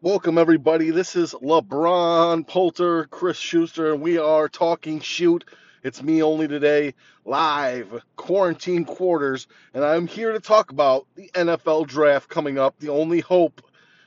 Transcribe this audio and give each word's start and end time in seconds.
Welcome, 0.00 0.38
everybody. 0.38 0.90
This 0.90 1.16
is 1.16 1.34
LeBron 1.34 2.46
Polter, 2.46 3.06
Chris 3.06 3.36
Schuster, 3.36 3.92
and 3.92 4.00
we 4.00 4.16
are 4.16 4.48
talking 4.48 5.00
shoot. 5.00 5.44
It's 5.82 6.04
me 6.04 6.22
only 6.22 6.46
today, 6.46 6.94
live, 7.24 8.04
quarantine 8.14 8.84
quarters, 8.84 9.48
and 9.74 9.84
I'm 9.84 10.06
here 10.06 10.32
to 10.34 10.38
talk 10.38 10.70
about 10.70 11.08
the 11.16 11.28
NFL 11.34 11.88
draft 11.88 12.28
coming 12.28 12.60
up, 12.60 12.78
the 12.78 12.90
only 12.90 13.18
hope 13.18 13.60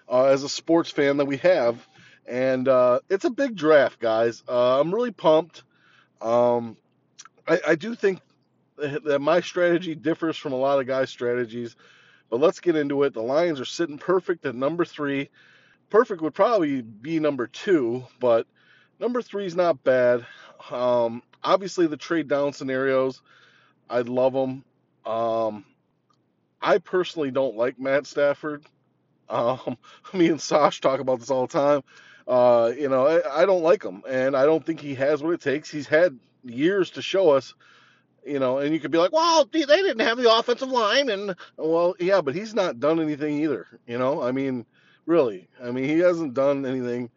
uh, 0.09 0.27
as 0.27 0.43
a 0.43 0.49
sports 0.49 0.89
fan 0.89 1.17
that 1.17 1.25
we 1.25 1.35
have. 1.37 1.85
And 2.25 2.69
uh, 2.69 3.01
it's 3.09 3.25
a 3.25 3.29
big 3.29 3.57
draft, 3.57 3.99
guys. 3.99 4.43
Uh, 4.47 4.79
I'm 4.79 4.95
really 4.95 5.11
pumped. 5.11 5.63
Um, 6.21 6.77
I, 7.45 7.59
I 7.67 7.75
do 7.75 7.95
think 7.95 8.21
that 8.77 9.19
my 9.19 9.41
strategy 9.41 9.95
differs 9.95 10.37
from 10.37 10.53
a 10.53 10.57
lot 10.57 10.79
of 10.79 10.87
guys' 10.87 11.09
strategies, 11.09 11.75
but 12.29 12.39
let's 12.39 12.61
get 12.61 12.77
into 12.77 13.03
it. 13.03 13.13
The 13.13 13.21
Lions 13.21 13.59
are 13.59 13.65
sitting 13.65 13.97
perfect 13.97 14.45
at 14.45 14.55
number 14.55 14.85
three 14.85 15.29
perfect 15.91 16.21
would 16.21 16.33
probably 16.33 16.81
be 16.81 17.19
number 17.19 17.45
two, 17.45 18.03
but 18.19 18.47
number 18.99 19.21
three 19.21 19.45
is 19.45 19.55
not 19.55 19.83
bad. 19.83 20.25
Um, 20.71 21.21
obviously, 21.43 21.85
the 21.85 21.97
trade 21.97 22.27
down 22.27 22.53
scenarios, 22.53 23.21
I'd 23.89 24.09
love 24.09 24.33
them. 24.33 24.63
Um, 25.05 25.65
I 26.61 26.79
personally 26.79 27.29
don't 27.29 27.55
like 27.55 27.79
Matt 27.79 28.07
Stafford. 28.07 28.65
Um, 29.29 29.77
me 30.13 30.29
and 30.29 30.41
Sash 30.41 30.81
talk 30.81 30.99
about 30.99 31.19
this 31.19 31.29
all 31.29 31.45
the 31.45 31.53
time. 31.53 31.83
Uh, 32.27 32.71
you 32.77 32.87
know, 32.87 33.05
I, 33.05 33.43
I 33.43 33.45
don't 33.45 33.63
like 33.63 33.83
him, 33.83 34.03
and 34.07 34.35
I 34.35 34.45
don't 34.45 34.65
think 34.65 34.79
he 34.79 34.95
has 34.95 35.21
what 35.21 35.33
it 35.33 35.41
takes. 35.41 35.69
He's 35.69 35.87
had 35.87 36.17
years 36.43 36.91
to 36.91 37.01
show 37.01 37.31
us, 37.31 37.53
you 38.25 38.39
know, 38.39 38.59
and 38.59 38.73
you 38.73 38.79
could 38.79 38.91
be 38.91 38.97
like, 38.97 39.11
well, 39.11 39.45
they 39.51 39.65
didn't 39.65 39.99
have 39.99 40.17
the 40.17 40.33
offensive 40.33 40.69
line, 40.69 41.09
and 41.09 41.35
well, 41.57 41.95
yeah, 41.99 42.21
but 42.21 42.35
he's 42.35 42.53
not 42.53 42.79
done 42.79 42.99
anything 42.99 43.43
either. 43.43 43.67
You 43.87 43.97
know, 43.97 44.21
I 44.21 44.31
mean, 44.31 44.65
really, 45.05 45.47
I 45.61 45.71
mean, 45.71 45.85
he 45.85 45.99
hasn't 45.99 46.33
done 46.33 46.65
anything 46.65 47.09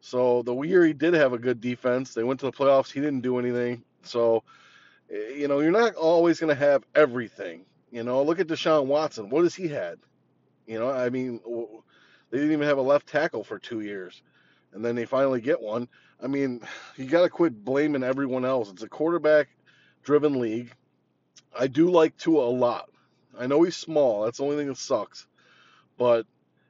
so 0.00 0.42
the 0.42 0.58
year 0.62 0.84
he 0.84 0.92
did 0.92 1.14
have 1.14 1.32
a 1.32 1.38
good 1.38 1.60
defense, 1.60 2.14
they 2.14 2.22
went 2.22 2.40
to 2.40 2.46
the 2.46 2.52
playoffs. 2.52 2.90
He 2.90 3.00
didn't 3.00 3.20
do 3.20 3.38
anything. 3.38 3.82
So, 4.02 4.44
eh, 5.10 5.34
you 5.36 5.48
know, 5.48 5.60
you're 5.60 5.70
not 5.70 5.94
always 5.94 6.40
going 6.40 6.54
to 6.54 6.60
have 6.60 6.84
everything. 6.94 7.64
You 7.90 8.04
know, 8.04 8.22
look 8.22 8.38
at 8.38 8.46
Deshaun 8.46 8.86
Watson. 8.86 9.30
What 9.30 9.44
has 9.44 9.54
he 9.54 9.68
had? 9.68 9.98
You 10.66 10.78
know, 10.78 10.90
I 10.90 11.08
mean, 11.08 11.40
they 12.30 12.38
didn't 12.38 12.52
even 12.52 12.68
have 12.68 12.78
a 12.78 12.82
left 12.82 13.08
tackle 13.08 13.42
for 13.42 13.58
two 13.58 13.80
years, 13.80 14.22
and 14.72 14.84
then 14.84 14.94
they 14.94 15.06
finally 15.06 15.40
get 15.40 15.60
one. 15.60 15.88
I 16.22 16.26
mean, 16.26 16.60
you 16.96 17.06
got 17.06 17.22
to 17.22 17.30
quit 17.30 17.64
blaming 17.64 18.04
everyone 18.04 18.44
else. 18.44 18.70
It's 18.70 18.82
a 18.82 18.88
quarterback-driven 18.88 20.38
league. 20.38 20.72
I 21.58 21.66
do 21.66 21.90
like 21.90 22.16
Tua 22.18 22.44
a 22.46 22.50
lot. 22.50 22.90
I 23.38 23.46
know 23.46 23.62
he's 23.62 23.76
small. 23.76 24.24
That's 24.24 24.38
the 24.38 24.44
only 24.44 24.56
thing 24.56 24.68
that 24.68 24.76
sucks. 24.76 25.26
But 25.96 26.26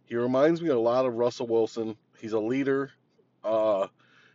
he 0.08 0.16
reminds 0.16 0.62
me 0.62 0.70
a 0.70 0.78
lot 0.78 1.06
of 1.06 1.14
Russell 1.14 1.46
Wilson. 1.48 1.96
He's 2.20 2.32
a 2.32 2.40
leader. 2.40 2.90
Uh, 3.44 3.88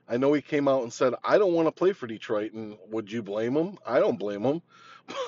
I 0.07 0.17
know 0.17 0.33
he 0.33 0.41
came 0.41 0.67
out 0.67 0.83
and 0.83 0.93
said, 0.93 1.15
"I 1.23 1.37
don't 1.37 1.53
want 1.53 1.67
to 1.67 1.71
play 1.71 1.93
for 1.93 2.07
Detroit," 2.07 2.53
and 2.53 2.77
would 2.89 3.11
you 3.11 3.23
blame 3.23 3.55
him? 3.57 3.77
I 3.85 3.99
don't 3.99 4.19
blame 4.19 4.43
him, 4.43 4.61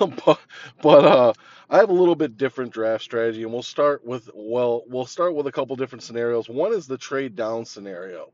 but 0.26 0.40
but 0.82 1.04
uh, 1.04 1.32
I 1.70 1.78
have 1.78 1.90
a 1.90 1.94
little 1.94 2.14
bit 2.16 2.36
different 2.36 2.72
draft 2.72 3.04
strategy, 3.04 3.42
and 3.42 3.52
we'll 3.52 3.62
start 3.62 4.04
with 4.04 4.30
well, 4.34 4.84
we'll 4.88 5.06
start 5.06 5.34
with 5.34 5.46
a 5.46 5.52
couple 5.52 5.76
different 5.76 6.04
scenarios. 6.04 6.48
One 6.48 6.72
is 6.74 6.86
the 6.86 6.98
trade 6.98 7.36
down 7.36 7.64
scenario. 7.64 8.32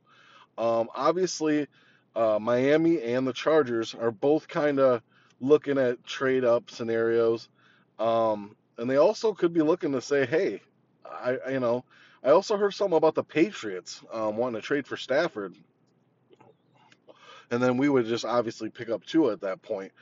Um, 0.59 0.89
obviously, 0.95 1.69
uh, 2.17 2.39
Miami 2.41 3.03
and 3.03 3.27
the 3.27 3.33
Chargers 3.33 3.95
are 3.95 4.11
both 4.13 4.49
kind 4.49 4.81
of 4.81 5.03
looking 5.41 5.79
at 5.79 6.05
trade 6.05 6.45
up 6.45 6.71
scenarios, 6.71 7.49
um, 7.99 8.57
and 8.79 8.91
they 8.91 8.97
also 8.97 9.33
could 9.35 9.53
be 9.55 9.63
looking 9.63 9.93
to 9.93 10.01
say, 10.03 10.27
"Hey, 10.27 10.63
I 11.05 11.39
you 11.51 11.61
know." 11.61 11.85
I 12.25 12.31
also 12.31 12.57
heard 12.57 12.75
something 12.75 12.97
about 12.97 13.15
the 13.15 13.25
Patriots 13.25 14.03
um, 14.13 14.37
wanting 14.37 14.61
to 14.61 14.67
trade 14.67 14.87
for 14.87 14.97
Stafford 14.97 15.57
and 17.53 17.63
then 17.63 17.77
we 17.77 17.89
would 17.89 18.07
just 18.07 18.25
obviously 18.25 18.71
pick 18.71 18.89
up 18.89 19.05
Tua 19.05 19.35
at 19.35 19.43
that 19.43 19.61
point, 19.63 19.93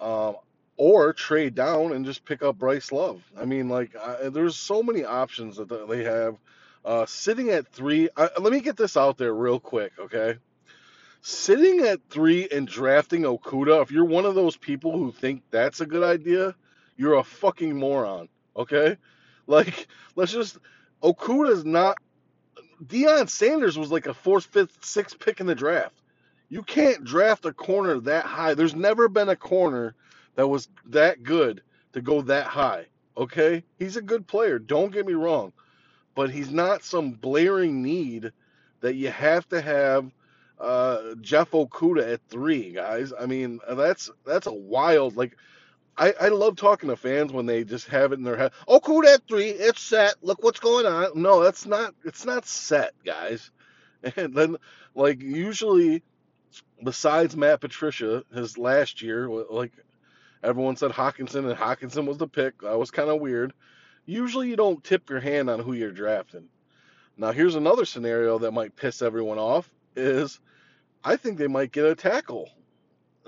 um, 0.00 0.36
or 0.76 1.12
trade 1.12 1.54
down 1.54 1.92
and 1.92 2.06
just 2.06 2.24
pick 2.24 2.42
up 2.42 2.58
Bryce 2.58 2.92
Love. 2.92 3.20
I 3.38 3.44
mean, 3.44 3.68
like 3.68 3.94
I, 3.96 4.28
there's 4.28 4.56
so 4.56 4.82
many 4.82 5.04
options 5.04 5.56
that 5.56 5.68
they 5.88 6.04
have. 6.04 6.36
Uh, 6.84 7.06
sitting 7.06 7.50
at 7.50 7.68
three, 7.68 8.08
let 8.16 8.52
me 8.52 8.60
get 8.60 8.76
this 8.76 8.96
out 8.96 9.16
there 9.16 9.32
real 9.32 9.60
quick, 9.60 9.92
okay? 10.00 10.36
Sitting 11.20 11.80
at 11.80 12.00
three 12.10 12.48
and 12.50 12.66
drafting 12.66 13.22
Okudah, 13.22 13.82
if 13.82 13.92
you're 13.92 14.04
one 14.04 14.24
of 14.24 14.34
those 14.34 14.56
people 14.56 14.90
who 14.90 15.12
think 15.12 15.42
that's 15.52 15.80
a 15.80 15.86
good 15.86 16.02
idea, 16.02 16.56
you're 16.96 17.14
a 17.14 17.22
fucking 17.22 17.76
moron, 17.76 18.28
okay? 18.56 18.96
Like, 19.48 19.88
let's 20.14 20.32
just 20.32 20.56
Okudah 21.02 21.50
is 21.50 21.64
not. 21.64 21.98
Deion 22.84 23.28
Sanders 23.28 23.78
was 23.78 23.90
like 23.92 24.06
a 24.06 24.14
fourth, 24.14 24.46
fifth, 24.46 24.84
sixth 24.84 25.18
pick 25.18 25.40
in 25.40 25.46
the 25.46 25.54
draft. 25.54 26.00
You 26.48 26.62
can't 26.62 27.04
draft 27.04 27.44
a 27.44 27.52
corner 27.52 27.98
that 28.00 28.24
high. 28.24 28.54
There's 28.54 28.74
never 28.74 29.08
been 29.08 29.28
a 29.28 29.36
corner 29.36 29.94
that 30.34 30.48
was 30.48 30.68
that 30.86 31.22
good 31.22 31.62
to 31.92 32.00
go 32.00 32.22
that 32.22 32.46
high. 32.46 32.86
Okay? 33.16 33.64
He's 33.78 33.96
a 33.96 34.02
good 34.02 34.26
player. 34.26 34.58
Don't 34.58 34.92
get 34.92 35.06
me 35.06 35.14
wrong. 35.14 35.52
But 36.14 36.30
he's 36.30 36.50
not 36.50 36.84
some 36.84 37.12
blaring 37.12 37.82
need 37.82 38.32
that 38.80 38.96
you 38.96 39.10
have 39.10 39.48
to 39.48 39.60
have 39.60 40.10
uh, 40.60 41.14
Jeff 41.20 41.52
Okudah 41.52 42.12
at 42.12 42.20
three, 42.28 42.72
guys. 42.72 43.12
I 43.18 43.26
mean, 43.26 43.60
that's 43.70 44.10
that's 44.26 44.46
a 44.46 44.52
wild 44.52 45.16
like 45.16 45.36
I, 45.96 46.14
I 46.20 46.28
love 46.28 46.56
talking 46.56 46.88
to 46.88 46.96
fans 46.96 47.32
when 47.32 47.46
they 47.46 47.64
just 47.64 47.88
have 47.88 48.12
it 48.12 48.18
in 48.18 48.24
their 48.24 48.36
head. 48.36 48.52
Oh, 48.66 48.80
Okudah 48.80 49.04
that 49.04 49.28
three, 49.28 49.50
it's 49.50 49.80
set. 49.80 50.14
Look 50.22 50.42
what's 50.42 50.60
going 50.60 50.86
on. 50.86 51.20
No, 51.20 51.42
that's 51.42 51.66
not 51.66 51.94
it's 52.04 52.24
not 52.24 52.46
set, 52.46 52.94
guys. 53.04 53.50
And 54.16 54.34
then 54.34 54.56
like 54.96 55.22
usually 55.22 56.02
besides 56.82 57.36
Matt 57.36 57.60
Patricia, 57.60 58.24
his 58.34 58.58
last 58.58 59.02
year, 59.02 59.28
like 59.28 59.72
everyone 60.42 60.76
said 60.76 60.90
Hockenson 60.90 61.48
and 61.48 61.58
Hockenson 61.58 62.06
was 62.06 62.18
the 62.18 62.26
pick. 62.26 62.62
That 62.62 62.78
was 62.78 62.90
kind 62.90 63.10
of 63.10 63.20
weird. 63.20 63.52
Usually, 64.04 64.48
you 64.48 64.56
don't 64.56 64.82
tip 64.82 65.08
your 65.08 65.20
hand 65.20 65.48
on 65.48 65.60
who 65.60 65.72
you're 65.74 65.92
drafting. 65.92 66.48
Now, 67.16 67.30
here's 67.30 67.54
another 67.54 67.84
scenario 67.84 68.38
that 68.38 68.52
might 68.52 68.74
piss 68.74 69.02
everyone 69.02 69.38
off: 69.38 69.70
is 69.94 70.40
I 71.04 71.16
think 71.16 71.38
they 71.38 71.46
might 71.46 71.72
get 71.72 71.86
a 71.86 71.94
tackle. 71.94 72.50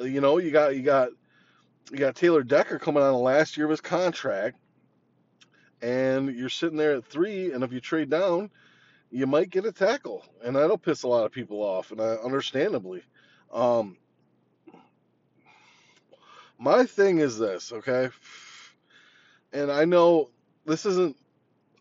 You 0.01 0.21
know, 0.21 0.39
you 0.39 0.51
got 0.51 0.75
you 0.75 0.83
got 0.83 1.11
you 1.91 1.99
got 1.99 2.17
Taylor 2.17 2.43
Decker 2.43 2.79
coming 2.79 3.03
on 3.03 3.13
the 3.13 3.19
last 3.19 3.57
year 3.57 3.67
of 3.67 3.71
his 3.71 3.81
contract, 3.81 4.57
and 5.83 6.35
you're 6.35 6.49
sitting 6.49 6.79
there 6.79 6.97
at 6.97 7.05
three, 7.05 7.53
and 7.53 7.63
if 7.63 7.73
you 7.73 7.81
trade 7.81 8.11
down, 8.11 8.51
you 9.11 9.27
might 9.27 9.51
get 9.51 9.67
a 9.67 9.73
tackle, 9.73 10.25
and 10.43 10.57
that'll 10.57 10.79
piss 10.79 11.03
a 11.03 11.09
lot 11.09 11.25
of 11.25 11.33
people 11.33 11.63
off, 11.63 11.91
and 11.91 12.01
I, 12.01 12.15
understandably. 12.17 13.03
Um, 13.53 13.97
my 16.59 16.85
thing 16.85 17.19
is 17.19 17.39
this, 17.39 17.73
okay? 17.73 18.09
And 19.53 19.71
I 19.71 19.85
know 19.85 20.31
this 20.65 20.87
isn't. 20.87 21.17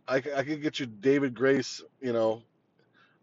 I, 0.07 0.17
I 0.17 0.43
could 0.43 0.61
get 0.61 0.79
you 0.79 0.85
David 0.85 1.33
Grace, 1.33 1.81
you 2.01 2.13
know. 2.13 2.43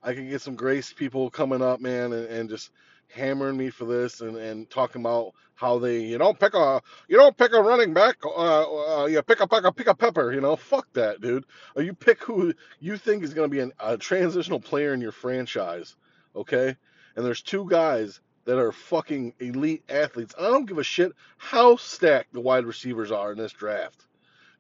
I 0.03 0.15
could 0.15 0.31
get 0.31 0.41
some 0.41 0.57
Grace 0.57 0.93
people 0.95 1.29
coming 1.29 1.61
up, 1.61 1.81
man, 1.81 2.13
and, 2.15 2.27
and 2.27 2.49
just 2.49 2.71
hammering 3.13 3.57
me 3.57 3.71
for 3.71 3.85
this 3.85 4.21
and, 4.21 4.37
and 4.37 4.71
talking 4.71 5.03
about 5.03 5.33
how 5.55 5.79
they 5.79 6.01
you 6.01 6.19
don't 6.19 6.39
pick 6.39 6.55
a 6.55 6.81
you 7.09 7.17
don't 7.17 7.37
pick 7.37 7.53
a 7.53 7.61
running 7.61 7.93
back 7.93 8.17
uh, 8.25 9.03
uh 9.03 9.07
you 9.07 9.21
pick 9.23 9.41
a 9.41 9.47
pick 9.47 9.65
a 9.65 9.73
pick 9.73 9.87
a 9.89 9.95
pepper 9.95 10.33
you 10.33 10.41
know 10.41 10.57
fuck 10.57 10.87
that 10.93 11.21
dude 11.21 11.45
or 11.75 11.83
you 11.83 11.93
pick 11.93 12.23
who 12.23 12.55
you 12.79 12.97
think 12.97 13.23
is 13.23 13.35
going 13.35 13.49
to 13.49 13.55
be 13.55 13.61
an, 13.61 13.73
a 13.81 13.99
transitional 13.99 14.61
player 14.61 14.95
in 14.95 15.01
your 15.01 15.13
franchise 15.13 15.97
okay 16.35 16.77
and 17.17 17.27
there's 17.27 17.43
two 17.43 17.69
guys 17.69 18.21
that 18.45 18.59
are 18.59 18.73
fucking 18.73 19.35
elite 19.39 19.85
athletes. 19.89 20.35
I 20.39 20.43
don't 20.43 20.67
give 20.67 20.79
a 20.79 20.83
shit 20.83 21.13
how 21.37 21.77
stacked 21.77 22.33
the 22.33 22.41
wide 22.41 22.65
receivers 22.65 23.13
are 23.13 23.33
in 23.33 23.39
this 23.39 23.53
draft. 23.53 24.07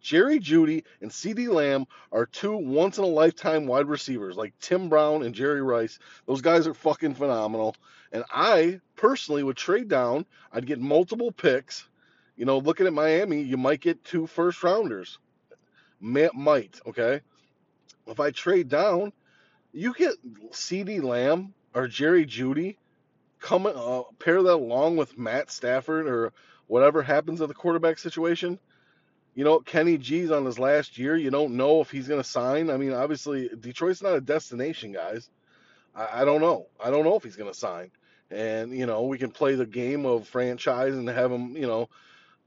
Jerry 0.00 0.38
Jeudy 0.38 0.84
and 1.00 1.10
CeeDee 1.10 1.48
Lamb 1.48 1.86
are 2.10 2.26
two 2.26 2.56
once 2.56 2.98
in 2.98 3.04
a 3.04 3.08
lifetime 3.08 3.66
wide 3.66 3.86
receivers 3.86 4.36
like 4.36 4.58
Tim 4.60 4.88
Brown 4.88 5.22
and 5.22 5.34
Jerry 5.34 5.62
Rice. 5.62 5.98
Those 6.26 6.40
guys 6.40 6.66
are 6.66 6.74
fucking 6.74 7.14
phenomenal. 7.14 7.76
And 8.12 8.24
I 8.30 8.80
personally 8.96 9.42
would 9.42 9.56
trade 9.56 9.88
down. 9.88 10.26
I'd 10.52 10.66
get 10.66 10.80
multiple 10.80 11.32
picks. 11.32 11.86
You 12.36 12.46
know, 12.46 12.58
looking 12.58 12.86
at 12.86 12.92
Miami, 12.92 13.42
you 13.42 13.56
might 13.56 13.80
get 13.80 14.04
two 14.04 14.26
first 14.26 14.62
rounders. 14.62 15.18
Might, 16.00 16.80
okay? 16.86 17.20
If 18.06 18.18
I 18.18 18.30
trade 18.30 18.68
down, 18.68 19.12
you 19.72 19.92
get 19.92 20.14
CeeDee 20.50 21.02
Lamb 21.02 21.54
or 21.74 21.86
Jerry 21.86 22.24
Jeudy 22.24 22.76
come 23.40 23.66
uh, 23.66 24.02
pair 24.18 24.42
that 24.42 24.54
along 24.54 24.96
with 24.96 25.18
Matt 25.18 25.50
Stafford 25.50 26.06
or 26.06 26.32
whatever 26.66 27.02
happens 27.02 27.40
at 27.40 27.48
the 27.48 27.54
quarterback 27.54 27.98
situation. 27.98 28.58
You 29.34 29.44
know, 29.44 29.60
Kenny 29.60 29.96
G's 29.96 30.30
on 30.30 30.44
his 30.44 30.58
last 30.58 30.98
year. 30.98 31.16
You 31.16 31.30
don't 31.30 31.56
know 31.56 31.80
if 31.80 31.90
he's 31.90 32.08
going 32.08 32.22
to 32.22 32.28
sign. 32.28 32.70
I 32.70 32.76
mean, 32.76 32.92
obviously, 32.92 33.48
Detroit's 33.48 34.02
not 34.02 34.14
a 34.14 34.20
destination, 34.20 34.92
guys. 34.92 35.30
I, 35.94 36.22
I 36.22 36.24
don't 36.24 36.40
know. 36.40 36.66
I 36.82 36.90
don't 36.90 37.04
know 37.04 37.16
if 37.16 37.22
he's 37.22 37.36
going 37.36 37.50
to 37.50 37.58
sign. 37.58 37.90
And, 38.30 38.76
you 38.76 38.86
know, 38.86 39.02
we 39.02 39.18
can 39.18 39.30
play 39.30 39.54
the 39.54 39.66
game 39.66 40.06
of 40.06 40.28
franchise 40.28 40.94
and 40.94 41.08
have 41.08 41.32
him, 41.32 41.56
you 41.56 41.66
know, 41.66 41.88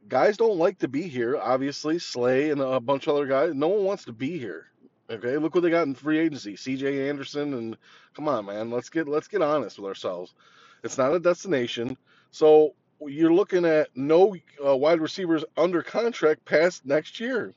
guys 0.08 0.38
don't 0.38 0.58
like 0.58 0.80
to 0.80 0.88
be 0.88 1.04
here. 1.04 1.38
Obviously, 1.38 2.00
Slay 2.00 2.52
and 2.52 2.62
a 2.62 2.80
bunch 2.80 3.08
of 3.08 3.16
other 3.16 3.28
guys. 3.28 3.54
No 3.54 3.70
one 3.70 3.84
wants 3.84 4.06
to 4.06 4.14
be 4.14 4.38
here. 4.38 4.68
Okay, 5.10 5.38
look 5.38 5.54
what 5.54 5.62
they 5.62 5.70
got 5.70 5.86
in 5.86 5.96
free 5.96 6.18
agency: 6.18 6.56
C.J. 6.56 7.10
Anderson, 7.10 7.54
and 7.54 7.78
come 8.16 8.30
on, 8.30 8.46
man, 8.46 8.72
let's 8.72 8.90
get 8.90 9.08
let's 9.08 9.28
get 9.28 9.42
honest 9.42 9.78
with 9.78 9.88
ourselves. 9.88 10.34
It's 10.82 10.98
not 10.98 11.14
a 11.14 11.20
destination, 11.20 11.98
so 12.32 12.74
you're 13.08 13.34
looking 13.34 13.66
at 13.66 13.90
no 13.96 14.36
uh, 14.66 14.76
wide 14.76 15.02
receivers 15.02 15.44
under 15.58 15.82
contract 15.82 16.46
past 16.46 16.86
next 16.86 17.20
year. 17.20 17.54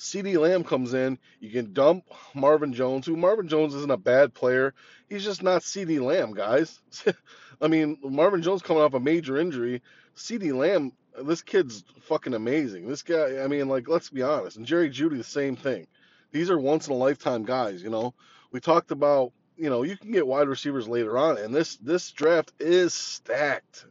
CeeDee 0.00 0.40
Lamb 0.40 0.64
comes 0.64 0.94
in, 0.94 1.18
you 1.40 1.50
can 1.50 1.74
dump 1.74 2.04
Marvin 2.34 2.72
Jones, 2.72 3.04
who 3.04 3.16
Marvin 3.16 3.48
Jones 3.48 3.74
isn't 3.74 3.90
a 3.90 3.98
bad 3.98 4.32
player. 4.32 4.72
He's 5.10 5.24
just 5.24 5.42
not 5.42 5.60
CeeDee 5.60 6.00
Lamb, 6.00 6.32
guys. 6.32 6.80
I 7.60 7.68
mean, 7.68 7.98
Marvin 8.02 8.40
Jones 8.40 8.62
coming 8.62 8.82
off 8.82 8.94
a 8.94 9.00
major 9.00 9.36
injury. 9.36 9.82
CeeDee 10.16 10.54
Lamb, 10.54 10.92
this 11.22 11.42
kid's 11.42 11.84
fucking 12.00 12.32
amazing. 12.32 12.88
This 12.88 13.02
guy, 13.02 13.42
I 13.42 13.46
mean, 13.46 13.68
like, 13.68 13.88
let's 13.88 14.08
be 14.08 14.22
honest. 14.22 14.56
And 14.56 14.64
Jerry 14.64 14.88
Jeudy, 14.88 15.18
the 15.18 15.24
same 15.24 15.54
thing. 15.54 15.86
These 16.32 16.48
are 16.48 16.58
once 16.58 16.86
in 16.86 16.94
a 16.94 16.96
lifetime 16.96 17.44
guys, 17.44 17.82
you 17.82 17.90
know. 17.90 18.14
We 18.52 18.60
talked 18.60 18.92
about, 18.92 19.32
you 19.56 19.68
know, 19.68 19.82
you 19.82 19.98
can 19.98 20.12
get 20.12 20.26
wide 20.26 20.48
receivers 20.48 20.88
later 20.88 21.18
on, 21.18 21.36
and 21.36 21.54
this 21.54 21.76
this 21.76 22.10
draft 22.12 22.52
is 22.58 22.94
stacked. 22.94 23.84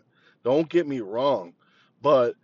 Don't 0.43 0.69
get 0.69 0.87
me 0.87 0.99
wrong. 0.99 1.53
But 2.01 2.35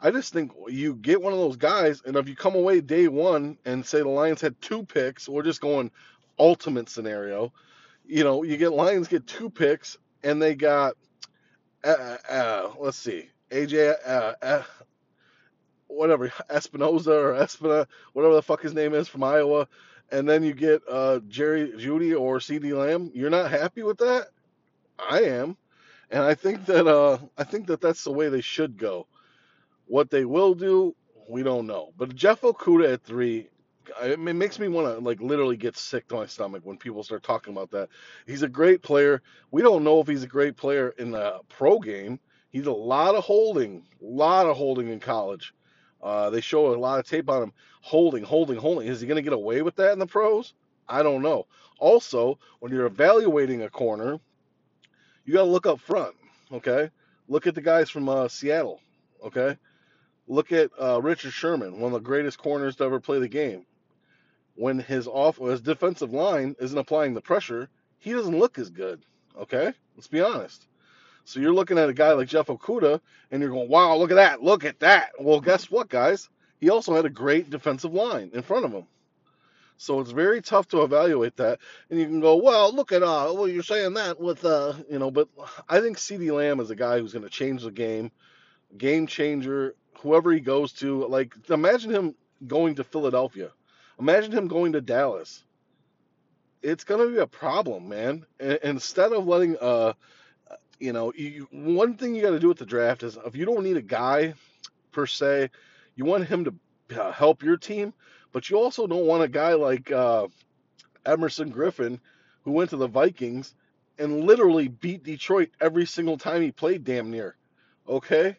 I 0.00 0.10
just 0.10 0.32
think 0.32 0.52
you 0.68 0.94
get 0.94 1.20
one 1.20 1.32
of 1.32 1.38
those 1.38 1.56
guys, 1.56 2.02
and 2.04 2.16
if 2.16 2.28
you 2.28 2.34
come 2.34 2.54
away 2.54 2.80
day 2.80 3.08
one 3.08 3.58
and 3.64 3.84
say 3.84 3.98
the 3.98 4.08
Lions 4.08 4.40
had 4.40 4.60
two 4.60 4.84
picks, 4.84 5.28
we're 5.28 5.42
just 5.42 5.60
going 5.60 5.90
ultimate 6.38 6.88
scenario. 6.88 7.52
You 8.06 8.24
know, 8.24 8.42
you 8.42 8.56
get 8.56 8.72
Lions 8.72 9.08
get 9.08 9.26
two 9.26 9.50
picks, 9.50 9.98
and 10.22 10.40
they 10.40 10.54
got, 10.54 10.94
uh, 11.84 12.16
uh, 12.28 12.70
let's 12.78 12.96
see, 12.96 13.28
AJ, 13.50 13.96
uh, 14.06 14.34
uh, 14.40 14.62
whatever, 15.86 16.28
Espinoza 16.48 17.08
or 17.08 17.32
Espina, 17.34 17.86
whatever 18.12 18.34
the 18.34 18.42
fuck 18.42 18.62
his 18.62 18.74
name 18.74 18.94
is 18.94 19.06
from 19.06 19.22
Iowa, 19.22 19.68
and 20.10 20.28
then 20.28 20.42
you 20.42 20.54
get 20.54 20.82
uh, 20.88 21.20
Jerry 21.28 21.72
Jeudy 21.76 22.18
or 22.18 22.38
CeeDee 22.38 22.76
Lamb. 22.76 23.10
You're 23.14 23.30
not 23.30 23.50
happy 23.50 23.82
with 23.82 23.98
that? 23.98 24.28
I 24.98 25.22
am, 25.22 25.56
and 26.10 26.22
I 26.22 26.34
think 26.34 26.66
that 26.66 26.86
uh, 26.86 27.18
I 27.38 27.44
think 27.44 27.66
that 27.68 27.80
that's 27.80 28.04
the 28.04 28.12
way 28.12 28.28
they 28.28 28.40
should 28.40 28.76
go. 28.76 29.06
What 29.86 30.10
they 30.10 30.24
will 30.24 30.54
do, 30.54 30.94
we 31.28 31.42
don't 31.42 31.66
know. 31.66 31.92
But 31.96 32.14
Jeff 32.14 32.42
Okudah 32.42 32.94
at 32.94 33.02
three, 33.02 33.48
it 34.02 34.18
makes 34.18 34.58
me 34.58 34.68
want 34.68 34.86
to 34.86 35.04
like 35.04 35.20
literally 35.20 35.56
get 35.56 35.76
sick 35.76 36.08
to 36.08 36.16
my 36.16 36.26
stomach 36.26 36.62
when 36.64 36.76
people 36.76 37.02
start 37.02 37.22
talking 37.22 37.52
about 37.52 37.70
that. 37.72 37.88
He's 38.26 38.42
a 38.42 38.48
great 38.48 38.82
player. 38.82 39.22
We 39.50 39.62
don't 39.62 39.84
know 39.84 40.00
if 40.00 40.06
he's 40.06 40.22
a 40.22 40.28
great 40.28 40.56
player 40.56 40.94
in 40.98 41.10
the 41.10 41.40
pro 41.48 41.78
game. 41.78 42.20
He's 42.50 42.66
a 42.66 42.72
lot 42.72 43.14
of 43.14 43.24
holding, 43.24 43.84
a 44.00 44.04
lot 44.04 44.46
of 44.46 44.56
holding 44.56 44.88
in 44.88 45.00
college. 45.00 45.54
Uh, 46.02 46.30
they 46.30 46.40
show 46.40 46.74
a 46.74 46.76
lot 46.76 46.98
of 46.98 47.06
tape 47.06 47.28
on 47.28 47.44
him 47.44 47.52
holding, 47.80 48.24
holding, 48.24 48.56
holding. 48.56 48.88
Is 48.88 49.00
he 49.00 49.06
going 49.06 49.16
to 49.16 49.22
get 49.22 49.32
away 49.32 49.62
with 49.62 49.76
that 49.76 49.92
in 49.92 49.98
the 49.98 50.06
pros? 50.06 50.54
I 50.88 51.02
don't 51.02 51.22
know. 51.22 51.46
Also, 51.78 52.38
when 52.58 52.72
you're 52.72 52.86
evaluating 52.86 53.62
a 53.62 53.70
corner, 53.70 54.18
you 55.24 55.34
got 55.34 55.44
to 55.44 55.50
look 55.50 55.66
up 55.66 55.80
front. 55.80 56.14
Okay, 56.52 56.90
look 57.28 57.46
at 57.46 57.54
the 57.54 57.60
guys 57.60 57.90
from 57.90 58.08
uh, 58.08 58.28
Seattle. 58.28 58.80
Okay, 59.24 59.56
Look 60.30 60.52
at 60.52 60.70
uh, 60.80 61.02
Richard 61.02 61.32
Sherman, 61.32 61.80
one 61.80 61.92
of 61.92 62.00
the 62.00 62.06
greatest 62.06 62.38
corners 62.38 62.76
to 62.76 62.84
ever 62.84 63.00
play 63.00 63.18
the 63.18 63.26
game. 63.26 63.66
When 64.54 64.78
his 64.78 65.08
off 65.08 65.38
his 65.38 65.60
defensive 65.60 66.12
line 66.12 66.54
isn't 66.60 66.78
applying 66.78 67.14
the 67.14 67.20
pressure, 67.20 67.68
he 67.98 68.12
doesn't 68.12 68.38
look 68.38 68.56
as 68.56 68.70
good. 68.70 69.02
Okay, 69.36 69.72
let's 69.96 70.06
be 70.06 70.20
honest. 70.20 70.68
So 71.24 71.40
you're 71.40 71.52
looking 71.52 71.78
at 71.78 71.88
a 71.88 71.92
guy 71.92 72.12
like 72.12 72.28
Jeff 72.28 72.46
Okudah, 72.46 73.00
and 73.32 73.42
you're 73.42 73.50
going, 73.50 73.68
"Wow, 73.68 73.96
look 73.96 74.12
at 74.12 74.14
that! 74.14 74.40
Look 74.40 74.64
at 74.64 74.78
that!" 74.78 75.10
Well, 75.18 75.40
guess 75.40 75.68
what, 75.68 75.88
guys? 75.88 76.28
He 76.60 76.70
also 76.70 76.94
had 76.94 77.06
a 77.06 77.10
great 77.10 77.50
defensive 77.50 77.92
line 77.92 78.30
in 78.32 78.42
front 78.42 78.64
of 78.64 78.70
him. 78.70 78.86
So 79.80 79.98
it's 80.00 80.10
very 80.10 80.42
tough 80.42 80.68
to 80.68 80.82
evaluate 80.82 81.36
that. 81.36 81.58
And 81.88 81.98
you 81.98 82.04
can 82.04 82.20
go, 82.20 82.36
well, 82.36 82.70
look 82.70 82.92
at, 82.92 83.02
uh, 83.02 83.32
well, 83.34 83.48
you're 83.48 83.62
saying 83.62 83.94
that 83.94 84.20
with, 84.20 84.44
uh, 84.44 84.74
you 84.90 84.98
know, 84.98 85.10
but 85.10 85.26
I 85.70 85.80
think 85.80 85.96
CeeDee 85.96 86.30
Lamb 86.30 86.60
is 86.60 86.70
a 86.70 86.76
guy 86.76 87.00
who's 87.00 87.14
going 87.14 87.22
to 87.22 87.30
change 87.30 87.62
the 87.62 87.70
game, 87.70 88.10
game 88.76 89.06
changer, 89.06 89.74
whoever 90.00 90.32
he 90.32 90.40
goes 90.40 90.74
to. 90.74 91.06
Like, 91.06 91.34
imagine 91.48 91.90
him 91.90 92.14
going 92.46 92.74
to 92.74 92.84
Philadelphia. 92.84 93.52
Imagine 93.98 94.32
him 94.32 94.48
going 94.48 94.72
to 94.74 94.82
Dallas. 94.82 95.44
It's 96.60 96.84
gonna 96.84 97.06
be 97.08 97.16
a 97.16 97.26
problem, 97.26 97.88
man. 97.88 98.26
And, 98.38 98.58
instead 98.62 99.12
of 99.12 99.26
letting, 99.26 99.56
uh, 99.62 99.94
you 100.78 100.92
know, 100.92 101.10
you, 101.16 101.48
one 101.52 101.94
thing 101.94 102.14
you 102.14 102.20
got 102.20 102.32
to 102.32 102.38
do 102.38 102.48
with 102.48 102.58
the 102.58 102.66
draft 102.66 103.02
is 103.02 103.16
if 103.24 103.34
you 103.34 103.46
don't 103.46 103.64
need 103.64 103.78
a 103.78 103.82
guy 103.82 104.34
per 104.92 105.06
se, 105.06 105.48
you 105.96 106.04
want 106.04 106.26
him 106.26 106.44
to 106.44 106.54
uh, 107.00 107.12
help 107.12 107.42
your 107.42 107.56
team, 107.56 107.94
but 108.32 108.50
you 108.50 108.58
also 108.58 108.86
don't 108.86 109.06
want 109.06 109.22
a 109.22 109.28
guy 109.28 109.54
like 109.54 109.90
uh, 109.90 110.28
Everson 111.04 111.52
Griffen, 111.52 112.00
who 112.44 112.52
went 112.52 112.70
to 112.70 112.76
the 112.76 112.88
Vikings 112.88 113.54
and 113.98 114.24
literally 114.24 114.68
beat 114.68 115.02
Detroit 115.04 115.50
every 115.60 115.86
single 115.86 116.16
time 116.18 116.42
he 116.42 116.52
played, 116.52 116.84
damn 116.84 117.10
near. 117.10 117.36
Okay, 117.88 118.36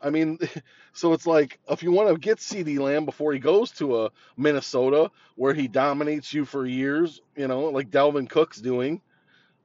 I 0.00 0.10
mean, 0.10 0.38
so 0.92 1.12
it's 1.12 1.26
like 1.26 1.58
if 1.68 1.82
you 1.82 1.90
want 1.90 2.10
to 2.10 2.18
get 2.18 2.38
CeeDee 2.38 2.78
Lamb 2.78 3.06
before 3.06 3.32
he 3.32 3.38
goes 3.38 3.70
to 3.72 4.04
a 4.04 4.10
Minnesota 4.36 5.10
where 5.36 5.54
he 5.54 5.66
dominates 5.66 6.32
you 6.32 6.44
for 6.44 6.66
years, 6.66 7.20
you 7.36 7.48
know, 7.48 7.64
like 7.64 7.90
Dalvin 7.90 8.28
Cook's 8.28 8.60
doing. 8.60 9.00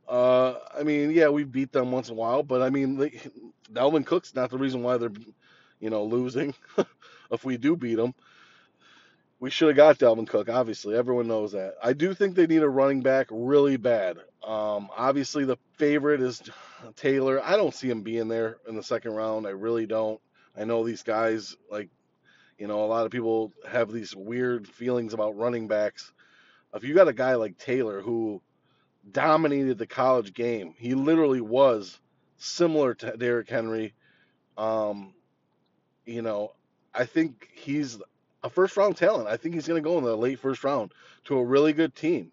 Uh, 0.07 0.56
I 0.77 0.83
mean, 0.83 1.12
yeah, 1.12 1.30
we 1.30 1.44
beat 1.44 1.72
them 1.72 1.92
once 1.92 2.10
in 2.10 2.15
a 2.15 2.18
while, 2.18 2.42
but 2.42 2.62
I 2.63 2.69
mean, 2.72 2.98
Dalvin 3.72 4.06
Cook's 4.06 4.33
not 4.33 4.50
the 4.50 4.57
reason 4.57 4.81
why 4.81 4.98
they're, 4.98 5.12
you 5.80 5.92
know, 5.92 6.04
losing. 6.04 6.56
if 7.31 7.45
we 7.45 7.57
do 7.57 7.75
beat 7.75 7.95
them, 7.95 8.15
we 9.39 9.50
should 9.50 9.69
have 9.69 9.77
got 9.77 9.97
Dalvin 9.97 10.27
Cook. 10.27 10.50
Obviously, 10.50 10.95
everyone 10.95 11.27
knows 11.27 11.53
that. 11.53 11.75
I 11.81 11.94
do 11.94 12.13
think 12.13 12.36
they 12.36 12.47
need 12.47 12.62
a 12.62 12.69
running 12.69 13.01
back 13.01 13.27
really 13.31 13.77
bad. 13.77 14.18
Um, 14.44 14.89
obviously, 14.95 15.45
the 15.45 15.57
favorite 15.77 16.21
is 16.21 16.41
Taylor. 16.95 17.41
I 17.44 17.56
don't 17.56 17.74
see 17.74 17.89
him 17.89 18.01
being 18.01 18.27
there 18.27 18.57
in 18.68 18.75
the 18.75 18.83
second 18.83 19.13
round. 19.13 19.47
I 19.47 19.51
really 19.51 19.86
don't. 19.86 20.19
I 20.57 20.65
know 20.65 20.83
these 20.83 21.03
guys, 21.03 21.56
like, 21.71 21.89
you 22.57 22.68
know, 22.68 22.83
a 22.83 22.88
lot 22.88 23.06
of 23.06 23.12
people 23.12 23.53
have 23.68 23.91
these 23.91 24.13
weird 24.13 24.68
feelings 24.68 25.13
about 25.13 25.38
running 25.38 25.68
backs. 25.68 26.12
If 26.74 26.83
you 26.83 26.94
got 26.94 27.07
a 27.07 27.13
guy 27.13 27.36
like 27.36 27.57
Taylor 27.57 28.01
who 28.01 28.41
dominated 29.09 29.77
the 29.77 29.88
college 29.88 30.33
game, 30.33 30.74
he 30.77 30.95
literally 30.95 31.41
was 31.41 31.97
similar 32.38 32.94
to 32.95 33.15
Derrick 33.15 33.50
Henry. 33.50 33.94
Um, 34.57 35.13
you 36.06 36.21
know, 36.21 36.53
I 36.94 37.06
think 37.06 37.47
he's 37.53 37.97
a 38.44 38.50
first 38.50 38.77
round 38.77 38.97
talent. 38.97 39.27
I 39.27 39.38
think 39.38 39.56
he's 39.56 39.68
going 39.68 39.81
to 39.81 39.88
go 39.88 39.97
in 39.97 40.03
the 40.03 40.15
late 40.15 40.39
first 40.39 40.63
round 40.63 40.94
to 41.25 41.38
a 41.38 41.44
really 41.44 41.74
good 41.74 41.95
team. 41.95 42.31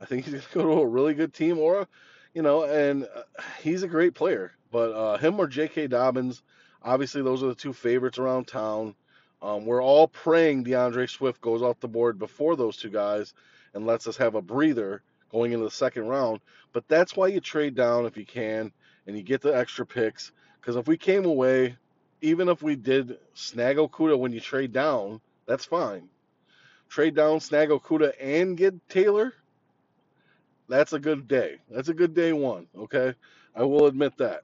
I 0.00 0.06
think 0.06 0.24
he's 0.24 0.44
going 0.52 0.66
to 0.66 0.72
go 0.72 0.74
to 0.76 0.82
a 0.82 0.86
really 0.86 1.14
good 1.14 1.34
team, 1.34 1.58
or, 1.58 1.86
you 2.32 2.42
know, 2.42 2.64
and 2.64 3.04
uh, 3.04 3.22
he's 3.62 3.82
a 3.82 3.88
great 3.88 4.14
player. 4.14 4.52
But 4.70 4.92
uh, 4.92 5.16
him 5.18 5.38
or 5.38 5.46
J.K. 5.46 5.88
Dobbins, 5.88 6.42
obviously, 6.82 7.22
those 7.22 7.42
are 7.42 7.48
the 7.48 7.54
two 7.54 7.72
favorites 7.72 8.18
around 8.18 8.48
town. 8.48 8.94
Um, 9.40 9.66
we're 9.66 9.82
all 9.82 10.08
praying 10.08 10.64
DeAndre 10.64 11.08
Swift 11.08 11.40
goes 11.40 11.62
off 11.62 11.80
the 11.80 11.88
board 11.88 12.18
before 12.18 12.56
those 12.56 12.76
two 12.76 12.88
guys 12.88 13.34
and 13.74 13.86
lets 13.86 14.06
us 14.06 14.16
have 14.16 14.34
a 14.34 14.42
breather 14.42 15.02
going 15.30 15.52
into 15.52 15.64
the 15.64 15.70
second 15.70 16.06
round. 16.06 16.40
But 16.72 16.88
that's 16.88 17.14
why 17.14 17.26
you 17.26 17.40
trade 17.40 17.74
down 17.74 18.06
if 18.06 18.16
you 18.16 18.24
can 18.24 18.72
and 19.06 19.16
you 19.16 19.22
get 19.22 19.42
the 19.42 19.54
extra 19.54 19.84
picks. 19.84 20.32
Because 20.60 20.76
if 20.76 20.88
we 20.88 20.96
came 20.96 21.26
away, 21.26 21.76
even 22.22 22.48
if 22.48 22.62
we 22.62 22.74
did 22.74 23.18
snag 23.34 23.76
Okudah 23.76 24.18
when 24.18 24.32
you 24.32 24.40
trade 24.40 24.72
down, 24.72 25.20
that's 25.46 25.64
fine. 25.64 26.08
Trade 26.88 27.14
down, 27.14 27.40
snag 27.40 27.70
Okudah, 27.70 28.12
and 28.20 28.56
get 28.56 28.88
Taylor 28.88 29.34
that's 30.68 30.92
a 30.92 30.98
good 30.98 31.28
day. 31.28 31.58
That's 31.70 31.88
a 31.88 31.94
good 31.94 32.14
day 32.14 32.32
one. 32.32 32.66
Okay, 32.76 33.14
I 33.54 33.64
will 33.64 33.86
admit 33.86 34.16
that. 34.18 34.42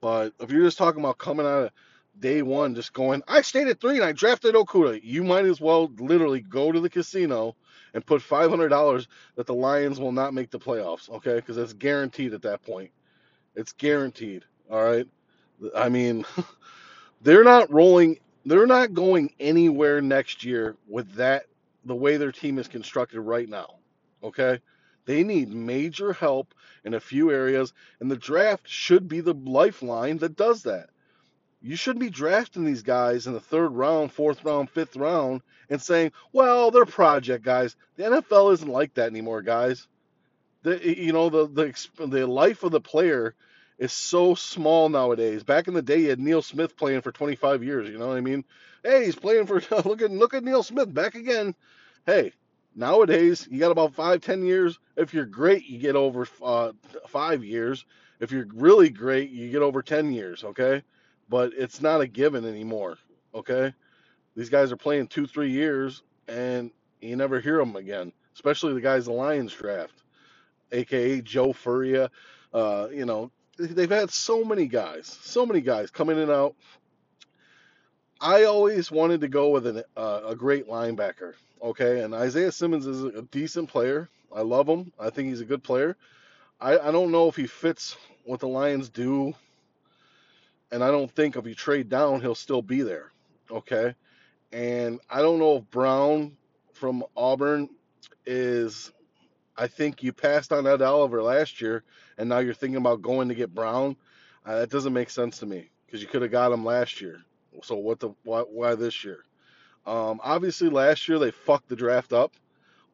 But 0.00 0.32
if 0.40 0.50
you're 0.50 0.64
just 0.64 0.78
talking 0.78 1.00
about 1.00 1.18
coming 1.18 1.46
out 1.46 1.64
of 1.64 1.70
day 2.18 2.42
one, 2.42 2.74
just 2.74 2.92
going, 2.92 3.22
I 3.26 3.42
stayed 3.42 3.68
at 3.68 3.80
three 3.80 3.96
and 3.96 4.04
I 4.04 4.12
drafted 4.12 4.54
Okudah, 4.54 5.00
you 5.02 5.24
might 5.24 5.44
as 5.44 5.60
well 5.60 5.90
literally 5.98 6.40
go 6.40 6.70
to 6.72 6.80
the 6.80 6.90
casino 6.90 7.56
and 7.94 8.04
put 8.04 8.22
five 8.22 8.50
hundred 8.50 8.68
dollars 8.68 9.08
that 9.36 9.46
the 9.46 9.54
Lions 9.54 10.00
will 10.00 10.12
not 10.12 10.34
make 10.34 10.50
the 10.50 10.58
playoffs. 10.58 11.08
Okay, 11.10 11.36
because 11.36 11.56
that's 11.56 11.72
guaranteed 11.72 12.34
at 12.34 12.42
that 12.42 12.62
point. 12.62 12.90
It's 13.54 13.72
guaranteed. 13.72 14.44
All 14.70 14.82
right. 14.84 15.06
I 15.74 15.88
mean, 15.88 16.24
they're 17.22 17.44
not 17.44 17.72
rolling. 17.72 18.18
They're 18.44 18.66
not 18.66 18.94
going 18.94 19.32
anywhere 19.40 20.00
next 20.00 20.44
year 20.44 20.76
with 20.88 21.14
that 21.14 21.46
the 21.84 21.94
way 21.94 22.16
their 22.16 22.32
team 22.32 22.58
is 22.58 22.68
constructed 22.68 23.20
right 23.20 23.48
now. 23.48 23.76
Okay? 24.22 24.60
They 25.04 25.24
need 25.24 25.48
major 25.48 26.12
help 26.12 26.54
in 26.84 26.94
a 26.94 27.00
few 27.00 27.30
areas, 27.30 27.72
and 28.00 28.10
the 28.10 28.16
draft 28.16 28.68
should 28.68 29.08
be 29.08 29.20
the 29.20 29.34
lifeline 29.34 30.18
that 30.18 30.36
does 30.36 30.62
that. 30.64 30.90
You 31.60 31.76
shouldn't 31.76 32.04
be 32.04 32.10
drafting 32.10 32.64
these 32.64 32.82
guys 32.82 33.26
in 33.26 33.32
the 33.32 33.40
third 33.40 33.70
round, 33.70 34.12
fourth 34.12 34.44
round, 34.44 34.70
fifth 34.70 34.96
round, 34.96 35.40
and 35.70 35.82
saying, 35.82 36.12
"Well, 36.32 36.70
they're 36.70 36.84
project 36.84 37.44
guys." 37.44 37.74
The 37.96 38.04
NFL 38.04 38.52
isn't 38.52 38.68
like 38.68 38.94
that 38.94 39.10
anymore, 39.10 39.42
guys. 39.42 39.88
The 40.62 40.78
you 40.96 41.12
know 41.12 41.30
the 41.30 41.48
the 41.48 42.06
the 42.06 42.26
life 42.26 42.62
of 42.62 42.70
the 42.70 42.80
player 42.80 43.34
is 43.78 43.92
so 43.92 44.34
small 44.34 44.88
nowadays. 44.88 45.42
Back 45.42 45.68
in 45.68 45.74
the 45.74 45.82
day, 45.82 46.00
you 46.00 46.10
had 46.10 46.20
Neil 46.20 46.42
Smith 46.42 46.76
playing 46.76 47.00
for 47.02 47.12
25 47.12 47.62
years. 47.62 47.88
You 47.88 47.98
know 47.98 48.08
what 48.08 48.16
I 48.16 48.20
mean? 48.20 48.44
Hey, 48.82 49.04
he's 49.04 49.16
playing 49.16 49.46
for 49.46 49.62
look 49.84 50.02
at 50.02 50.10
look 50.10 50.34
at 50.34 50.44
Neil 50.44 50.62
Smith 50.62 50.92
back 50.92 51.14
again. 51.14 51.54
Hey, 52.06 52.32
nowadays 52.74 53.46
you 53.50 53.58
got 53.58 53.70
about 53.72 53.94
five 53.94 54.20
ten 54.20 54.44
years. 54.44 54.78
If 54.96 55.14
you're 55.14 55.26
great, 55.26 55.66
you 55.66 55.78
get 55.78 55.96
over 55.96 56.26
uh, 56.42 56.72
five 57.08 57.44
years. 57.44 57.84
If 58.20 58.32
you're 58.32 58.46
really 58.54 58.90
great, 58.90 59.30
you 59.30 59.50
get 59.50 59.62
over 59.62 59.82
ten 59.82 60.12
years. 60.12 60.44
Okay, 60.44 60.82
but 61.28 61.52
it's 61.56 61.80
not 61.80 62.00
a 62.00 62.06
given 62.06 62.44
anymore. 62.44 62.98
Okay, 63.34 63.74
these 64.36 64.48
guys 64.48 64.72
are 64.72 64.76
playing 64.76 65.08
two 65.08 65.26
three 65.26 65.50
years 65.50 66.02
and 66.28 66.70
you 67.00 67.16
never 67.16 67.40
hear 67.40 67.58
them 67.58 67.76
again. 67.76 68.12
Especially 68.34 68.72
the 68.74 68.80
guys 68.80 69.06
the 69.06 69.12
Lions 69.12 69.52
draft, 69.52 70.02
aka 70.72 71.20
Joe 71.20 71.52
Furia. 71.52 72.10
Uh, 72.52 72.88
you 72.92 73.04
know, 73.04 73.30
they've 73.58 73.90
had 73.90 74.10
so 74.10 74.44
many 74.44 74.66
guys, 74.66 75.18
so 75.22 75.44
many 75.44 75.60
guys 75.60 75.90
coming 75.90 76.16
in 76.16 76.24
and 76.24 76.32
out 76.32 76.54
I 78.20 78.44
always 78.44 78.90
wanted 78.90 79.20
to 79.20 79.28
go 79.28 79.50
with 79.50 79.66
an, 79.66 79.82
uh, 79.96 80.20
a 80.26 80.34
great 80.34 80.68
linebacker. 80.68 81.34
Okay, 81.62 82.00
and 82.00 82.14
Isaiah 82.14 82.52
Simmons 82.52 82.86
is 82.86 83.04
a 83.04 83.22
decent 83.22 83.68
player. 83.68 84.08
I 84.34 84.42
love 84.42 84.68
him. 84.68 84.92
I 84.98 85.10
think 85.10 85.28
he's 85.28 85.40
a 85.40 85.46
good 85.46 85.62
player. 85.62 85.96
I, 86.60 86.78
I 86.78 86.90
don't 86.90 87.12
know 87.12 87.28
if 87.28 87.36
he 87.36 87.46
fits 87.46 87.96
what 88.24 88.40
the 88.40 88.48
Lions 88.48 88.88
do, 88.88 89.34
and 90.72 90.82
I 90.82 90.90
don't 90.90 91.10
think 91.10 91.36
if 91.36 91.46
you 91.46 91.54
trade 91.54 91.88
down, 91.88 92.20
he'll 92.20 92.34
still 92.34 92.62
be 92.62 92.82
there. 92.82 93.12
Okay, 93.50 93.94
and 94.52 95.00
I 95.08 95.22
don't 95.22 95.38
know 95.38 95.56
if 95.56 95.70
Brown 95.70 96.36
from 96.72 97.04
Auburn 97.16 97.70
is. 98.26 98.92
I 99.58 99.66
think 99.66 100.02
you 100.02 100.12
passed 100.12 100.52
on 100.52 100.66
Ed 100.66 100.82
Oliver 100.82 101.22
last 101.22 101.60
year, 101.60 101.82
and 102.16 102.28
now 102.28 102.38
you're 102.38 102.54
thinking 102.54 102.76
about 102.76 103.02
going 103.02 103.28
to 103.28 103.34
get 103.34 103.54
Brown. 103.54 103.96
Uh, 104.46 104.60
that 104.60 104.70
doesn't 104.70 104.92
make 104.92 105.10
sense 105.10 105.38
to 105.38 105.46
me 105.46 105.68
because 105.84 106.00
you 106.00 106.08
could 106.08 106.22
have 106.22 106.30
got 106.30 106.52
him 106.52 106.64
last 106.64 107.00
year. 107.00 107.20
So 107.62 107.74
what 107.74 107.98
the 107.98 108.10
why, 108.22 108.42
why 108.42 108.74
this 108.76 109.04
year? 109.04 109.24
Um, 109.86 110.20
obviously, 110.22 110.68
last 110.68 111.08
year 111.08 111.18
they 111.18 111.32
fucked 111.32 111.68
the 111.68 111.76
draft 111.76 112.12
up 112.12 112.32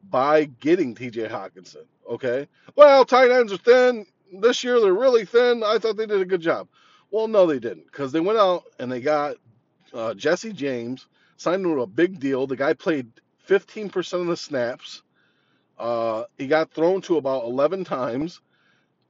by 0.09 0.45
getting 0.45 0.95
T.J. 0.95 1.27
Hockenson. 1.27 1.85
Okay, 2.09 2.47
well, 2.75 3.05
tight 3.05 3.31
ends 3.31 3.53
are 3.53 3.57
thin. 3.57 4.05
This 4.33 4.63
year 4.63 4.79
they're 4.79 4.93
really 4.93 5.25
thin. 5.25 5.63
I 5.63 5.77
thought 5.77 5.97
they 5.97 6.07
did 6.07 6.21
a 6.21 6.25
good 6.25 6.41
job. 6.41 6.67
Well, 7.11 7.27
no, 7.27 7.45
they 7.45 7.59
didn't 7.59 7.85
because 7.85 8.11
they 8.11 8.19
went 8.19 8.39
out 8.39 8.63
and 8.79 8.91
they 8.91 9.01
got 9.01 9.35
uh, 9.93 10.13
Jesse 10.15 10.53
James 10.53 11.05
signed 11.37 11.65
him 11.65 11.75
to 11.75 11.81
a 11.81 11.87
big 11.87 12.19
deal. 12.19 12.47
The 12.47 12.55
guy 12.55 12.73
played 12.73 13.07
15% 13.47 14.21
of 14.21 14.27
the 14.27 14.37
snaps. 14.37 15.03
Uh, 15.77 16.25
he 16.37 16.47
got 16.47 16.71
thrown 16.71 17.01
to 17.03 17.17
about 17.17 17.45
11 17.45 17.83
times. 17.83 18.41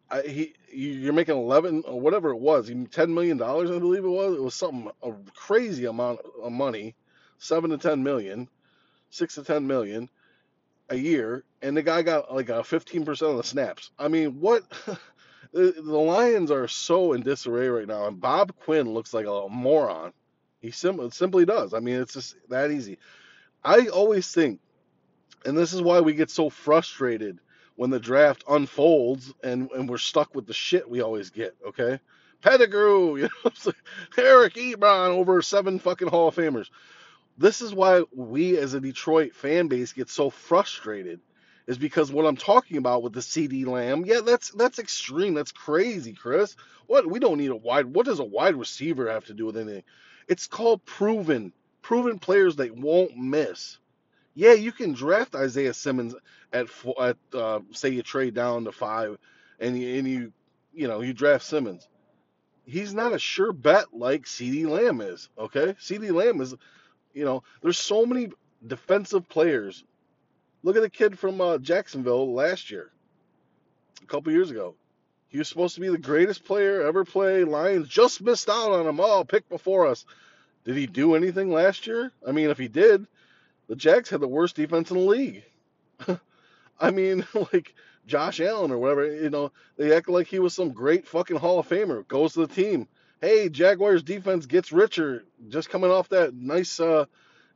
I, 0.10 0.22
he 0.22 0.54
you're 0.72 1.14
making 1.14 1.38
11 1.38 1.84
or 1.88 2.00
whatever 2.00 2.30
it 2.32 2.38
was, 2.40 2.70
10 2.92 3.14
million 3.14 3.38
dollars, 3.38 3.72
I 3.72 3.80
believe 3.80 4.06
it 4.06 4.10
was. 4.10 4.36
It 4.38 4.44
was 4.44 4.56
something 4.56 4.92
a 5.04 5.14
crazy 5.36 5.86
amount 5.86 6.20
of 6.42 6.52
money, 6.52 6.96
seven 7.40 7.72
to 7.72 7.78
10 7.78 8.04
million, 8.04 8.48
six 9.10 9.36
to 9.36 9.44
10 9.44 9.68
million 9.68 10.10
a 10.90 10.96
year, 10.96 11.44
and 11.62 11.76
the 11.76 11.82
guy 11.84 12.02
got 12.02 12.34
like 12.34 12.50
a 12.50 12.64
15% 12.64 13.08
of 13.32 13.38
the 13.38 13.44
snaps. 13.44 13.92
I 13.98 14.08
mean, 14.08 14.40
what? 14.40 14.64
the, 15.54 15.72
the 15.72 15.98
Lions 15.98 16.52
are 16.52 16.68
so 16.68 17.14
in 17.14 17.22
disarray 17.22 17.68
right 17.70 17.88
now, 17.88 18.08
and 18.08 18.20
Bob 18.20 18.56
Quinn 18.58 18.94
looks 18.94 19.14
like 19.14 19.26
a 19.26 19.48
moron. 19.50 20.14
He 20.62 20.72
sim- 20.72 21.12
simply 21.12 21.46
does. 21.46 21.74
I 21.74 21.80
mean, 21.80 21.96
it's 22.02 22.14
just 22.14 22.36
that 22.50 22.72
easy. 22.72 22.98
I 23.64 23.88
always 23.88 24.32
think, 24.32 24.60
and 25.46 25.58
this 25.58 25.74
is 25.74 25.82
why 25.82 26.02
we 26.02 26.14
get 26.14 26.30
so 26.30 26.50
frustrated 26.50 27.40
when 27.76 27.90
the 27.90 28.00
draft 28.00 28.44
unfolds 28.50 29.34
and, 29.44 29.70
and 29.72 29.90
we're 29.90 29.98
stuck 29.98 30.34
with 30.34 30.46
the 30.48 30.54
shit 30.54 30.90
we 30.90 31.02
always 31.02 31.30
get, 31.30 31.56
okay? 31.68 32.00
Pettigrew, 32.42 33.16
you 33.18 33.30
know, 33.44 33.72
Eric 34.18 34.54
Ebron 34.54 35.10
over 35.10 35.42
seven 35.42 35.80
fucking 35.80 36.08
Hall 36.08 36.28
of 36.28 36.36
Famers. 36.36 36.70
This 37.38 37.62
is 37.62 37.74
why 37.74 38.04
we 38.14 38.58
as 38.58 38.74
a 38.74 38.80
Detroit 38.80 39.34
fan 39.34 39.68
base 39.68 39.92
get 39.92 40.10
so 40.10 40.30
frustrated, 40.30 41.20
is 41.68 41.78
because 41.78 42.12
what 42.12 42.26
I'm 42.26 42.38
talking 42.38 42.78
about 42.78 43.04
with 43.04 43.14
the 43.14 43.20
CeeDee 43.20 43.66
Lamb, 43.66 44.06
yeah, 44.06 44.22
that's 44.22 44.52
that's 44.52 44.80
extreme. 44.80 45.34
That's 45.34 45.52
crazy, 45.52 46.14
Chris. 46.14 46.56
What 46.88 47.10
we 47.10 47.20
don't 47.20 47.38
need 47.38 47.50
a 47.50 47.56
wide 47.56 47.88
what 47.88 48.06
does 48.06 48.20
a 48.20 48.24
wide 48.24 48.56
receiver 48.56 49.12
have 49.12 49.26
to 49.26 49.34
do 49.34 49.46
with 49.46 49.58
anything? 49.58 49.84
It's 50.30 50.48
called 50.48 50.86
proven, 50.86 51.52
proven 51.82 52.20
players 52.20 52.56
that 52.58 52.76
won't 52.76 53.18
miss. 53.18 53.80
Yeah, 54.36 54.54
you 54.54 54.72
can 54.74 54.94
draft 54.94 55.36
Isaiah 55.36 55.74
Simmons 55.74 56.16
at 56.54 56.68
at 57.02 57.18
uh, 57.34 57.62
say 57.72 57.90
you 57.90 58.04
trade 58.04 58.36
down 58.36 58.66
to 58.66 58.72
five, 58.74 59.18
and 59.60 59.80
you, 59.80 59.98
and 60.00 60.08
you 60.08 60.34
you 60.74 60.88
know 60.88 61.02
you 61.02 61.14
draft 61.14 61.46
Simmons. 61.46 61.88
He's 62.66 62.94
not 62.94 63.14
a 63.14 63.20
sure 63.20 63.54
bet 63.54 63.94
like 63.94 64.26
CeeDee 64.26 64.68
Lamb 64.68 65.02
is. 65.02 65.30
Okay, 65.38 65.76
CeeDee 65.80 66.12
Lamb 66.12 66.42
is, 66.42 66.56
you 67.14 67.26
know, 67.26 67.44
there's 67.62 67.78
so 67.78 68.06
many 68.06 68.30
defensive 68.66 69.30
players. 69.30 69.84
Look 70.64 70.76
at 70.76 70.82
the 70.82 70.90
kid 70.90 71.18
from 71.20 71.40
uh, 71.42 71.60
Jacksonville 71.60 72.34
last 72.34 72.72
year, 72.72 72.92
a 74.04 74.06
couple 74.08 74.34
years 74.34 74.52
ago. 74.52 74.76
He 75.30 75.38
was 75.38 75.48
supposed 75.50 75.76
to 75.76 75.82
be 75.82 75.90
the 75.90 75.98
greatest 75.98 76.46
player 76.46 76.82
ever 76.82 77.06
play. 77.06 77.44
Lions 77.44 77.88
just 77.88 78.22
missed 78.22 78.50
out 78.50 78.72
on 78.72 78.88
him. 78.88 79.00
Oh, 79.00 79.24
pick 79.24 79.48
before 79.50 79.88
us. 79.88 80.06
Did 80.66 80.78
he 80.78 80.88
do 80.88 81.16
anything 81.16 81.52
last 81.52 81.88
year? 81.88 82.12
I 82.28 82.32
mean, 82.32 82.50
if 82.50 82.58
he 82.58 82.68
did, 82.68 83.06
the 83.68 83.76
Jags 83.76 84.10
had 84.10 84.22
the 84.22 84.28
worst 84.28 84.56
defense 84.56 84.92
in 84.92 84.98
the 84.98 85.04
league. 85.04 85.44
I 86.80 86.92
mean, 86.92 87.26
like 87.54 87.74
Josh 88.08 88.40
Allen 88.40 88.72
or 88.72 88.78
whatever, 88.78 89.14
you 89.14 89.30
know, 89.30 89.52
they 89.78 89.96
act 89.96 90.10
like 90.10 90.28
he 90.28 90.40
was 90.40 90.54
some 90.54 90.72
great 90.72 91.08
fucking 91.08 91.38
Hall 91.38 91.60
of 91.60 91.68
Famer. 91.68 92.08
Goes 92.08 92.34
to 92.34 92.46
the 92.46 92.54
team. 92.54 92.88
Hey, 93.22 93.50
Jaguars 93.50 94.04
defense 94.04 94.46
gets 94.46 94.72
richer 94.72 95.24
just 95.48 95.70
coming 95.70 95.90
off 95.90 96.10
that 96.10 96.34
nice 96.34 96.80
uh 96.80 97.06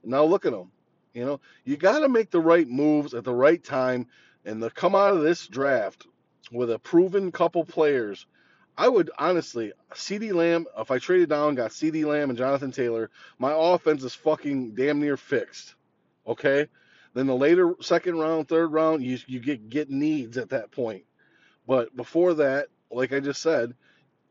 now 0.04 0.24
look 0.24 0.46
at 0.46 0.52
them. 0.52 0.72
You 1.14 1.26
know, 1.26 1.40
you 1.66 1.76
got 1.76 2.00
to 2.00 2.10
make 2.10 2.32
the 2.32 2.40
right 2.40 2.68
moves 2.68 3.14
at 3.14 3.24
the 3.24 3.34
right 3.34 3.64
time 3.64 4.08
and 4.46 4.62
to 4.62 4.70
come 4.70 4.96
out 4.96 5.16
of 5.16 5.22
this 5.22 5.48
draft 5.48 6.08
with 6.52 6.72
a 6.72 6.80
proven 6.80 7.32
couple 7.32 7.66
players. 7.66 8.26
I 8.78 8.88
would 8.88 9.12
honestly, 9.18 9.74
CeeDee 9.94 10.34
Lamb, 10.34 10.66
if 10.78 10.90
I 10.90 11.00
traded 11.00 11.30
down, 11.30 11.56
got 11.56 11.72
CeeDee 11.72 12.06
Lamb 12.06 12.30
and 12.30 12.38
Jonathan 12.38 12.72
Taylor, 12.72 13.10
my 13.38 13.52
offense 13.54 14.04
is 14.04 14.16
fucking 14.16 14.76
damn 14.76 15.02
near 15.02 15.18
fixed. 15.18 15.76
Okay? 16.30 16.68
Then 17.14 17.28
the 17.28 17.36
later 17.36 17.76
second 17.82 18.20
round, 18.20 18.48
third 18.48 18.72
round, 18.72 19.04
you 19.04 19.18
you 19.28 19.40
get 19.40 19.70
get 19.70 19.90
needs 19.90 20.38
at 20.38 20.50
that 20.50 20.72
point. 20.72 21.04
But 21.68 21.96
before 21.96 22.36
that, 22.36 22.68
like 22.92 23.12
I 23.12 23.20
just 23.20 23.42
said, 23.42 23.74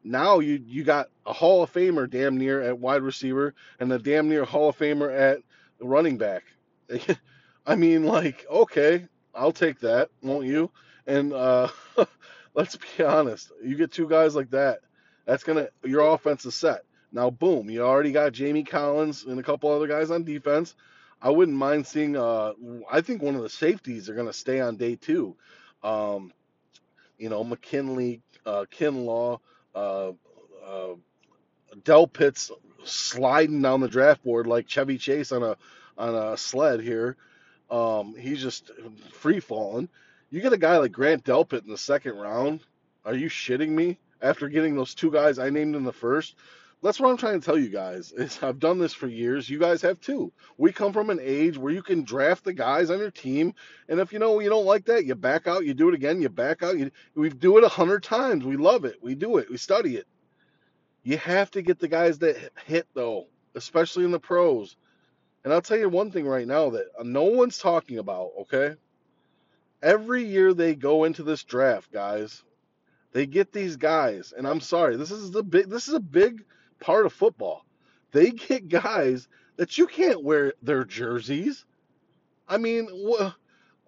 now 0.04 0.38
you 0.38 0.62
you 0.64 0.84
got 0.84 1.08
a 1.26 1.32
Hall 1.32 1.62
of 1.62 1.72
Famer 1.72 2.08
damn 2.08 2.38
near 2.38 2.62
at 2.62 2.78
wide 2.78 3.02
receiver 3.02 3.54
and 3.80 3.92
a 3.92 3.98
damn 3.98 4.28
near 4.28 4.44
Hall 4.44 4.68
of 4.68 4.78
Famer 4.78 5.12
at 5.12 5.40
running 5.80 6.18
back. 6.18 6.44
I 7.66 7.74
mean, 7.74 8.04
like, 8.04 8.46
okay, 8.48 9.06
I'll 9.34 9.52
take 9.52 9.80
that, 9.80 10.10
won't 10.22 10.46
you? 10.46 10.70
And 11.06 11.32
uh, 11.32 11.68
let's 12.54 12.76
be 12.76 13.04
honest, 13.04 13.50
you 13.62 13.76
get 13.76 13.92
two 13.92 14.08
guys 14.08 14.36
like 14.36 14.50
that, 14.50 14.80
that's 15.26 15.42
gonna 15.42 15.68
your 15.84 16.14
offense 16.14 16.46
is 16.46 16.54
set. 16.54 16.82
Now, 17.10 17.30
boom, 17.30 17.70
you 17.70 17.82
already 17.82 18.12
got 18.12 18.32
Jamie 18.32 18.64
Collins 18.64 19.24
and 19.24 19.40
a 19.40 19.42
couple 19.42 19.70
other 19.70 19.86
guys 19.86 20.10
on 20.10 20.24
defense. 20.24 20.74
I 21.20 21.30
wouldn't 21.30 21.56
mind 21.56 21.86
seeing. 21.86 22.16
Uh, 22.16 22.52
I 22.90 23.00
think 23.00 23.22
one 23.22 23.34
of 23.34 23.42
the 23.42 23.48
safeties 23.48 24.08
are 24.08 24.14
going 24.14 24.26
to 24.26 24.32
stay 24.32 24.60
on 24.60 24.76
day 24.76 24.96
two. 24.96 25.36
Um, 25.82 26.32
you 27.18 27.28
know, 27.28 27.42
McKinley, 27.44 28.22
uh, 28.46 28.64
Kinlaw, 28.70 29.40
uh, 29.74 30.12
uh, 30.64 30.94
Delpit's 31.82 32.50
sliding 32.84 33.62
down 33.62 33.80
the 33.80 33.88
draft 33.88 34.22
board 34.22 34.46
like 34.46 34.68
Chevy 34.68 34.98
Chase 34.98 35.32
on 35.32 35.42
a 35.42 35.56
on 35.96 36.14
a 36.14 36.36
sled 36.36 36.80
here. 36.80 37.16
Um, 37.70 38.14
he's 38.16 38.40
just 38.40 38.70
free 39.12 39.40
falling. 39.40 39.88
You 40.30 40.40
get 40.40 40.52
a 40.52 40.58
guy 40.58 40.78
like 40.78 40.92
Grant 40.92 41.24
Delpit 41.24 41.64
in 41.64 41.70
the 41.70 41.78
second 41.78 42.16
round. 42.16 42.60
Are 43.04 43.14
you 43.14 43.28
shitting 43.28 43.70
me? 43.70 43.98
After 44.20 44.48
getting 44.48 44.74
those 44.74 44.94
two 44.94 45.10
guys 45.10 45.38
I 45.38 45.50
named 45.50 45.76
in 45.76 45.84
the 45.84 45.92
first, 45.92 46.34
that's 46.82 47.00
what 47.00 47.10
I'm 47.10 47.16
trying 47.16 47.40
to 47.40 47.44
tell 47.44 47.58
you 47.58 47.68
guys. 47.68 48.12
Is 48.12 48.38
I've 48.42 48.58
done 48.58 48.78
this 48.78 48.94
for 48.94 49.08
years. 49.08 49.48
You 49.48 49.58
guys 49.58 49.82
have 49.82 50.00
too. 50.00 50.32
We 50.56 50.72
come 50.72 50.92
from 50.92 51.10
an 51.10 51.18
age 51.20 51.58
where 51.58 51.72
you 51.72 51.82
can 51.82 52.04
draft 52.04 52.44
the 52.44 52.52
guys 52.52 52.90
on 52.90 52.98
your 52.98 53.10
team, 53.10 53.54
and 53.88 54.00
if 54.00 54.12
you 54.12 54.18
know 54.18 54.38
you 54.40 54.48
don't 54.48 54.66
like 54.66 54.84
that, 54.86 55.04
you 55.04 55.14
back 55.14 55.46
out. 55.46 55.64
You 55.64 55.74
do 55.74 55.88
it 55.88 55.94
again. 55.94 56.20
You 56.20 56.28
back 56.28 56.62
out. 56.62 56.78
You, 56.78 56.90
we 57.14 57.30
do 57.30 57.58
it 57.58 57.64
a 57.64 57.68
hundred 57.68 58.02
times. 58.02 58.44
We 58.44 58.56
love 58.56 58.84
it. 58.84 58.96
We 59.02 59.14
do 59.14 59.38
it. 59.38 59.50
We 59.50 59.56
study 59.56 59.96
it. 59.96 60.06
You 61.02 61.16
have 61.18 61.50
to 61.52 61.62
get 61.62 61.78
the 61.78 61.88
guys 61.88 62.18
that 62.18 62.36
hit 62.66 62.86
though, 62.94 63.26
especially 63.54 64.04
in 64.04 64.10
the 64.10 64.20
pros. 64.20 64.76
And 65.44 65.52
I'll 65.52 65.62
tell 65.62 65.78
you 65.78 65.88
one 65.88 66.10
thing 66.10 66.26
right 66.26 66.46
now 66.46 66.70
that 66.70 66.86
uh, 66.98 67.04
no 67.04 67.24
one's 67.24 67.58
talking 67.58 67.98
about. 67.98 68.30
Okay. 68.42 68.74
Every 69.82 70.24
year 70.24 70.52
they 70.52 70.74
go 70.74 71.04
into 71.04 71.22
this 71.22 71.44
draft, 71.44 71.92
guys, 71.92 72.42
they 73.12 73.26
get 73.26 73.52
these 73.52 73.76
guys, 73.76 74.34
and 74.36 74.46
I'm 74.46 74.60
sorry, 74.60 74.96
this 74.96 75.10
is 75.10 75.30
the 75.30 75.42
big. 75.42 75.68
This 75.68 75.88
is 75.88 75.94
a 75.94 76.00
big 76.00 76.44
part 76.80 77.06
of 77.06 77.12
football. 77.12 77.64
They 78.12 78.30
get 78.30 78.68
guys 78.68 79.28
that 79.56 79.76
you 79.78 79.86
can't 79.86 80.22
wear 80.22 80.54
their 80.62 80.84
jerseys. 80.84 81.64
I 82.48 82.56
mean, 82.56 82.86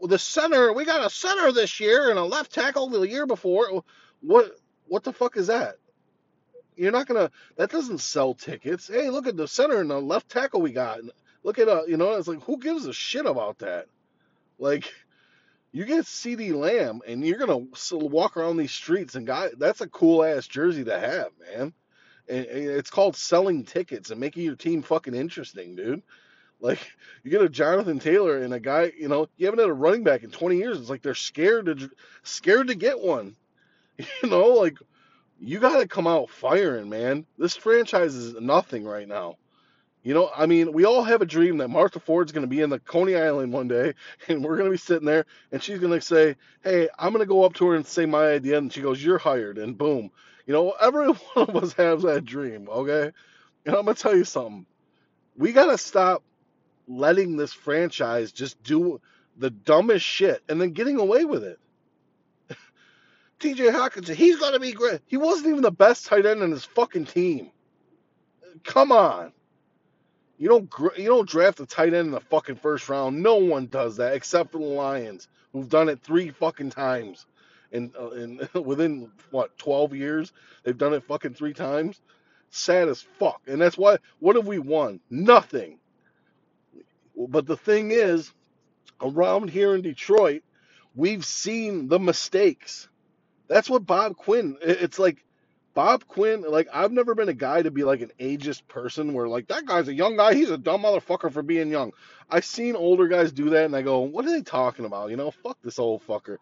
the 0.03 0.19
center, 0.19 0.73
we 0.73 0.85
got 0.85 1.07
a 1.07 1.11
center 1.11 1.53
this 1.53 1.81
year 1.81 2.11
and 2.11 2.19
a 2.19 2.25
left 2.25 2.53
tackle 2.53 2.89
the 2.89 3.03
year 3.03 3.27
before. 3.27 3.83
What 4.21 4.53
what 4.87 5.05
the 5.05 5.13
fuck 5.13 5.37
is 5.37 5.47
that? 5.47 5.77
You're 6.77 6.93
not 6.93 7.07
gonna. 7.07 7.31
That 7.57 7.71
doesn't 7.71 7.99
sell 7.99 8.35
tickets. 8.35 8.89
Hey, 8.89 9.09
look 9.11 9.27
at 9.27 9.37
the 9.37 9.49
center 9.49 9.81
and 9.81 9.91
the 9.91 10.01
left 10.01 10.29
tackle 10.29 10.61
we 10.61 10.73
got. 10.73 11.01
Look 11.43 11.59
at 11.59 11.69
uh, 11.69 11.83
you 11.87 11.97
know, 11.97 12.15
it's 12.15 12.29
like 12.29 12.43
who 12.43 12.59
gives 12.59 12.87
a 12.87 12.93
shit 12.93 13.27
about 13.27 13.59
that? 13.59 13.87
Like 14.59 14.93
you 15.73 15.85
get 15.85 16.05
CeeDee 16.05 16.55
Lamb 16.55 17.01
and 17.07 17.25
you're 17.25 17.39
gonna 17.39 17.67
walk 17.93 18.37
around 18.37 18.57
these 18.57 18.73
streets 18.73 19.15
and 19.15 19.27
guy, 19.27 19.51
that's 19.57 19.81
a 19.81 19.89
cool 19.89 20.25
ass 20.25 20.47
jersey 20.47 20.85
to 20.85 20.99
have, 20.99 21.29
man. 21.53 21.73
It's 22.31 22.91
called 22.91 23.17
selling 23.17 23.65
tickets 23.65 24.11
and 24.11 24.21
making 24.21 24.45
your 24.45 24.57
team 24.57 24.83
fucking 24.83 25.15
interesting, 25.15 25.77
dude. 25.77 26.03
Like 26.61 26.79
you 27.25 27.31
get 27.31 27.43
a 27.43 27.49
Jonathan 27.49 27.99
Taylor 27.99 28.39
and 28.39 28.53
a 28.53 28.61
guy, 28.61 28.93
you 28.99 29.09
know, 29.09 29.29
you 29.37 29.47
haven't 29.47 29.61
had 29.61 29.69
a 29.69 29.75
running 29.75 30.05
back 30.05 30.23
in 30.23 30.31
20 30.31 30.57
years. 30.57 30.79
It's 30.79 30.91
like 30.91 31.03
they're 31.03 31.15
scared 31.15 31.67
to 31.67 31.91
scared 32.23 32.69
to 32.69 32.75
get 32.75 33.01
one. 33.01 33.37
You 34.23 34.31
know, 34.31 34.47
like 34.49 34.79
you 35.39 35.59
got 35.59 35.79
to 35.79 35.89
come 35.89 36.07
out 36.07 36.31
firing, 36.31 36.89
man. 36.89 37.27
This 37.37 37.57
franchise 37.57 38.15
is 38.15 38.35
nothing 38.41 38.85
right 38.85 39.09
now. 39.09 39.37
You 40.03 40.15
know, 40.15 40.31
I 40.35 40.47
mean, 40.47 40.73
we 40.73 40.87
all 40.87 41.03
have 41.03 41.21
a 41.21 41.27
dream 41.27 41.59
that 41.59 41.69
Martha 41.69 42.01
Ford's 42.01 42.33
going 42.33 42.45
to 42.45 42.49
be 42.49 42.63
in 42.63 42.71
the 42.71 42.79
Coney 42.79 43.17
Island 43.17 43.53
one 43.53 43.69
day, 43.69 43.95
and 44.29 44.43
we're 44.43 44.57
going 44.57 44.69
to 44.69 44.71
be 44.71 44.79
sitting 44.79 45.07
there, 45.07 45.27
and 45.53 45.63
she's 45.63 45.79
going 45.79 45.93
to 45.93 46.01
say, 46.01 46.37
"Hey, 46.63 46.89
I'm 46.99 47.13
going 47.13 47.23
to 47.23 47.29
go 47.29 47.45
up 47.45 47.55
to 47.55 47.67
her 47.69 47.77
and 47.77 47.87
say 47.87 48.07
my 48.07 48.29
idea," 48.33 48.57
and 48.57 48.73
she 48.73 48.81
goes, 48.81 49.03
"You're 49.03 49.19
hired," 49.19 49.59
and 49.59 49.77
boom. 49.77 50.11
You 50.51 50.57
know, 50.57 50.75
every 50.81 51.07
one 51.07 51.49
of 51.49 51.55
us 51.55 51.75
has 51.75 52.03
that 52.03 52.25
dream, 52.25 52.69
okay? 52.69 53.13
And 53.65 53.77
I'm 53.77 53.87
to 53.87 53.95
tell 53.95 54.17
you 54.17 54.25
something. 54.25 54.67
We 55.37 55.53
got 55.53 55.67
to 55.67 55.79
stop 55.79 56.25
letting 56.89 57.37
this 57.37 57.53
franchise 57.53 58.33
just 58.33 58.61
do 58.65 59.01
the 59.37 59.51
dumbest 59.51 60.05
shit 60.05 60.43
and 60.49 60.61
then 60.61 60.73
getting 60.73 60.99
away 60.99 61.25
with 61.25 61.45
it. 61.45 61.61
TJ 63.39 63.73
Hockenson, 63.73 64.17
he's 64.17 64.41
to 64.41 64.59
be 64.59 64.73
great. 64.73 65.03
He 65.07 65.17
wasn't 65.17 65.51
even 65.51 65.63
the 65.63 65.71
best 65.71 66.07
tight 66.07 66.27
end 66.27 66.43
in 66.43 66.51
his 66.51 66.65
fucking 66.65 67.07
team. 67.07 67.53
Come 68.65 68.91
on. 68.91 69.33
You 70.37 70.49
don't 70.49 70.69
you 70.99 71.07
don't 71.07 71.29
draft 71.29 71.61
a 71.61 71.67
tight 71.67 71.95
end 71.95 72.07
in 72.07 72.11
the 72.11 72.21
fucking 72.21 72.57
first 72.57 72.89
round. 72.89 73.23
No 73.23 73.37
one 73.37 73.67
does 73.67 73.99
that 73.99 74.15
except 74.15 74.51
for 74.51 74.59
the 74.59 74.65
Lions, 74.65 75.29
who've 75.53 75.69
done 75.69 75.89
it 75.89 76.01
three 76.03 76.31
fucking 76.31 76.71
times, 76.71 77.27
in 77.73 77.93
uh, 77.99 78.11
in 78.11 78.49
within 78.65 79.11
what 79.31 79.57
12 79.59 79.95
years 79.95 80.33
they've 80.65 80.79
done 80.79 80.95
it 80.95 81.05
fucking 81.05 81.35
three 81.35 81.55
times. 81.55 82.01
Sad 82.51 82.89
as 82.89 83.03
fuck. 83.03 83.43
And 83.47 83.61
that's 83.61 83.79
why. 83.79 83.99
What 84.21 84.37
have 84.37 84.47
we 84.47 84.59
won? 84.59 85.01
Nothing. 85.11 85.79
But 87.17 87.47
the 87.47 87.57
thing 87.57 87.91
is, 87.93 88.33
around 89.01 89.51
here 89.51 89.75
in 89.75 89.83
Detroit, 89.83 90.43
we've 90.95 91.25
seen 91.25 91.89
the 91.89 91.99
mistakes. 91.99 92.89
That's 93.49 93.71
what 93.71 93.87
Bob 93.87 94.17
Quinn. 94.17 94.57
It's 94.63 94.99
like 94.99 95.25
Bob 95.75 96.07
Quinn, 96.09 96.43
like 96.49 96.69
I've 96.73 96.93
never 96.93 97.15
been 97.15 97.29
a 97.29 97.35
guy 97.35 97.63
to 97.63 97.71
be 97.71 97.85
like 97.85 98.01
an 98.01 98.13
ageist 98.21 98.67
person 98.69 99.13
where 99.15 99.29
like 99.29 99.49
that 99.49 99.67
guy's 99.67 99.89
a 99.89 99.95
young 99.95 100.17
guy, 100.17 100.35
he's 100.35 100.51
a 100.51 100.59
dumb 100.59 100.83
motherfucker 100.83 101.33
for 101.33 101.43
being 101.43 101.71
young. 101.71 101.93
I've 102.29 102.45
seen 102.45 102.77
older 102.77 103.09
guys 103.09 103.33
do 103.33 103.51
that 103.51 103.67
and 103.67 103.77
I 103.77 103.83
go, 103.83 104.01
what 104.01 104.25
are 104.25 104.31
they 104.31 104.43
talking 104.43 104.85
about? 104.85 105.11
You 105.11 105.17
know, 105.17 105.31
fuck 105.31 105.59
this 105.63 105.79
old 105.79 106.07
fucker. 106.07 106.39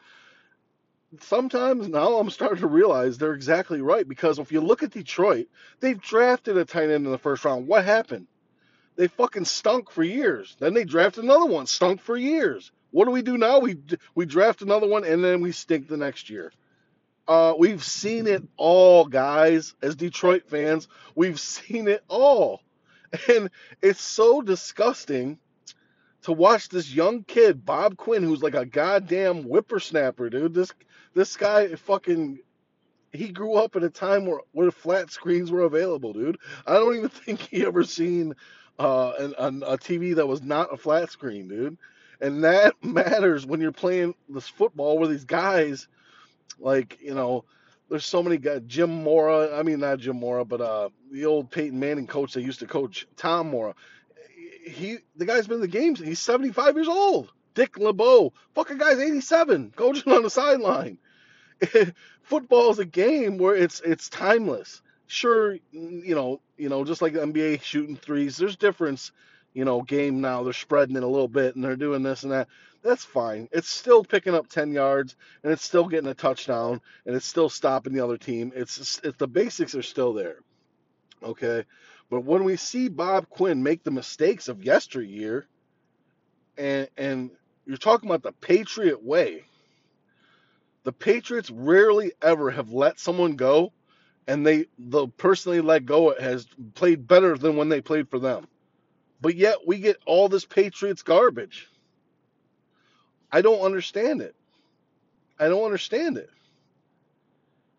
Sometimes 1.21 1.89
now 1.89 2.19
I'm 2.19 2.29
starting 2.29 2.61
to 2.61 2.67
realize 2.67 3.17
they're 3.17 3.33
exactly 3.33 3.81
right 3.81 4.07
because 4.07 4.39
if 4.39 4.53
you 4.53 4.61
look 4.61 4.83
at 4.83 4.91
Detroit, 4.91 5.49
they've 5.81 6.01
drafted 6.01 6.59
a 6.59 6.67
tight 6.67 6.91
end 6.91 7.07
in 7.07 7.13
the 7.13 7.19
first 7.19 7.45
round. 7.45 7.67
What 7.67 7.85
happened? 7.85 8.27
They 8.97 9.09
fucking 9.09 9.47
stunk 9.47 9.91
for 9.91 10.03
years. 10.03 10.55
Then 10.59 10.75
they 10.75 10.85
drafted 10.85 11.25
another 11.25 11.47
one, 11.47 11.67
stunk 11.67 12.03
for 12.03 12.17
years. 12.17 12.73
What 12.91 13.07
do 13.07 13.11
we 13.11 13.23
do 13.23 13.39
now? 13.39 13.59
We 13.61 13.79
we 14.15 14.27
draft 14.27 14.61
another 14.61 14.87
one 14.87 15.05
and 15.05 15.25
then 15.25 15.41
we 15.41 15.53
stink 15.53 15.89
the 15.89 15.97
next 15.97 16.29
year. 16.29 16.53
Uh, 17.27 17.55
we've 17.59 17.85
seen 17.85 18.27
it 18.27 18.43
all, 18.57 19.07
guys. 19.07 19.75
As 19.83 19.97
Detroit 19.97 20.49
fans, 20.49 20.89
we've 21.15 21.41
seen 21.41 21.89
it 21.89 22.03
all. 22.09 22.61
And 23.27 23.49
it's 23.81 24.03
so 24.03 24.43
disgusting 24.43 25.39
to 26.23 26.33
watch 26.33 26.69
this 26.69 26.93
young 26.93 27.23
kid, 27.25 27.65
Bob 27.65 27.97
Quinn, 27.97 28.23
who's 28.23 28.43
like 28.43 28.55
a 28.55 28.67
goddamn 28.67 29.43
whippersnapper, 29.43 30.31
dude. 30.31 30.55
This 30.55 30.73
this 31.15 31.37
guy 31.37 31.75
fucking 31.75 32.41
he 33.13 33.29
grew 33.29 33.55
up 33.55 33.75
at 33.77 33.83
a 33.83 33.91
time 33.91 34.27
where, 34.27 34.41
where 34.53 34.71
flat 34.71 35.11
screens 35.11 35.51
were 35.51 35.63
available, 35.63 36.13
dude. 36.13 36.39
I 36.67 36.75
don't 36.75 36.97
even 36.97 37.09
think 37.09 37.41
he 37.41 37.65
ever 37.65 37.85
seen 37.85 38.35
uh, 38.79 39.13
an, 39.19 39.35
an, 39.39 39.63
a 39.67 39.79
TV 39.79 40.15
that 40.17 40.27
was 40.27 40.43
not 40.43 40.73
a 40.73 40.77
flat 40.77 41.11
screen, 41.11 41.49
dude. 41.49 41.79
And 42.21 42.45
that 42.45 42.75
matters 42.83 43.47
when 43.47 43.61
you're 43.61 43.73
playing 43.73 44.15
this 44.29 44.49
football 44.49 44.99
where 44.99 45.09
these 45.09 45.25
guys 45.25 45.89
like, 46.59 46.99
you 47.01 47.15
know, 47.15 47.45
there's 47.89 48.05
so 48.05 48.23
many 48.23 48.37
guys. 48.37 48.61
Jim 48.67 48.91
Mora, 49.03 49.57
I 49.59 49.63
mean 49.63 49.81
not 49.81 49.99
Jim 49.99 50.17
Mora, 50.17 50.45
but 50.45 50.61
uh, 50.61 50.91
the 51.11 51.25
old 51.25 51.51
Peyton 51.51 51.79
Manning 51.79 52.07
coach 52.07 52.35
that 52.35 52.43
used 52.43 52.61
to 52.61 52.67
coach 52.67 53.07
Tom 53.17 53.49
Mora. 53.51 53.75
He, 54.69 54.99
the 55.17 55.27
guy's 55.27 55.47
been 55.47 55.57
in 55.57 55.61
the 55.61 55.69
games. 55.69 55.99
He's 56.01 56.21
75 56.21 56.75
years 56.77 56.89
old. 56.89 57.33
Dick 57.55 57.79
LeBeau, 57.79 58.33
fucking 58.55 58.79
guy's 58.79 58.99
87, 58.99 59.73
coaching 59.75 60.13
on 60.13 60.23
the 60.23 60.31
sideline. 60.31 60.99
Football 62.23 62.71
is 62.71 62.79
a 62.79 62.85
game 62.85 63.39
where 63.39 63.57
it's 63.57 63.81
it's 63.81 64.09
timeless. 64.09 64.81
Sure, 65.07 65.55
you 65.73 66.15
know, 66.15 66.41
you 66.57 66.69
know, 66.69 66.85
just 66.85 67.03
like 67.03 67.15
the 67.15 67.21
NBA 67.21 67.63
shooting 67.63 67.97
threes, 67.97 68.37
there's 68.37 68.57
difference. 68.57 69.11
You 69.55 69.65
know, 69.65 69.83
game 69.83 70.21
now 70.21 70.45
they're 70.45 70.53
spreading 70.53 70.95
it 70.95 71.03
a 71.03 71.09
little 71.09 71.27
bit 71.27 71.57
and 71.57 71.65
they're 71.65 71.75
doing 71.75 72.03
this 72.03 72.23
and 72.23 72.31
that 72.31 72.49
that's 72.83 73.05
fine. 73.05 73.49
It's 73.51 73.69
still 73.69 74.05
picking 74.05 74.35
up 74.35 74.49
10 74.49 74.73
yards 74.73 75.17
and 75.43 75.53
it's 75.53 75.65
still 75.65 75.89
getting 75.89 76.09
a 76.09 76.15
touchdown 76.15 76.81
and 77.07 77.17
it's 77.17 77.27
still 77.27 77.49
stopping 77.49 77.93
the 77.93 78.05
other 78.05 78.19
team. 78.19 78.53
It's, 78.55 79.01
it's 79.03 79.19
the 79.19 79.27
basics 79.27 79.75
are 79.75 79.83
still 79.83 80.13
there. 80.13 80.37
Okay? 81.23 81.65
But 82.11 82.23
when 82.23 82.45
we 82.45 82.57
see 82.57 82.89
Bob 82.89 83.29
Quinn 83.29 83.63
make 83.63 83.85
the 83.85 83.91
mistakes 83.91 84.49
of 84.49 84.65
yesteryear 84.65 85.47
and 86.57 86.89
and 86.97 87.31
you're 87.67 87.77
talking 87.77 88.09
about 88.09 88.23
the 88.23 88.33
Patriot 88.33 89.03
way. 89.03 89.45
The 90.85 90.93
Patriots 90.93 91.51
rarely 91.51 92.13
ever 92.23 92.51
have 92.51 92.73
let 92.73 92.99
someone 92.99 93.37
go 93.37 93.73
and 94.27 94.47
they 94.47 94.67
the 94.79 95.09
person 95.09 95.53
they 95.53 95.61
let 95.61 95.87
go 95.87 96.15
has 96.19 96.47
played 96.75 97.07
better 97.07 97.37
than 97.37 97.57
when 97.57 97.69
they 97.69 97.81
played 97.81 98.09
for 98.09 98.19
them. 98.19 98.47
But 99.21 99.37
yet 99.37 99.67
we 99.67 99.79
get 99.79 99.99
all 100.07 100.29
this 100.29 100.45
Patriots 100.45 101.03
garbage. 101.03 101.69
I 103.31 103.43
don't 103.43 103.61
understand 103.61 104.23
it. 104.23 104.35
I 105.39 105.49
don't 105.49 105.65
understand 105.65 106.19
it. 106.19 106.31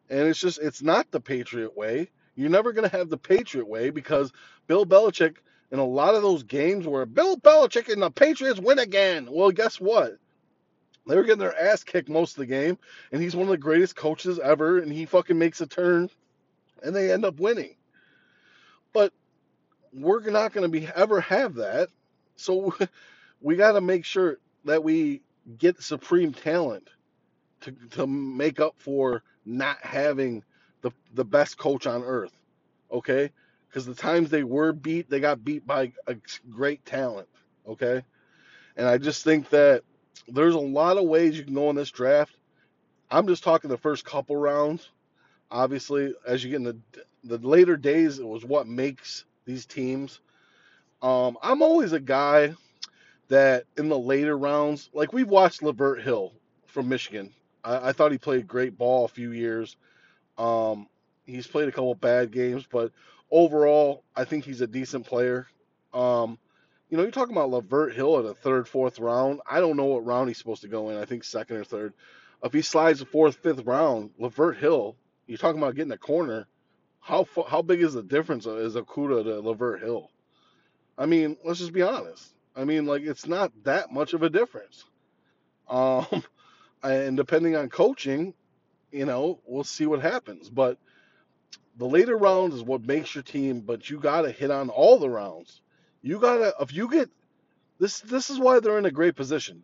And 0.10 0.28
it's 0.28 0.40
just, 0.40 0.60
it's 0.60 0.82
not 0.82 1.12
the 1.12 1.20
Patriot 1.20 1.76
way. 1.78 2.10
You're 2.40 2.50
never 2.50 2.72
going 2.72 2.90
to 2.90 2.98
have 2.98 3.10
the 3.10 3.18
Patriot 3.18 3.68
way 3.68 3.90
because 3.90 4.32
Bill 4.66 4.86
Belichick, 4.86 5.36
in 5.72 5.80
a 5.80 5.86
lot 5.86 6.16
of 6.16 6.22
those 6.22 6.44
games 6.44 6.88
where 6.88 7.06
Bill 7.06 7.36
Belichick 7.36 7.92
and 7.92 8.02
the 8.02 8.10
Patriots 8.10 8.62
win 8.62 8.80
again, 8.80 9.28
well, 9.30 9.52
guess 9.52 9.78
what? 9.78 10.14
They 11.06 11.18
were 11.18 11.24
getting 11.24 11.40
their 11.40 11.60
ass 11.60 11.84
kicked 11.84 12.08
most 12.08 12.32
of 12.32 12.38
the 12.38 12.46
game, 12.46 12.78
and 13.12 13.22
he's 13.22 13.36
one 13.36 13.48
of 13.48 13.50
the 13.50 13.58
greatest 13.58 13.98
coaches 13.98 14.40
ever, 14.40 14.80
and 14.80 14.90
he 14.90 15.06
fucking 15.06 15.38
makes 15.38 15.60
a 15.60 15.68
turn, 15.68 16.10
and 16.82 16.96
they 16.96 17.12
end 17.12 17.26
up 17.26 17.42
winning. 17.42 17.76
But 18.94 19.12
we're 19.92 20.22
not 20.30 20.54
going 20.54 20.64
to 20.64 20.70
be 20.70 20.88
ever 20.96 21.20
have 21.20 21.56
that, 21.56 21.90
so 22.38 22.74
we 23.42 23.58
got 23.58 23.74
to 23.74 23.82
make 23.82 24.06
sure 24.06 24.38
that 24.64 24.82
we 24.82 25.24
get 25.58 25.84
supreme 25.84 26.32
talent 26.32 26.90
to, 27.62 27.76
to 27.92 28.08
make 28.08 28.62
up 28.62 28.76
for 28.78 29.24
not 29.46 29.78
having 29.82 30.42
the, 30.82 30.92
the 31.14 31.26
best 31.26 31.58
coach 31.58 31.88
on 31.88 32.04
earth. 32.04 32.36
Okay? 32.92 33.32
Because 33.68 33.86
the 33.86 33.96
times 33.96 34.30
they 34.30 34.44
were 34.44 34.74
beat, 34.74 35.10
they 35.10 35.20
got 35.20 35.44
beat 35.44 35.66
by 35.66 35.92
a 36.08 36.16
great 36.50 36.86
talent. 36.86 37.28
Okay? 37.68 38.04
And 38.76 38.88
I 38.88 38.98
just 38.98 39.24
think 39.24 39.50
that 39.50 39.84
there's 40.28 40.56
a 40.56 40.60
lot 40.60 40.98
of 40.98 41.06
ways 41.06 41.38
you 41.38 41.44
can 41.44 41.54
go 41.54 41.70
in 41.70 41.76
this 41.76 41.92
draft. 41.92 42.36
I'm 43.12 43.28
just 43.28 43.44
talking 43.44 43.70
the 43.70 43.78
first 43.78 44.06
couple 44.06 44.36
rounds. 44.36 44.90
Obviously, 45.52 46.14
as 46.28 46.44
you 46.44 46.52
get 46.52 46.58
in 46.58 46.64
the 46.64 46.78
the 47.24 47.38
later 47.38 47.76
days, 47.76 48.20
it 48.20 48.28
was 48.28 48.46
what 48.46 48.68
makes 48.68 49.26
these 49.46 49.66
teams. 49.66 50.22
Um, 51.02 51.38
I'm 51.42 51.62
always 51.62 51.92
a 51.92 52.00
guy 52.00 52.54
that 53.30 53.66
in 53.78 53.90
the 53.90 53.98
later 53.98 54.38
rounds, 54.38 54.90
like 54.94 55.14
we've 55.14 55.30
watched 55.30 55.62
Lavert 55.62 56.02
Hill 56.02 56.34
from 56.68 56.88
Michigan. 56.88 57.34
I, 57.64 57.90
I 57.90 57.94
thought 57.94 58.12
he 58.12 58.18
played 58.18 58.48
great 58.48 58.78
ball 58.78 59.06
a 59.06 59.10
few 59.10 59.32
years. 59.32 59.76
Um, 60.40 60.88
he's 61.26 61.46
played 61.46 61.68
a 61.68 61.72
couple 61.72 61.94
bad 61.94 62.32
games, 62.32 62.66
but 62.72 62.92
overall, 63.30 64.04
I 64.16 64.24
think 64.24 64.46
he's 64.46 64.62
a 64.62 64.68
decent 64.68 65.06
player. 65.06 65.48
Um, 65.94 66.40
you 66.90 66.98
know, 66.98 67.04
you're 67.04 67.12
talking 67.12 67.36
about 67.36 67.52
Lavert 67.52 67.94
Hill 67.94 68.18
at 68.18 68.26
a 68.26 68.34
third, 68.34 68.68
fourth 68.68 69.00
round. 69.00 69.42
I 69.48 69.60
don't 69.60 69.78
know 69.78 69.86
what 69.86 70.06
round 70.06 70.30
he's 70.30 70.38
supposed 70.38 70.64
to 70.64 70.68
go 70.68 70.90
in. 70.90 70.98
I 70.98 71.06
think 71.06 71.24
second 71.24 71.58
or 71.58 71.64
third. 71.64 71.94
If 72.44 72.54
he 72.54 72.62
slides 72.62 73.00
the 73.00 73.06
fourth, 73.06 73.36
fifth 73.36 73.66
round, 73.66 74.12
Lavert 74.20 74.58
Hill, 74.58 74.96
you're 75.28 75.38
talking 75.38 75.62
about 75.62 75.76
getting 75.76 75.92
a 75.92 75.98
corner. 75.98 76.48
How 77.02 77.28
how 77.48 77.62
big 77.62 77.82
is 77.82 77.94
the 77.94 78.04
difference 78.04 78.48
as 78.48 78.76
Okudah 78.76 79.24
to 79.24 79.42
Lavert 79.42 79.82
Hill? 79.82 80.10
I 80.98 81.06
mean, 81.06 81.38
let's 81.46 81.60
just 81.60 81.74
be 81.74 81.82
honest. 81.82 82.34
I 82.56 82.66
mean, 82.66 82.86
like 82.86 83.04
it's 83.04 83.28
not 83.28 83.52
that 83.64 83.92
much 83.92 84.14
of 84.14 84.24
a 84.24 84.30
difference. 84.30 84.86
Um, 85.70 86.24
and 86.82 87.16
depending 87.16 87.56
on 87.56 87.70
coaching, 87.70 88.34
you 88.92 89.06
know, 89.06 89.40
we'll 89.46 89.64
see 89.64 89.86
what 89.86 90.02
happens. 90.02 90.50
But 90.50 90.78
the 91.78 91.86
later 91.86 92.18
rounds 92.18 92.56
is 92.56 92.64
what 92.64 92.86
makes 92.86 93.16
your 93.16 93.24
team, 93.24 93.62
but 93.62 93.90
you 93.90 94.00
got 94.00 94.24
to 94.24 94.32
hit 94.32 94.52
on 94.52 94.70
all 94.70 95.00
the 95.00 95.10
rounds. 95.10 95.62
You 96.02 96.20
got 96.20 96.38
to 96.38 96.54
if 96.62 96.74
you 96.74 96.90
get 96.90 97.10
this 97.80 98.02
this 98.02 98.30
is 98.30 98.40
why 98.40 98.60
they're 98.60 98.78
in 98.78 98.86
a 98.86 98.92
great 98.92 99.16
position 99.16 99.64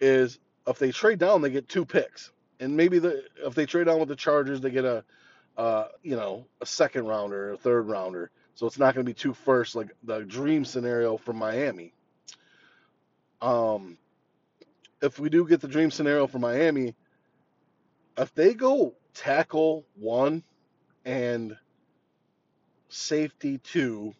is 0.00 0.38
if 0.66 0.78
they 0.78 0.92
trade 0.92 1.18
down 1.18 1.42
they 1.42 1.50
get 1.50 1.68
two 1.68 1.84
picks. 1.84 2.30
And 2.60 2.76
maybe 2.76 2.98
the 2.98 3.24
if 3.44 3.54
they 3.54 3.66
trade 3.66 3.86
down 3.86 3.98
with 3.98 4.08
the 4.08 4.16
Chargers 4.16 4.60
they 4.60 4.70
get 4.70 4.84
a 4.84 5.04
uh, 5.56 5.86
you 6.02 6.16
know, 6.16 6.44
a 6.60 6.66
second 6.66 7.06
rounder, 7.06 7.52
a 7.52 7.56
third 7.56 7.82
rounder. 7.88 8.30
So 8.56 8.66
it's 8.66 8.78
not 8.78 8.94
going 8.94 9.06
to 9.06 9.10
be 9.10 9.14
two 9.14 9.34
first 9.34 9.76
like 9.76 9.90
the 10.02 10.20
dream 10.20 10.64
scenario 10.64 11.16
for 11.16 11.32
Miami. 11.32 11.92
Um 13.40 13.98
if 15.02 15.18
we 15.18 15.28
do 15.28 15.46
get 15.46 15.60
the 15.60 15.68
dream 15.68 15.90
scenario 15.90 16.26
for 16.26 16.38
Miami, 16.38 16.94
if 18.18 18.34
they 18.34 18.54
go 18.54 18.94
tackle 19.14 19.84
one 19.96 20.42
and 21.04 21.56
safety 22.88 23.58
two, 23.58 24.14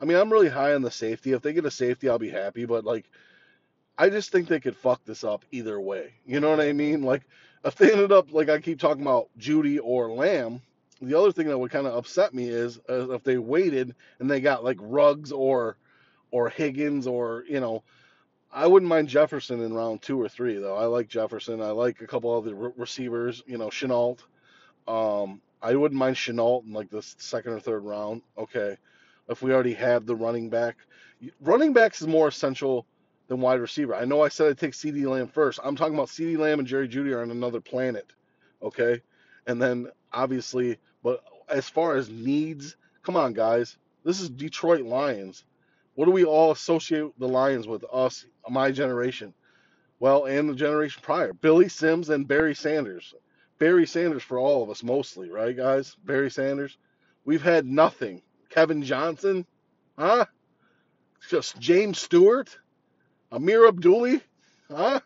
I 0.00 0.04
mean, 0.04 0.16
I'm 0.16 0.32
really 0.32 0.48
high 0.48 0.74
on 0.74 0.82
the 0.82 0.90
safety. 0.90 1.32
If 1.32 1.42
they 1.42 1.52
get 1.52 1.66
a 1.66 1.70
safety, 1.70 2.08
I'll 2.08 2.18
be 2.18 2.30
happy. 2.30 2.64
But 2.64 2.84
like, 2.84 3.06
I 3.98 4.08
just 4.08 4.32
think 4.32 4.48
they 4.48 4.60
could 4.60 4.76
fuck 4.76 5.04
this 5.04 5.24
up 5.24 5.44
either 5.50 5.78
way. 5.80 6.14
You 6.26 6.40
know 6.40 6.50
what 6.50 6.60
I 6.60 6.72
mean? 6.72 7.02
Like, 7.02 7.22
if 7.64 7.74
they 7.76 7.92
ended 7.92 8.12
up 8.12 8.32
like 8.32 8.48
I 8.48 8.58
keep 8.58 8.80
talking 8.80 9.02
about 9.02 9.28
Jeudy 9.38 9.78
or 9.82 10.10
Lamb, 10.10 10.62
the 11.02 11.18
other 11.18 11.32
thing 11.32 11.48
that 11.48 11.58
would 11.58 11.70
kind 11.70 11.86
of 11.86 11.94
upset 11.94 12.34
me 12.34 12.48
is 12.48 12.78
uh, 12.88 13.10
if 13.10 13.22
they 13.24 13.38
waited 13.38 13.94
and 14.18 14.30
they 14.30 14.40
got 14.40 14.64
like 14.64 14.78
Ruggs 14.80 15.32
or 15.32 15.76
or 16.30 16.48
Higgins 16.48 17.06
or 17.06 17.44
you 17.48 17.60
know 17.60 17.82
I 18.52 18.66
wouldn't 18.66 18.88
mind 18.88 19.08
Jefferson 19.08 19.62
in 19.62 19.72
round 19.72 20.02
two 20.02 20.20
or 20.20 20.28
three, 20.28 20.58
though. 20.58 20.76
I 20.76 20.86
like 20.86 21.08
Jefferson. 21.08 21.60
I 21.60 21.70
like 21.70 22.00
a 22.00 22.06
couple 22.06 22.36
of 22.36 22.44
the 22.44 22.54
re- 22.54 22.72
receivers, 22.76 23.42
you 23.46 23.58
know, 23.58 23.68
Shenault. 23.68 24.18
Um, 24.88 25.40
I 25.62 25.74
wouldn't 25.76 25.98
mind 25.98 26.16
Shenault 26.16 26.64
in 26.64 26.72
like 26.72 26.90
the 26.90 27.02
second 27.02 27.52
or 27.52 27.60
third 27.60 27.84
round. 27.84 28.22
Okay. 28.36 28.76
If 29.28 29.42
we 29.42 29.52
already 29.52 29.74
have 29.74 30.06
the 30.06 30.16
running 30.16 30.50
back, 30.50 30.76
running 31.40 31.72
backs 31.72 32.00
is 32.00 32.08
more 32.08 32.28
essential 32.28 32.86
than 33.28 33.40
wide 33.40 33.60
receiver. 33.60 33.94
I 33.94 34.04
know 34.04 34.22
I 34.22 34.28
said 34.28 34.48
I'd 34.48 34.58
take 34.58 34.72
CeeDee 34.72 35.06
Lamb 35.06 35.28
first. 35.28 35.60
I'm 35.62 35.76
talking 35.76 35.94
about 35.94 36.08
CeeDee 36.08 36.38
Lamb 36.38 36.58
and 36.58 36.66
Jerry 36.66 36.88
Jeudy 36.88 37.12
are 37.12 37.22
on 37.22 37.30
another 37.30 37.60
planet. 37.60 38.12
Okay. 38.60 39.00
And 39.46 39.62
then 39.62 39.88
obviously, 40.12 40.78
but 41.04 41.22
as 41.48 41.68
far 41.68 41.94
as 41.94 42.08
needs, 42.08 42.76
come 43.04 43.16
on, 43.16 43.32
guys. 43.32 43.76
This 44.04 44.20
is 44.20 44.28
Detroit 44.28 44.82
Lions. 44.82 45.44
What 46.00 46.06
do 46.06 46.12
we 46.12 46.24
all 46.24 46.50
associate 46.50 47.12
the 47.18 47.28
Lions 47.28 47.66
with? 47.68 47.84
Us, 47.92 48.24
my 48.48 48.70
generation. 48.70 49.34
Well, 49.98 50.24
and 50.24 50.48
the 50.48 50.54
generation 50.54 51.02
prior. 51.04 51.34
Billy 51.34 51.68
Sims 51.68 52.08
and 52.08 52.26
Barry 52.26 52.54
Sanders. 52.54 53.12
Barry 53.58 53.86
Sanders 53.86 54.22
for 54.22 54.38
all 54.38 54.62
of 54.62 54.70
us, 54.70 54.82
mostly, 54.82 55.28
right, 55.28 55.54
guys? 55.54 55.94
Barry 56.02 56.30
Sanders. 56.30 56.78
We've 57.26 57.42
had 57.42 57.66
nothing. 57.66 58.22
Kevin 58.48 58.82
Johnson, 58.82 59.44
huh? 59.98 60.24
Just 61.28 61.58
James 61.58 61.98
Stewart, 61.98 62.56
Ameer 63.30 63.68
Abdullah, 63.68 64.22
huh? 64.70 65.00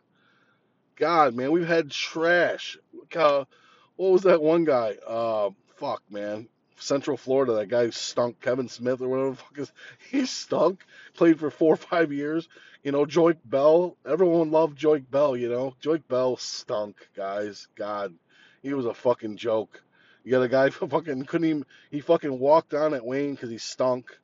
God, 0.94 1.34
man, 1.34 1.50
we've 1.50 1.66
had 1.66 1.90
trash. 1.90 2.78
What 3.12 3.48
was 3.96 4.22
that 4.22 4.40
one 4.40 4.64
guy? 4.64 4.94
Uh, 5.04 5.50
fuck, 5.74 6.04
man. 6.08 6.46
Central 6.76 7.16
Florida, 7.16 7.54
that 7.54 7.68
guy 7.68 7.84
who 7.86 7.90
stunk, 7.90 8.40
Kevin 8.40 8.68
Smith 8.68 9.00
or 9.00 9.08
whatever 9.08 9.30
the 9.30 9.36
fuck 9.36 9.58
is, 9.58 9.72
he 10.10 10.26
stunk. 10.26 10.84
Played 11.14 11.38
for 11.38 11.50
four 11.50 11.74
or 11.74 11.76
five 11.76 12.12
years. 12.12 12.48
You 12.82 12.92
know, 12.92 13.04
Joique 13.04 13.38
Bell. 13.44 13.96
Everyone 14.06 14.50
loved 14.50 14.78
Joique 14.78 15.10
Bell. 15.10 15.36
You 15.36 15.48
know, 15.48 15.74
Joique 15.82 16.06
Bell 16.08 16.36
stunk, 16.36 16.96
guys. 17.16 17.68
God, 17.76 18.14
he 18.62 18.74
was 18.74 18.86
a 18.86 18.94
fucking 18.94 19.36
joke. 19.36 19.82
You 20.24 20.32
got 20.32 20.42
a 20.42 20.48
guy 20.48 20.70
who 20.70 20.88
fucking 20.88 21.24
couldn't 21.26 21.48
even. 21.48 21.66
He 21.90 22.00
fucking 22.00 22.38
walked 22.38 22.74
on 22.74 22.94
at 22.94 23.04
Wayne 23.04 23.34
because 23.34 23.50
he 23.50 23.58
stunk, 23.58 24.18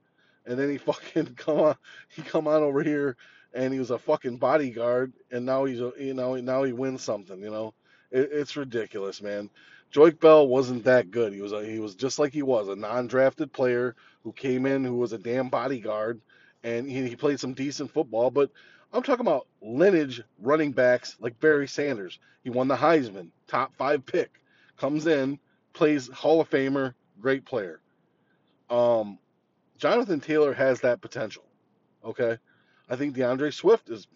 and 0.46 0.58
then 0.58 0.70
he 0.70 0.78
fucking 0.78 1.34
come 1.36 1.60
on. 1.60 1.76
He 2.08 2.22
come 2.22 2.48
on 2.48 2.62
over 2.62 2.82
here, 2.82 3.16
and 3.54 3.72
he 3.72 3.78
was 3.78 3.90
a 3.90 3.98
fucking 3.98 4.38
bodyguard, 4.38 5.12
and 5.30 5.46
now 5.46 5.64
he's 5.64 5.80
a 5.80 5.92
you 5.98 6.14
know 6.14 6.34
now 6.36 6.64
he 6.64 6.72
wins 6.72 7.02
something. 7.02 7.40
You 7.40 7.50
know, 7.50 7.74
it, 8.10 8.30
it's 8.32 8.56
ridiculous, 8.56 9.22
man. 9.22 9.50
Joique 9.92 10.20
Bell 10.20 10.46
wasn't 10.46 10.84
that 10.84 11.10
good. 11.10 11.32
He 11.32 11.40
was 11.40 11.52
a, 11.52 11.64
he 11.64 11.80
was 11.80 11.94
just 11.94 12.18
like 12.18 12.32
he 12.32 12.42
was 12.42 12.68
a 12.68 12.76
non-drafted 12.76 13.52
player 13.52 13.96
who 14.22 14.32
came 14.32 14.66
in 14.66 14.84
who 14.84 14.94
was 14.94 15.12
a 15.12 15.18
damn 15.18 15.48
bodyguard, 15.48 16.20
and 16.62 16.88
he, 16.88 17.08
he 17.08 17.16
played 17.16 17.40
some 17.40 17.54
decent 17.54 17.90
football. 17.90 18.30
But 18.30 18.50
I'm 18.92 19.02
talking 19.02 19.26
about 19.26 19.46
lineage 19.60 20.22
running 20.40 20.72
backs 20.72 21.16
like 21.20 21.40
Barry 21.40 21.66
Sanders. 21.66 22.18
He 22.44 22.50
won 22.50 22.68
the 22.68 22.76
Heisman, 22.76 23.30
top 23.48 23.74
five 23.76 24.06
pick, 24.06 24.40
comes 24.76 25.06
in, 25.06 25.38
plays 25.72 26.08
Hall 26.08 26.40
of 26.40 26.48
Famer, 26.48 26.94
great 27.20 27.44
player. 27.44 27.80
Um, 28.68 29.18
Jonathan 29.76 30.20
Taylor 30.20 30.54
has 30.54 30.80
that 30.80 31.00
potential. 31.00 31.44
Okay, 32.04 32.38
I 32.88 32.96
think 32.96 33.16
DeAndre 33.16 33.52
Swift 33.52 33.90
is 33.90 34.06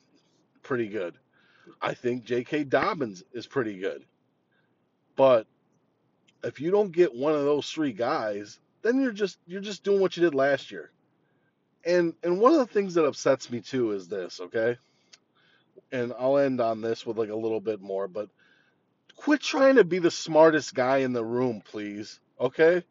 pretty 0.63 0.89
good. 0.89 1.19
I 1.83 1.95
think 1.95 2.25
J.K. 2.25 2.65
Dobbins 2.65 3.25
is 3.33 3.47
pretty 3.47 3.79
good. 3.79 4.05
But 5.17 5.47
if 6.45 6.61
you 6.61 6.71
don't 6.71 6.93
get 6.93 7.15
one 7.15 7.35
of 7.35 7.45
those 7.45 7.69
three 7.71 7.93
guys, 7.93 8.61
then 8.83 9.01
you're 9.01 9.13
just 9.13 9.39
you're 9.47 9.61
just 9.61 9.85
doing 9.85 10.01
what 10.01 10.17
you 10.17 10.23
did 10.23 10.35
last 10.35 10.71
year. 10.71 10.91
And 11.85 12.15
and 12.23 12.41
one 12.41 12.53
of 12.53 12.59
the 12.59 12.73
things 12.73 12.95
that 12.95 13.05
upsets 13.05 13.51
me 13.51 13.61
too 13.61 13.93
is 13.93 14.09
this, 14.09 14.41
okay? 14.41 14.77
And 15.93 16.13
I'll 16.19 16.39
end 16.39 16.61
on 16.61 16.81
this 16.81 17.05
with 17.07 17.19
like 17.19 17.31
a 17.31 17.37
little 17.37 17.61
bit 17.61 17.81
more, 17.81 18.09
but 18.09 18.29
quit 19.17 19.41
trying 19.41 19.77
to 19.77 19.85
be 19.85 19.99
the 19.99 20.11
smartest 20.11 20.75
guy 20.75 20.99
in 20.99 21.13
the 21.13 21.25
room, 21.25 21.63
please. 21.65 22.21
Okay? 22.41 22.83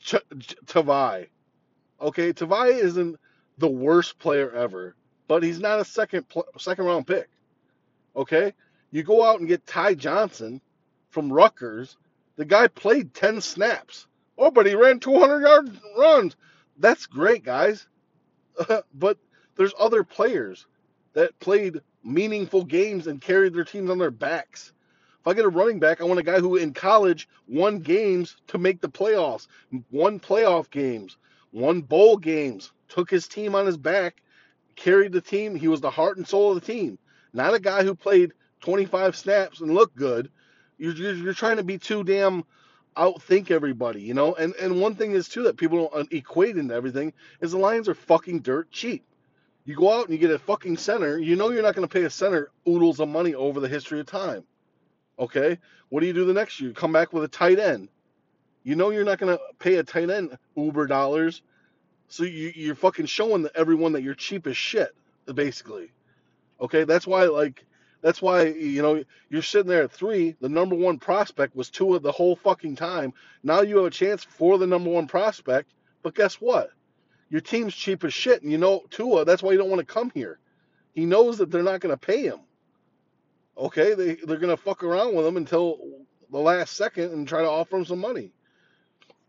Ch- 0.00 0.16
Tavai. 0.66 1.28
Okay, 2.00 2.32
Tavai 2.32 2.78
isn't 2.78 3.18
the 3.58 3.68
worst 3.68 4.18
player 4.18 4.50
ever, 4.52 4.94
but 5.26 5.42
he's 5.42 5.60
not 5.60 5.80
a 5.80 5.84
second 5.84 6.28
pl- 6.28 6.46
second 6.58 6.84
round 6.84 7.06
pick. 7.06 7.28
Okay? 8.14 8.54
You 8.90 9.02
go 9.02 9.24
out 9.24 9.40
and 9.40 9.48
get 9.48 9.66
Ty 9.66 9.94
Johnson 9.94 10.60
from 11.10 11.32
Rutgers 11.32 11.96
the 12.38 12.44
guy 12.44 12.68
played 12.68 13.12
10 13.14 13.40
snaps. 13.40 14.06
Oh, 14.38 14.52
but 14.52 14.64
he 14.64 14.74
ran 14.76 15.00
200 15.00 15.40
yard 15.40 15.76
runs. 15.98 16.36
That's 16.78 17.04
great, 17.04 17.44
guys. 17.44 17.88
but 18.94 19.18
there's 19.56 19.74
other 19.76 20.04
players 20.04 20.66
that 21.14 21.38
played 21.40 21.80
meaningful 22.04 22.64
games 22.64 23.08
and 23.08 23.20
carried 23.20 23.54
their 23.54 23.64
teams 23.64 23.90
on 23.90 23.98
their 23.98 24.12
backs. 24.12 24.72
If 25.20 25.26
I 25.26 25.34
get 25.34 25.46
a 25.46 25.48
running 25.48 25.80
back, 25.80 26.00
I 26.00 26.04
want 26.04 26.20
a 26.20 26.22
guy 26.22 26.38
who 26.38 26.54
in 26.54 26.72
college 26.72 27.28
won 27.48 27.80
games 27.80 28.36
to 28.46 28.56
make 28.56 28.80
the 28.80 28.88
playoffs, 28.88 29.48
won 29.90 30.20
playoff 30.20 30.70
games, 30.70 31.16
won 31.50 31.80
bowl 31.80 32.16
games, 32.16 32.70
took 32.88 33.10
his 33.10 33.26
team 33.26 33.56
on 33.56 33.66
his 33.66 33.76
back, 33.76 34.22
carried 34.76 35.10
the 35.10 35.20
team. 35.20 35.56
He 35.56 35.66
was 35.66 35.80
the 35.80 35.90
heart 35.90 36.18
and 36.18 36.28
soul 36.28 36.50
of 36.52 36.60
the 36.60 36.72
team. 36.72 37.00
Not 37.32 37.54
a 37.54 37.58
guy 37.58 37.82
who 37.82 37.96
played 37.96 38.32
25 38.60 39.16
snaps 39.16 39.60
and 39.60 39.74
looked 39.74 39.96
good 39.96 40.30
you're, 40.78 40.94
you're, 40.94 41.14
you're 41.14 41.34
trying 41.34 41.56
to 41.58 41.64
be 41.64 41.78
too 41.78 42.04
damn 42.04 42.44
outthink 42.96 43.50
everybody, 43.50 44.02
you 44.02 44.14
know. 44.14 44.34
And 44.34 44.54
and 44.56 44.80
one 44.80 44.94
thing 44.94 45.12
is 45.12 45.28
too 45.28 45.44
that 45.44 45.56
people 45.56 45.88
don't 45.88 46.12
equate 46.12 46.56
into 46.56 46.74
everything 46.74 47.12
is 47.40 47.52
the 47.52 47.58
Lions 47.58 47.88
are 47.88 47.94
fucking 47.94 48.40
dirt 48.40 48.70
cheap. 48.70 49.04
You 49.64 49.76
go 49.76 49.92
out 49.92 50.04
and 50.04 50.12
you 50.12 50.18
get 50.18 50.30
a 50.30 50.38
fucking 50.38 50.78
center, 50.78 51.18
you 51.18 51.36
know 51.36 51.50
you're 51.50 51.62
not 51.62 51.74
going 51.74 51.86
to 51.86 51.92
pay 51.92 52.04
a 52.04 52.10
center 52.10 52.50
oodles 52.66 53.00
of 53.00 53.08
money 53.08 53.34
over 53.34 53.60
the 53.60 53.68
history 53.68 54.00
of 54.00 54.06
time. 54.06 54.44
Okay, 55.18 55.58
what 55.90 56.00
do 56.00 56.06
you 56.06 56.12
do 56.12 56.24
the 56.24 56.32
next 56.32 56.60
year? 56.60 56.70
You 56.70 56.74
come 56.74 56.92
back 56.92 57.12
with 57.12 57.24
a 57.24 57.28
tight 57.28 57.58
end. 57.58 57.88
You 58.62 58.76
know 58.76 58.90
you're 58.90 59.04
not 59.04 59.18
going 59.18 59.36
to 59.36 59.42
pay 59.58 59.76
a 59.76 59.82
tight 59.82 60.10
end 60.10 60.36
uber 60.56 60.86
dollars, 60.86 61.42
so 62.08 62.24
you, 62.24 62.52
you're 62.54 62.74
fucking 62.74 63.06
showing 63.06 63.46
everyone 63.54 63.92
that 63.92 64.02
you're 64.02 64.14
cheap 64.14 64.46
as 64.46 64.56
shit, 64.56 64.90
basically. 65.32 65.92
Okay, 66.60 66.84
that's 66.84 67.06
why 67.06 67.24
like 67.24 67.64
that's 68.00 68.22
why 68.22 68.46
you 68.46 68.82
know 68.82 69.02
you're 69.28 69.42
sitting 69.42 69.68
there 69.68 69.84
at 69.84 69.92
three. 69.92 70.36
The 70.40 70.48
number 70.48 70.74
one 70.74 70.98
prospect 70.98 71.56
was 71.56 71.70
Tua 71.70 71.98
the 71.98 72.12
whole 72.12 72.36
fucking 72.36 72.76
time. 72.76 73.12
Now 73.42 73.62
you 73.62 73.76
have 73.78 73.86
a 73.86 73.90
chance 73.90 74.24
for 74.24 74.58
the 74.58 74.66
number 74.66 74.90
one 74.90 75.06
prospect, 75.06 75.74
but 76.02 76.14
guess 76.14 76.34
what? 76.34 76.70
Your 77.30 77.40
team's 77.40 77.74
cheap 77.74 78.04
as 78.04 78.14
shit, 78.14 78.42
and 78.42 78.52
you 78.52 78.58
know 78.58 78.84
Tua. 78.90 79.24
That's 79.24 79.42
why 79.42 79.52
you 79.52 79.58
don't 79.58 79.70
want 79.70 79.86
to 79.86 79.92
come 79.92 80.10
here. 80.14 80.38
He 80.94 81.06
knows 81.06 81.38
that 81.38 81.50
they're 81.50 81.62
not 81.62 81.80
going 81.80 81.96
to 81.96 82.06
pay 82.06 82.22
him. 82.22 82.40
Okay, 83.56 83.94
they 83.94 84.14
they're 84.14 84.38
going 84.38 84.56
to 84.56 84.62
fuck 84.62 84.84
around 84.84 85.14
with 85.14 85.26
him 85.26 85.36
until 85.36 85.78
the 86.30 86.38
last 86.38 86.76
second 86.76 87.12
and 87.12 87.26
try 87.26 87.42
to 87.42 87.48
offer 87.48 87.76
him 87.76 87.84
some 87.84 87.98
money. 87.98 88.32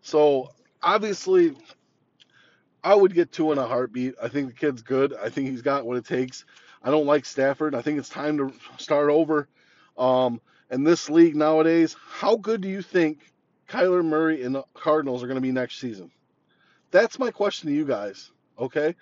So 0.01 0.51
obviously, 0.82 1.55
I 2.84 2.93
would 2.95 3.13
get 3.13 3.32
Tua 3.32 3.53
in 3.53 3.58
a 3.58 3.67
heartbeat. 3.67 4.15
I 4.21 4.27
think 4.27 4.47
the 4.47 4.53
kid's 4.53 4.82
good. 4.82 5.13
I 5.15 5.29
think 5.29 5.49
he's 5.49 5.62
got 5.62 5.86
what 5.86 5.97
it 5.97 6.05
takes. 6.05 6.45
I 6.83 6.91
don't 6.91 7.05
like 7.05 7.25
Stafford. 7.25 7.75
I 7.75 7.81
think 7.81 7.99
it's 7.99 8.09
time 8.09 8.37
to 8.37 8.53
start 8.77 9.09
over. 9.09 9.47
Um, 9.97 10.41
and 10.69 10.85
this 10.85 11.09
league 11.09 11.35
nowadays, 11.35 11.95
how 12.09 12.37
good 12.37 12.61
do 12.61 12.69
you 12.69 12.81
think 12.81 13.19
Kyler 13.67 14.03
Murray 14.05 14.43
and 14.43 14.55
the 14.55 14.63
Cardinals 14.73 15.23
are 15.23 15.27
going 15.27 15.35
to 15.35 15.41
be 15.41 15.51
next 15.51 15.79
season? 15.79 16.11
That's 16.91 17.19
my 17.19 17.31
question 17.31 17.69
to 17.69 17.75
you 17.75 17.85
guys. 17.85 18.31
Okay, 18.57 18.95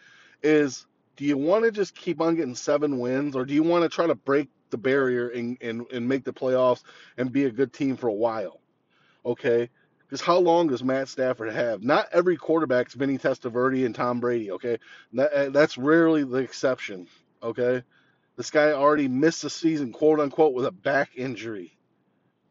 is 0.44 0.86
do 1.16 1.26
you 1.26 1.38
want 1.38 1.66
to 1.66 1.72
just 1.72 1.96
keep 1.96 2.22
on 2.22 2.36
getting 2.36 2.56
seven 2.56 3.00
wins, 3.00 3.36
or 3.36 3.46
do 3.46 3.54
you 3.54 3.64
want 3.64 3.84
to 3.84 3.90
try 3.90 4.08
to 4.08 4.16
break 4.16 4.50
the 4.70 4.78
barrier 4.78 5.30
and, 5.30 5.58
and, 5.62 5.86
and 5.92 6.08
make 6.08 6.24
the 6.24 6.34
playoffs 6.34 6.84
and 7.18 7.32
be 7.32 7.46
a 7.46 7.52
good 7.52 7.74
team 7.74 7.98
for 7.98 8.08
a 8.08 8.14
while? 8.14 8.60
Okay, 9.26 9.70
Because 10.08 10.22
how 10.22 10.38
long 10.38 10.68
does 10.68 10.84
Matt 10.84 11.10
Stafford 11.10 11.52
have? 11.52 11.84
Not 11.84 12.08
every 12.14 12.38
quarterback's 12.38 12.94
Vinny 12.94 13.18
Testaverde 13.18 13.86
and 13.86 13.94
Tom 13.94 14.20
Brady. 14.22 14.52
Okay, 14.52 14.78
that, 15.14 15.52
that's 15.52 15.78
rarely 15.78 16.24
the 16.24 16.38
exception. 16.38 17.08
Okay, 17.42 17.84
this 18.36 18.52
guy 18.52 18.72
already 18.72 19.08
missed 19.08 19.42
the 19.42 19.50
season, 19.50 19.92
quote 19.92 20.20
unquote, 20.20 20.54
with 20.54 20.66
a 20.66 20.72
back 20.72 21.12
injury. 21.16 21.78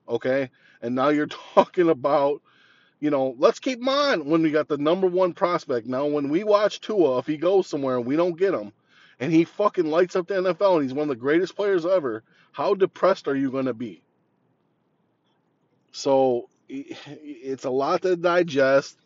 Okay, 0.09 0.51
and 0.83 0.95
now 0.95 1.09
you're 1.09 1.27
talking 1.55 1.89
about, 1.89 2.43
you 3.01 3.11
know, 3.11 3.35
let's 3.39 3.59
keep 3.59 3.81
him 3.81 3.89
on 3.89 4.27
when 4.27 4.43
we 4.43 4.51
got 4.51 4.69
the 4.69 4.79
number 4.79 5.07
one 5.07 5.33
prospect. 5.33 5.87
Now, 5.87 6.07
when 6.07 6.29
we 6.29 6.45
watch 6.45 6.81
Tua, 6.81 7.19
if 7.19 7.27
he 7.27 7.37
goes 7.37 7.67
somewhere 7.67 7.97
and 7.97 8.07
we 8.07 8.17
don't 8.17 8.39
get 8.39 8.55
him, 8.55 8.73
and 9.19 9.33
he 9.33 9.45
fucking 9.45 9.87
lights 9.87 10.17
up 10.17 10.27
the 10.27 10.35
NFL 10.35 10.75
and 10.75 10.83
he's 10.83 10.95
one 10.95 11.05
of 11.05 11.09
the 11.09 11.17
greatest 11.17 11.57
players 11.57 11.87
ever, 11.87 12.23
how 12.53 12.75
depressed 12.75 13.29
are 13.29 13.37
you 13.37 13.51
going 13.51 13.67
to 13.67 13.75
be? 13.75 14.03
So 15.93 16.49
it's 16.69 17.65
a 17.65 17.71
lot 17.71 18.03
to 18.03 18.17
digest. 18.17 18.99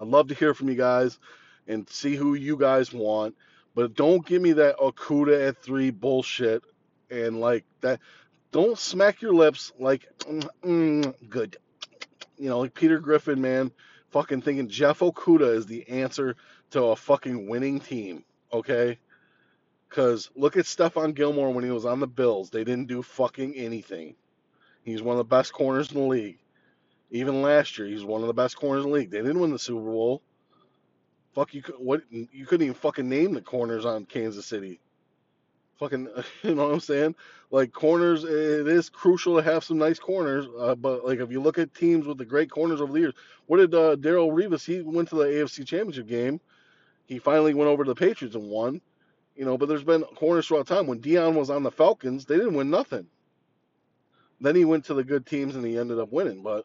I'd 0.00 0.08
love 0.08 0.28
to 0.28 0.34
hear 0.34 0.54
from 0.54 0.68
you 0.68 0.74
guys 0.74 1.18
and 1.66 1.88
see 1.88 2.16
who 2.16 2.34
you 2.34 2.56
guys 2.56 2.92
want. 2.92 3.34
But 3.76 3.94
don't 3.94 4.24
give 4.26 4.40
me 4.40 4.52
that 4.52 4.78
Okudah 4.78 5.48
at 5.48 5.62
three 5.62 5.90
bullshit 5.90 6.64
and 7.10 7.38
like 7.38 7.66
that. 7.82 8.00
Don't 8.50 8.78
smack 8.78 9.20
your 9.20 9.34
lips 9.34 9.70
like 9.78 10.08
mm, 10.20 10.48
mm, 10.64 11.28
good. 11.28 11.58
You 12.38 12.48
know, 12.48 12.60
like 12.60 12.72
Peter 12.72 12.98
Griffin, 12.98 13.42
man, 13.42 13.70
fucking 14.12 14.40
thinking 14.40 14.68
Jeff 14.68 15.00
Okudah 15.00 15.54
is 15.54 15.66
the 15.66 15.86
answer 15.90 16.36
to 16.70 16.84
a 16.84 16.96
fucking 16.96 17.50
winning 17.50 17.78
team. 17.78 18.24
Okay. 18.50 18.98
Because 19.90 20.30
look 20.34 20.56
at 20.56 20.64
Stephon 20.64 21.14
Gilmore 21.14 21.52
when 21.52 21.62
he 21.62 21.70
was 21.70 21.84
on 21.84 22.00
the 22.00 22.06
Bills. 22.06 22.48
They 22.48 22.64
didn't 22.64 22.88
do 22.88 23.02
fucking 23.02 23.54
anything. 23.56 24.16
He's 24.84 25.02
one 25.02 25.18
of 25.18 25.18
the 25.18 25.36
best 25.36 25.52
corners 25.52 25.92
in 25.92 26.00
the 26.00 26.06
league. 26.06 26.38
Even 27.10 27.42
last 27.42 27.76
year, 27.76 27.86
he's 27.86 28.04
one 28.04 28.22
of 28.22 28.26
the 28.26 28.32
best 28.34 28.56
corners 28.56 28.84
in 28.84 28.90
the 28.90 28.96
league. 28.96 29.10
They 29.10 29.18
didn't 29.18 29.38
win 29.38 29.52
the 29.52 29.58
Super 29.58 29.80
Bowl. 29.82 30.22
Fuck 31.36 31.52
you! 31.52 31.62
What 31.76 32.00
you 32.10 32.46
couldn't 32.46 32.64
even 32.64 32.74
fucking 32.74 33.06
name 33.06 33.34
the 33.34 33.42
corners 33.42 33.84
on 33.84 34.06
Kansas 34.06 34.46
City. 34.46 34.80
Fucking, 35.78 36.08
you 36.42 36.54
know 36.54 36.64
what 36.64 36.72
I'm 36.72 36.80
saying? 36.80 37.14
Like 37.50 37.74
corners, 37.74 38.24
it 38.24 38.66
is 38.66 38.88
crucial 38.88 39.36
to 39.36 39.42
have 39.42 39.62
some 39.62 39.76
nice 39.76 39.98
corners. 39.98 40.46
Uh, 40.58 40.74
but 40.74 41.04
like 41.04 41.18
if 41.18 41.30
you 41.30 41.42
look 41.42 41.58
at 41.58 41.74
teams 41.74 42.06
with 42.06 42.16
the 42.16 42.24
great 42.24 42.50
corners 42.50 42.80
over 42.80 42.90
the 42.90 43.00
years, 43.00 43.14
what 43.44 43.58
did 43.58 43.74
uh, 43.74 43.96
Darrelle 43.96 44.32
Revis? 44.32 44.64
He 44.64 44.80
went 44.80 45.10
to 45.10 45.16
the 45.16 45.24
AFC 45.24 45.66
Championship 45.66 46.06
game. 46.06 46.40
He 47.04 47.18
finally 47.18 47.52
went 47.52 47.68
over 47.68 47.84
to 47.84 47.90
the 47.90 47.94
Patriots 47.94 48.34
and 48.34 48.48
won. 48.48 48.80
You 49.36 49.44
know, 49.44 49.58
but 49.58 49.68
there's 49.68 49.84
been 49.84 50.04
corners 50.04 50.46
throughout 50.46 50.66
time. 50.66 50.86
When 50.86 51.02
Deion 51.02 51.34
was 51.34 51.50
on 51.50 51.62
the 51.62 51.70
Falcons, 51.70 52.24
they 52.24 52.38
didn't 52.38 52.54
win 52.54 52.70
nothing. 52.70 53.06
Then 54.40 54.56
he 54.56 54.64
went 54.64 54.86
to 54.86 54.94
the 54.94 55.04
good 55.04 55.26
teams 55.26 55.54
and 55.54 55.66
he 55.66 55.76
ended 55.76 55.98
up 55.98 56.10
winning. 56.10 56.42
But 56.42 56.64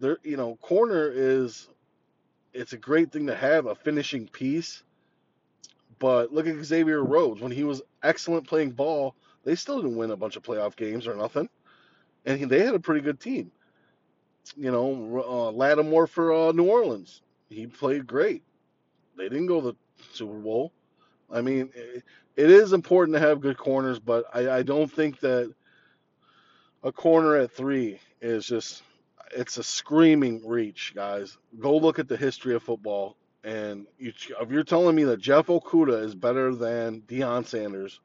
there, 0.00 0.16
you 0.22 0.38
know, 0.38 0.56
corner 0.62 1.10
is 1.14 1.68
it's 2.56 2.72
a 2.72 2.78
great 2.78 3.12
thing 3.12 3.26
to 3.26 3.34
have 3.34 3.66
a 3.66 3.74
finishing 3.74 4.26
piece. 4.26 4.82
But 5.98 6.32
look 6.32 6.46
at 6.46 6.62
Xavier 6.64 7.02
Rhodes 7.02 7.40
when 7.40 7.52
he 7.52 7.64
was 7.64 7.82
excellent 8.02 8.46
playing 8.46 8.72
ball. 8.72 9.14
They 9.44 9.54
still 9.54 9.80
didn't 9.80 9.96
win 9.96 10.10
a 10.10 10.16
bunch 10.16 10.36
of 10.36 10.42
playoff 10.42 10.76
games 10.76 11.06
or 11.06 11.14
nothing, 11.14 11.48
and 12.24 12.50
they 12.50 12.64
had 12.64 12.74
a 12.74 12.80
pretty 12.80 13.00
good 13.00 13.20
team. 13.20 13.52
You 14.56 14.70
know, 14.70 15.24
uh, 15.26 15.50
Lattimore 15.52 16.06
for 16.06 16.32
uh, 16.32 16.52
New 16.52 16.64
Orleans, 16.64 17.22
he 17.48 17.66
played 17.66 18.06
great. 18.06 18.42
They 19.16 19.28
didn't 19.28 19.46
go 19.46 19.60
to 19.60 19.66
the 19.68 19.76
Super 20.12 20.38
Bowl. 20.38 20.72
I 21.30 21.40
mean, 21.40 21.70
it, 21.74 22.04
it 22.36 22.50
is 22.50 22.72
important 22.72 23.14
to 23.14 23.20
have 23.20 23.40
good 23.40 23.56
corners, 23.56 23.98
but 23.98 24.24
I, 24.34 24.58
I 24.58 24.62
don't 24.62 24.90
think 24.90 25.20
that 25.20 25.52
a 26.82 26.92
corner 26.92 27.36
at 27.36 27.52
three 27.52 27.98
is 28.20 28.46
just 28.46 28.82
it's 29.34 29.58
a 29.58 29.62
screaming 29.62 30.46
reach, 30.46 30.92
guys. 30.94 31.36
Go 31.58 31.76
look 31.76 31.98
at 31.98 32.08
the 32.08 32.16
history 32.16 32.54
of 32.54 32.62
football, 32.62 33.16
and 33.44 33.86
you, 33.98 34.12
if 34.40 34.50
you're 34.50 34.64
telling 34.64 34.96
me 34.96 35.04
that 35.04 35.20
Jeff 35.20 35.46
Okudah 35.46 36.04
is 36.04 36.14
better 36.14 36.54
than 36.54 37.02
Deion 37.02 37.46
Sanders, 37.46 38.00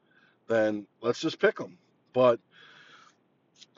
then 0.48 0.86
let's 1.00 1.20
just 1.20 1.38
pick 1.38 1.58
him. 1.58 1.78
But 2.12 2.40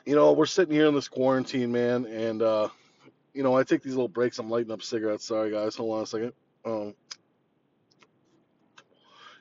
you 0.05 0.15
know, 0.15 0.33
we're 0.33 0.45
sitting 0.45 0.73
here 0.73 0.85
in 0.85 0.93
this 0.93 1.07
quarantine, 1.07 1.71
man, 1.71 2.05
and 2.05 2.41
uh, 2.41 2.69
you 3.33 3.43
know, 3.43 3.55
I 3.55 3.63
take 3.63 3.81
these 3.81 3.95
little 3.95 4.07
breaks. 4.07 4.39
I'm 4.39 4.49
lighting 4.49 4.71
up 4.71 4.83
cigarettes. 4.83 5.25
Sorry, 5.25 5.51
guys. 5.51 5.75
Hold 5.75 5.97
on 5.97 6.03
a 6.03 6.07
second. 6.07 6.33
Um, 6.63 6.93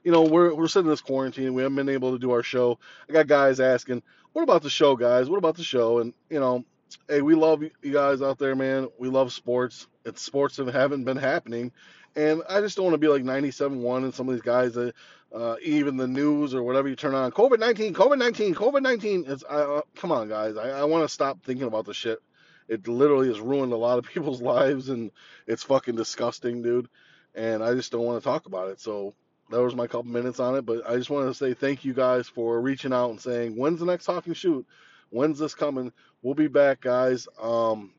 you 0.02 0.12
know, 0.12 0.22
we're 0.22 0.54
we're 0.54 0.68
sitting 0.68 0.86
in 0.86 0.90
this 0.90 1.00
quarantine. 1.00 1.54
We 1.54 1.62
haven't 1.62 1.76
been 1.76 1.88
able 1.88 2.12
to 2.12 2.18
do 2.18 2.32
our 2.32 2.42
show. 2.42 2.78
I 3.08 3.12
got 3.12 3.26
guys 3.26 3.60
asking, 3.60 4.02
"What 4.32 4.42
about 4.42 4.62
the 4.62 4.70
show, 4.70 4.96
guys? 4.96 5.30
What 5.30 5.38
about 5.38 5.56
the 5.56 5.64
show?" 5.64 5.98
And 5.98 6.12
you 6.28 6.40
know, 6.40 6.64
hey, 7.08 7.22
we 7.22 7.34
love 7.34 7.62
you 7.62 7.92
guys 7.92 8.22
out 8.22 8.38
there, 8.38 8.54
man. 8.54 8.88
We 8.98 9.08
love 9.08 9.32
sports. 9.32 9.86
It's 10.04 10.22
sports 10.22 10.56
that 10.56 10.68
haven't 10.68 11.04
been 11.04 11.16
happening, 11.16 11.72
and 12.16 12.42
I 12.48 12.60
just 12.60 12.76
don't 12.76 12.86
want 12.86 12.94
to 12.94 12.98
be 12.98 13.08
like 13.08 13.22
97-1 13.22 14.04
and 14.04 14.14
some 14.14 14.28
of 14.28 14.34
these 14.34 14.42
guys 14.42 14.74
that 14.74 14.94
uh, 15.34 15.56
even 15.62 15.96
the 15.96 16.06
news 16.06 16.54
or 16.54 16.62
whatever 16.62 16.88
you 16.88 16.96
turn 16.96 17.14
on, 17.14 17.32
COVID 17.32 17.58
19, 17.58 17.94
COVID 17.94 18.18
19, 18.18 18.54
COVID 18.54 18.82
19. 18.82 19.24
It's 19.26 19.44
uh, 19.44 19.80
come 19.96 20.12
on, 20.12 20.28
guys. 20.28 20.56
I, 20.56 20.70
I 20.70 20.84
want 20.84 21.04
to 21.04 21.12
stop 21.12 21.42
thinking 21.42 21.66
about 21.66 21.86
the 21.86 21.94
shit. 21.94 22.20
It 22.68 22.86
literally 22.86 23.28
has 23.28 23.40
ruined 23.40 23.72
a 23.72 23.76
lot 23.76 23.98
of 23.98 24.06
people's 24.12 24.40
lives, 24.40 24.88
and 24.88 25.10
it's 25.46 25.62
fucking 25.64 25.96
disgusting, 25.96 26.62
dude. 26.62 26.88
And 27.34 27.64
I 27.64 27.74
just 27.74 27.90
don't 27.90 28.04
want 28.04 28.22
to 28.22 28.28
talk 28.28 28.46
about 28.46 28.68
it. 28.68 28.80
So 28.80 29.14
that 29.50 29.60
was 29.60 29.74
my 29.74 29.86
couple 29.86 30.04
minutes 30.04 30.38
on 30.38 30.54
it. 30.54 30.62
But 30.62 30.88
I 30.88 30.96
just 30.96 31.10
wanted 31.10 31.26
to 31.26 31.34
say 31.34 31.54
thank 31.54 31.84
you 31.84 31.92
guys 31.92 32.28
for 32.28 32.60
reaching 32.60 32.92
out 32.92 33.10
and 33.10 33.20
saying 33.20 33.56
when's 33.56 33.80
the 33.80 33.86
next 33.86 34.04
talking 34.04 34.34
shoot 34.34 34.66
When's 35.14 35.38
this 35.38 35.54
coming? 35.54 35.92
We'll 36.22 36.34
be 36.34 36.48
back, 36.48 36.80
guys. 36.80 37.28
Um, 37.40 37.92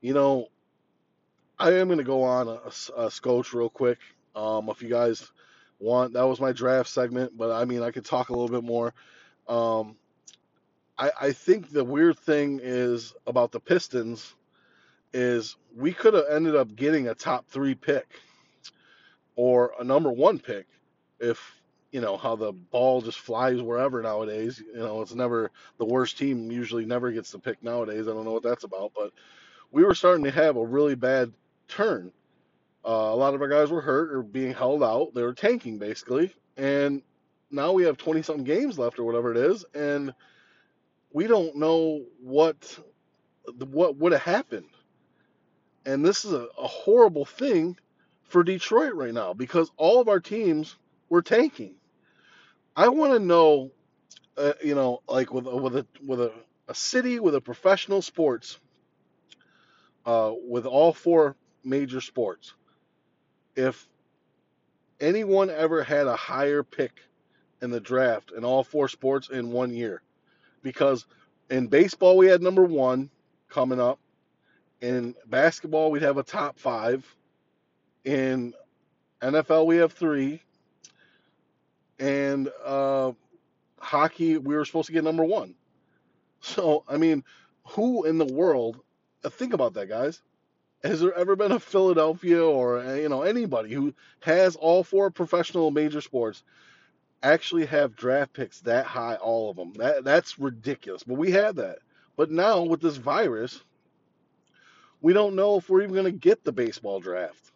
you 0.00 0.12
know, 0.12 0.48
I 1.60 1.74
am 1.74 1.86
going 1.86 1.98
to 1.98 2.04
go 2.04 2.24
on 2.24 2.48
a, 2.48 2.60
a, 2.96 3.08
scotch 3.08 3.52
real 3.52 3.70
quick. 3.70 3.98
Um, 4.34 4.68
if 4.68 4.82
you 4.82 4.88
guys 4.88 5.30
want, 5.78 6.14
that 6.14 6.26
was 6.26 6.40
my 6.40 6.50
draft 6.50 6.90
segment, 6.90 7.38
but 7.38 7.52
I 7.52 7.64
mean, 7.64 7.84
I 7.84 7.92
could 7.92 8.04
talk 8.04 8.30
a 8.30 8.32
little 8.32 8.48
bit 8.48 8.64
more. 8.64 8.94
Um, 9.46 9.94
I, 10.98 11.12
I 11.20 11.32
think 11.32 11.70
the 11.70 11.84
weird 11.84 12.18
thing 12.18 12.58
is 12.60 13.14
about 13.28 13.52
the 13.52 13.60
Pistons 13.60 14.34
is 15.12 15.54
we 15.76 15.92
could 15.92 16.14
have 16.14 16.26
ended 16.28 16.56
up 16.56 16.74
getting 16.74 17.06
a 17.06 17.14
top 17.14 17.46
three 17.46 17.76
pick 17.76 18.08
or 19.36 19.70
a 19.78 19.84
number 19.84 20.10
one 20.10 20.40
pick 20.40 20.66
if 21.20 21.57
you 21.92 22.00
know 22.00 22.16
how 22.16 22.36
the 22.36 22.52
ball 22.52 23.00
just 23.00 23.18
flies 23.18 23.62
wherever 23.62 24.02
nowadays. 24.02 24.60
You 24.60 24.80
know, 24.80 25.02
it's 25.02 25.14
never 25.14 25.50
the 25.78 25.84
worst 25.84 26.18
team 26.18 26.50
usually 26.50 26.84
never 26.84 27.10
gets 27.12 27.32
the 27.32 27.38
pick 27.38 27.62
nowadays. 27.62 28.08
I 28.08 28.12
don't 28.12 28.24
know 28.24 28.32
what 28.32 28.42
that's 28.42 28.64
about, 28.64 28.92
but 28.94 29.12
we 29.70 29.84
were 29.84 29.94
starting 29.94 30.24
to 30.24 30.30
have 30.30 30.56
a 30.56 30.64
really 30.66 30.94
bad 30.94 31.32
turn. 31.68 32.12
Uh, 32.86 32.90
a 32.90 33.16
lot 33.16 33.34
of 33.34 33.42
our 33.42 33.48
guys 33.48 33.70
were 33.70 33.80
hurt 33.80 34.12
or 34.12 34.22
being 34.22 34.54
held 34.54 34.82
out. 34.82 35.14
They 35.14 35.22
were 35.22 35.34
tanking 35.34 35.78
basically, 35.78 36.34
and 36.56 37.02
now 37.50 37.72
we 37.72 37.84
have 37.84 37.96
20 37.96 38.22
something 38.22 38.44
games 38.44 38.78
left 38.78 38.98
or 38.98 39.04
whatever 39.04 39.30
it 39.32 39.38
is, 39.38 39.64
and 39.74 40.14
we 41.12 41.26
don't 41.26 41.56
know 41.56 42.04
what 42.22 42.78
what 43.70 43.96
would 43.96 44.12
have 44.12 44.22
happened. 44.22 44.66
And 45.86 46.04
this 46.04 46.24
is 46.24 46.32
a, 46.32 46.48
a 46.58 46.66
horrible 46.66 47.24
thing 47.24 47.76
for 48.24 48.44
Detroit 48.44 48.94
right 48.94 49.14
now 49.14 49.32
because 49.32 49.70
all 49.76 50.00
of 50.00 50.08
our 50.08 50.20
teams 50.20 50.76
were 51.08 51.22
tanking. 51.22 51.74
I 52.78 52.90
want 52.90 53.12
to 53.12 53.18
know, 53.18 53.72
uh, 54.36 54.52
you 54.62 54.76
know, 54.76 55.02
like 55.08 55.32
with 55.32 55.46
with 55.46 55.74
a 55.78 55.86
with 56.06 56.20
a, 56.20 56.32
a 56.68 56.74
city 56.76 57.18
with 57.18 57.34
a 57.34 57.40
professional 57.40 58.02
sports, 58.02 58.60
uh, 60.06 60.32
with 60.48 60.64
all 60.64 60.92
four 60.92 61.34
major 61.64 62.00
sports, 62.00 62.54
if 63.56 63.88
anyone 65.00 65.50
ever 65.50 65.82
had 65.82 66.06
a 66.06 66.14
higher 66.14 66.62
pick 66.62 67.00
in 67.62 67.70
the 67.70 67.80
draft 67.80 68.30
in 68.30 68.44
all 68.44 68.62
four 68.62 68.86
sports 68.86 69.28
in 69.28 69.50
one 69.50 69.72
year, 69.74 70.00
because 70.62 71.04
in 71.50 71.66
baseball 71.66 72.16
we 72.16 72.28
had 72.28 72.42
number 72.42 72.62
one 72.62 73.10
coming 73.48 73.80
up, 73.80 73.98
in 74.80 75.16
basketball 75.26 75.90
we'd 75.90 76.02
have 76.02 76.18
a 76.18 76.22
top 76.22 76.56
five, 76.56 77.04
in 78.04 78.54
NFL 79.20 79.66
we 79.66 79.78
have 79.78 79.92
three, 79.92 80.40
and 81.98 82.50
uh, 82.64 83.12
hockey 83.78 84.38
we 84.38 84.54
were 84.54 84.64
supposed 84.64 84.86
to 84.86 84.92
get 84.92 85.04
number 85.04 85.24
one. 85.24 85.54
So 86.40 86.84
I 86.88 86.96
mean, 86.96 87.24
who 87.68 88.04
in 88.04 88.18
the 88.18 88.24
world? 88.24 88.80
Uh, 89.24 89.30
think 89.30 89.52
about 89.52 89.74
that, 89.74 89.88
guys. 89.88 90.22
Has 90.84 91.00
there 91.00 91.12
ever 91.14 91.34
been 91.34 91.50
a 91.52 91.58
Philadelphia 91.58 92.44
or 92.44 92.78
uh, 92.78 92.94
you 92.94 93.08
know 93.08 93.22
anybody 93.22 93.72
who 93.74 93.94
has 94.20 94.56
all 94.56 94.84
four 94.84 95.10
professional 95.10 95.70
major 95.70 96.00
sports 96.00 96.44
actually 97.22 97.66
have 97.66 97.96
draft 97.96 98.32
picks 98.32 98.60
that 98.60 98.86
high, 98.86 99.16
all 99.16 99.50
of 99.50 99.56
them? 99.56 99.72
That 99.74 100.04
that's 100.04 100.38
ridiculous. 100.38 101.02
But 101.02 101.14
we 101.14 101.32
had 101.32 101.56
that. 101.56 101.78
But 102.16 102.30
now 102.30 102.62
with 102.62 102.80
this 102.80 102.96
virus, 102.96 103.60
we 105.00 105.12
don't 105.12 105.36
know 105.36 105.56
if 105.56 105.68
we're 105.68 105.82
even 105.82 105.94
going 105.94 106.04
to 106.04 106.12
get 106.12 106.44
the 106.44 106.52
baseball 106.52 107.00
draft. 107.00 107.52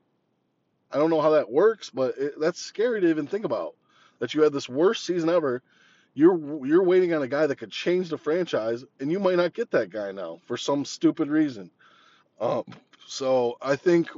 I 0.90 0.98
don't 0.98 1.10
know 1.10 1.20
how 1.20 1.30
that 1.30 1.50
works, 1.50 1.90
but 1.90 2.18
it, 2.18 2.34
that's 2.38 2.60
scary 2.60 3.00
to 3.00 3.08
even 3.08 3.26
think 3.26 3.44
about 3.44 3.74
that 4.22 4.34
you 4.34 4.42
had 4.42 4.52
this 4.52 4.68
worst 4.68 5.04
season 5.04 5.28
ever. 5.28 5.64
You're 6.14 6.64
you're 6.64 6.84
waiting 6.84 7.12
on 7.12 7.22
a 7.22 7.26
guy 7.26 7.48
that 7.48 7.56
could 7.56 7.72
change 7.72 8.08
the 8.08 8.16
franchise, 8.16 8.84
and 9.00 9.10
you 9.10 9.18
might 9.18 9.36
not 9.36 9.52
get 9.52 9.72
that 9.72 9.90
guy 9.90 10.12
now 10.12 10.38
for 10.46 10.56
some 10.56 10.84
stupid 10.84 11.28
reason. 11.28 11.72
Um, 12.40 12.62
so 13.04 13.58
I 13.60 13.74
think 13.74 14.10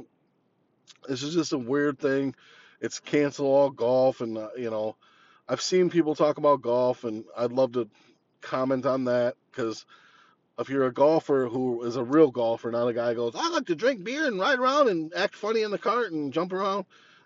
this 1.07 1.23
is 1.23 1.33
just 1.33 1.53
a 1.53 1.57
weird 1.57 1.97
thing. 1.97 2.35
It's 2.81 2.99
cancel 2.99 3.47
all 3.47 3.71
golf, 3.71 4.21
and 4.21 4.37
uh, 4.37 4.49
you 4.55 4.69
know, 4.69 4.95
I've 5.49 5.61
seen 5.61 5.89
people 5.89 6.13
talk 6.13 6.37
about 6.37 6.61
golf, 6.61 7.03
and 7.03 7.25
I'd 7.35 7.51
love 7.51 7.71
to 7.71 7.89
comment 8.41 8.85
on 8.85 9.05
that 9.05 9.33
because 9.49 9.87
if 10.59 10.69
you're 10.69 10.85
a 10.85 10.93
golfer 10.93 11.47
who 11.47 11.81
is 11.81 11.95
a 11.95 12.03
real 12.03 12.29
golfer, 12.29 12.69
not 12.69 12.87
a 12.87 12.93
guy 12.93 13.15
goes, 13.15 13.33
I 13.35 13.49
like 13.49 13.65
to 13.65 13.75
drink 13.75 14.03
beer 14.03 14.27
and 14.27 14.39
ride 14.39 14.59
around 14.59 14.87
and 14.87 15.11
act 15.15 15.35
funny 15.35 15.63
in 15.63 15.71
the 15.71 15.79
cart 15.79 16.11
and 16.11 16.31
jump 16.31 16.53
around, 16.53 16.85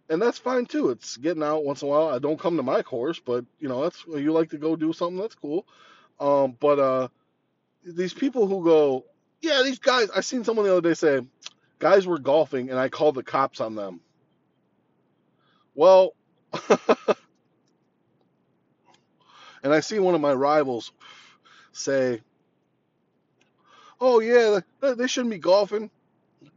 and 0.10 0.22
that's 0.22 0.40
fine 0.40 0.66
too. 0.66 0.90
It's 0.90 1.18
getting 1.18 1.44
out 1.44 1.64
once 1.64 1.82
in 1.82 1.88
a 1.88 1.92
while. 1.92 2.08
I 2.08 2.20
don't 2.20 2.40
come 2.40 2.58
to 2.58 2.64
my 2.64 2.82
course, 2.82 3.20
but 3.20 3.46
you 3.60 3.70
know, 3.70 3.84
that's 3.84 4.04
you 4.08 4.34
like 4.34 4.50
to 4.50 4.58
go 4.58 4.76
do 4.76 4.92
something. 4.92 5.22
That's 5.22 5.36
cool. 5.36 5.66
Um, 6.20 6.58
but 6.60 6.80
uh, 6.80 7.08
these 7.86 8.14
people 8.14 8.48
who 8.48 8.64
go, 8.64 9.06
yeah, 9.42 9.62
these 9.64 9.80
guys. 9.80 10.10
I 10.10 10.22
seen 10.22 10.44
someone 10.44 10.66
the 10.66 10.72
other 10.72 10.90
day 10.90 10.96
say, 10.96 11.22
guys 11.78 12.08
were 12.08 12.20
golfing 12.20 12.70
and 12.70 12.80
I 12.80 12.90
called 12.90 13.16
the 13.16 13.24
cops 13.24 13.62
on 13.62 13.76
them. 13.76 14.02
Well, 15.76 16.14
and 16.70 17.16
I 19.72 19.82
see 19.82 20.00
one 20.00 20.16
of 20.16 20.22
my 20.22 20.34
rivals 20.34 20.92
say, 21.72 22.22
oh 24.02 24.20
yeah, 24.20 24.62
they 24.82 25.08
shouldn't 25.08 25.32
be 25.32 25.38
golfing. 25.38 25.92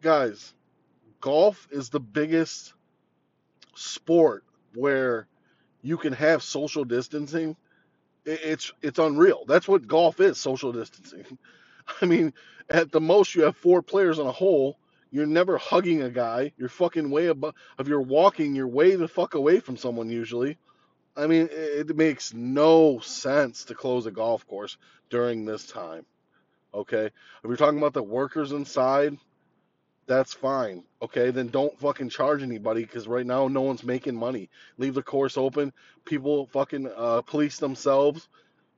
Guys, 0.01 0.55
golf 1.21 1.69
is 1.71 1.91
the 1.91 2.01
biggest 2.01 2.73
sport 3.75 4.45
where 4.75 5.27
you 5.83 5.97
can 5.97 6.13
have 6.13 6.43
social 6.43 6.85
distancing. 6.85 7.57
It's 8.25 8.73
it's 8.83 8.99
unreal. 8.99 9.45
That's 9.47 9.67
what 9.67 9.87
golf 9.87 10.21
is, 10.21 10.39
social 10.39 10.73
distancing. 10.73 11.39
I 12.01 12.07
mean, 12.07 12.33
at 12.71 12.93
the 12.93 13.01
most 13.01 13.35
you 13.35 13.43
have 13.43 13.57
four 13.57 13.83
players 13.83 14.19
on 14.19 14.27
a 14.27 14.33
hole. 14.33 14.79
You're 15.11 15.27
never 15.27 15.59
hugging 15.59 16.03
a 16.03 16.09
guy. 16.09 16.53
You're 16.57 16.71
fucking 16.71 17.11
way 17.11 17.27
above. 17.27 17.55
If 17.79 17.87
you're 17.87 18.01
walking, 18.01 18.55
you're 18.55 18.69
way 18.69 18.95
the 18.97 19.09
fuck 19.09 19.35
away 19.35 19.61
from 19.61 19.77
someone 19.77 20.09
usually. 20.09 20.57
I 21.15 21.27
mean, 21.27 21.49
it, 21.51 21.91
it 21.91 21.97
makes 21.97 22.33
no 22.33 23.01
sense 23.01 23.65
to 23.67 23.75
close 23.75 24.07
a 24.07 24.11
golf 24.11 24.47
course 24.47 24.79
during 25.11 25.45
this 25.45 25.67
time. 25.67 26.07
Okay, 26.73 27.07
if 27.07 27.13
you're 27.45 27.57
talking 27.57 27.77
about 27.77 27.93
the 27.93 28.03
workers 28.03 28.53
inside, 28.53 29.19
that's 30.07 30.35
fine. 30.35 30.85
Okay, 31.01 31.31
then 31.31 31.49
don't 31.49 31.79
fucking 31.79 32.09
charge 32.09 32.43
anybody 32.43 32.83
because 32.83 33.07
right 33.07 33.27
now 33.27 33.49
no 33.49 33.63
one's 33.63 33.85
making 33.85 34.17
money. 34.17 34.51
Leave 34.79 34.95
the 34.95 35.03
course 35.03 35.37
open. 35.37 35.73
People 36.05 36.47
fucking 36.47 36.91
uh, 36.97 37.23
police 37.23 37.59
themselves 37.59 38.29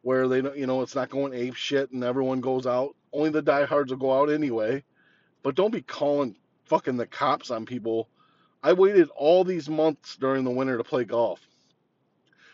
where 0.02 0.28
they 0.28 0.42
don't, 0.42 0.56
you 0.56 0.66
know, 0.66 0.82
it's 0.82 0.94
not 0.94 1.10
going 1.10 1.32
ape 1.32 1.54
shit 1.54 1.90
and 1.90 2.04
everyone 2.04 2.40
goes 2.40 2.66
out. 2.66 2.94
Only 3.12 3.30
the 3.30 3.42
diehards 3.42 3.90
will 3.90 3.98
go 3.98 4.20
out 4.20 4.30
anyway. 4.30 4.84
But 5.42 5.54
don't 5.54 5.72
be 5.72 5.82
calling 5.82 6.36
fucking 6.66 6.96
the 6.96 7.06
cops 7.06 7.50
on 7.50 7.66
people. 7.66 8.08
I 8.62 8.72
waited 8.72 9.08
all 9.10 9.44
these 9.44 9.68
months 9.68 10.16
during 10.16 10.44
the 10.44 10.50
winter 10.50 10.78
to 10.78 10.84
play 10.84 11.04
golf. 11.04 11.40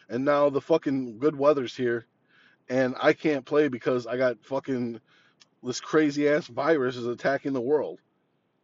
And 0.09 0.25
now 0.25 0.51
the 0.51 0.61
fucking 0.61 1.19
good 1.19 1.37
weather's 1.37 1.77
here 1.77 2.07
and 2.71 2.95
I 3.01 3.13
can't 3.13 3.45
play 3.45 3.69
because 3.69 4.07
I 4.07 4.17
got 4.17 4.45
fucking 4.45 5.01
this 5.63 5.81
crazy 5.81 6.29
ass 6.29 6.47
virus 6.47 6.97
is 6.97 7.07
attacking 7.07 7.53
the 7.53 7.61
world. 7.61 7.99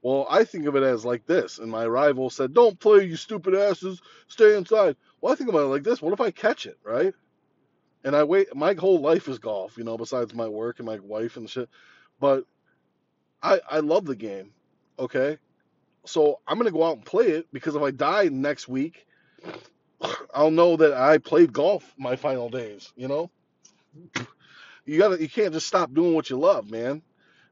Well, 0.07 0.25
I 0.31 0.45
think 0.45 0.67
of 0.67 0.77
it 0.77 0.85
as 0.85 1.05
like 1.05 1.27
this, 1.27 1.59
and 1.59 1.69
my 1.69 1.85
rival 1.85 2.31
said, 2.31 2.55
"Don't 2.55 2.79
play, 2.79 3.07
you 3.07 3.17
stupid 3.17 3.57
asses. 3.57 4.01
Stay 4.29 4.57
inside." 4.57 4.95
Well, 5.21 5.33
I 5.33 5.37
think 5.37 5.51
about 5.51 5.63
it 5.65 5.71
like 5.71 5.83
this: 5.83 6.01
What 6.01 6.13
if 6.13 6.21
I 6.21 6.31
catch 6.31 6.65
it, 6.67 6.79
right? 6.85 7.13
And 8.05 8.15
I 8.15 8.23
wait. 8.23 8.55
My 8.55 8.75
whole 8.75 9.01
life 9.01 9.27
is 9.27 9.41
golf, 9.41 9.77
you 9.77 9.83
know, 9.83 9.99
besides 9.99 10.33
my 10.33 10.47
work 10.47 10.79
and 10.79 10.87
my 10.87 11.01
wife 11.01 11.37
and 11.37 11.51
shit. 11.51 11.69
But 12.21 12.45
I 13.43 13.61
I 13.69 13.81
love 13.81 14.05
the 14.05 14.15
game. 14.15 14.53
Okay, 14.97 15.39
so 16.05 16.39
I'm 16.47 16.57
gonna 16.57 16.71
go 16.71 16.85
out 16.85 16.99
and 16.99 17.05
play 17.05 17.31
it 17.31 17.49
because 17.53 17.75
if 17.75 17.83
I 17.83 17.91
die 17.91 18.29
next 18.31 18.69
week, 18.69 19.09
I'll 20.33 20.53
know 20.53 20.77
that 20.77 20.93
I 20.93 21.19
played 21.19 21.53
golf 21.53 21.93
my 21.99 22.15
final 22.15 22.49
days. 22.49 22.93
You 22.95 23.09
know, 23.09 23.31
you 24.85 24.99
gotta 24.99 25.21
you 25.21 25.29
can't 25.29 25.53
just 25.53 25.67
stop 25.67 25.93
doing 25.93 26.15
what 26.15 26.31
you 26.31 26.39
love, 26.39 26.71
man. 26.71 27.03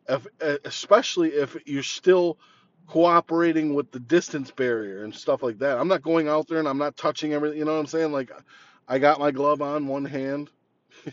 If, 0.08 0.26
especially 0.64 1.30
if 1.30 1.56
you're 1.66 1.82
still 1.82 2.38
cooperating 2.86 3.74
with 3.74 3.90
the 3.90 4.00
distance 4.00 4.50
barrier 4.50 5.04
and 5.04 5.14
stuff 5.14 5.42
like 5.42 5.58
that. 5.58 5.78
I'm 5.78 5.88
not 5.88 6.02
going 6.02 6.28
out 6.28 6.48
there 6.48 6.58
and 6.58 6.68
I'm 6.68 6.78
not 6.78 6.96
touching 6.96 7.32
everything. 7.32 7.58
You 7.58 7.64
know 7.64 7.74
what 7.74 7.80
I'm 7.80 7.86
saying? 7.86 8.12
Like, 8.12 8.30
I 8.88 8.98
got 8.98 9.18
my 9.20 9.30
glove 9.30 9.62
on 9.62 9.86
one 9.86 10.04
hand. 10.04 10.50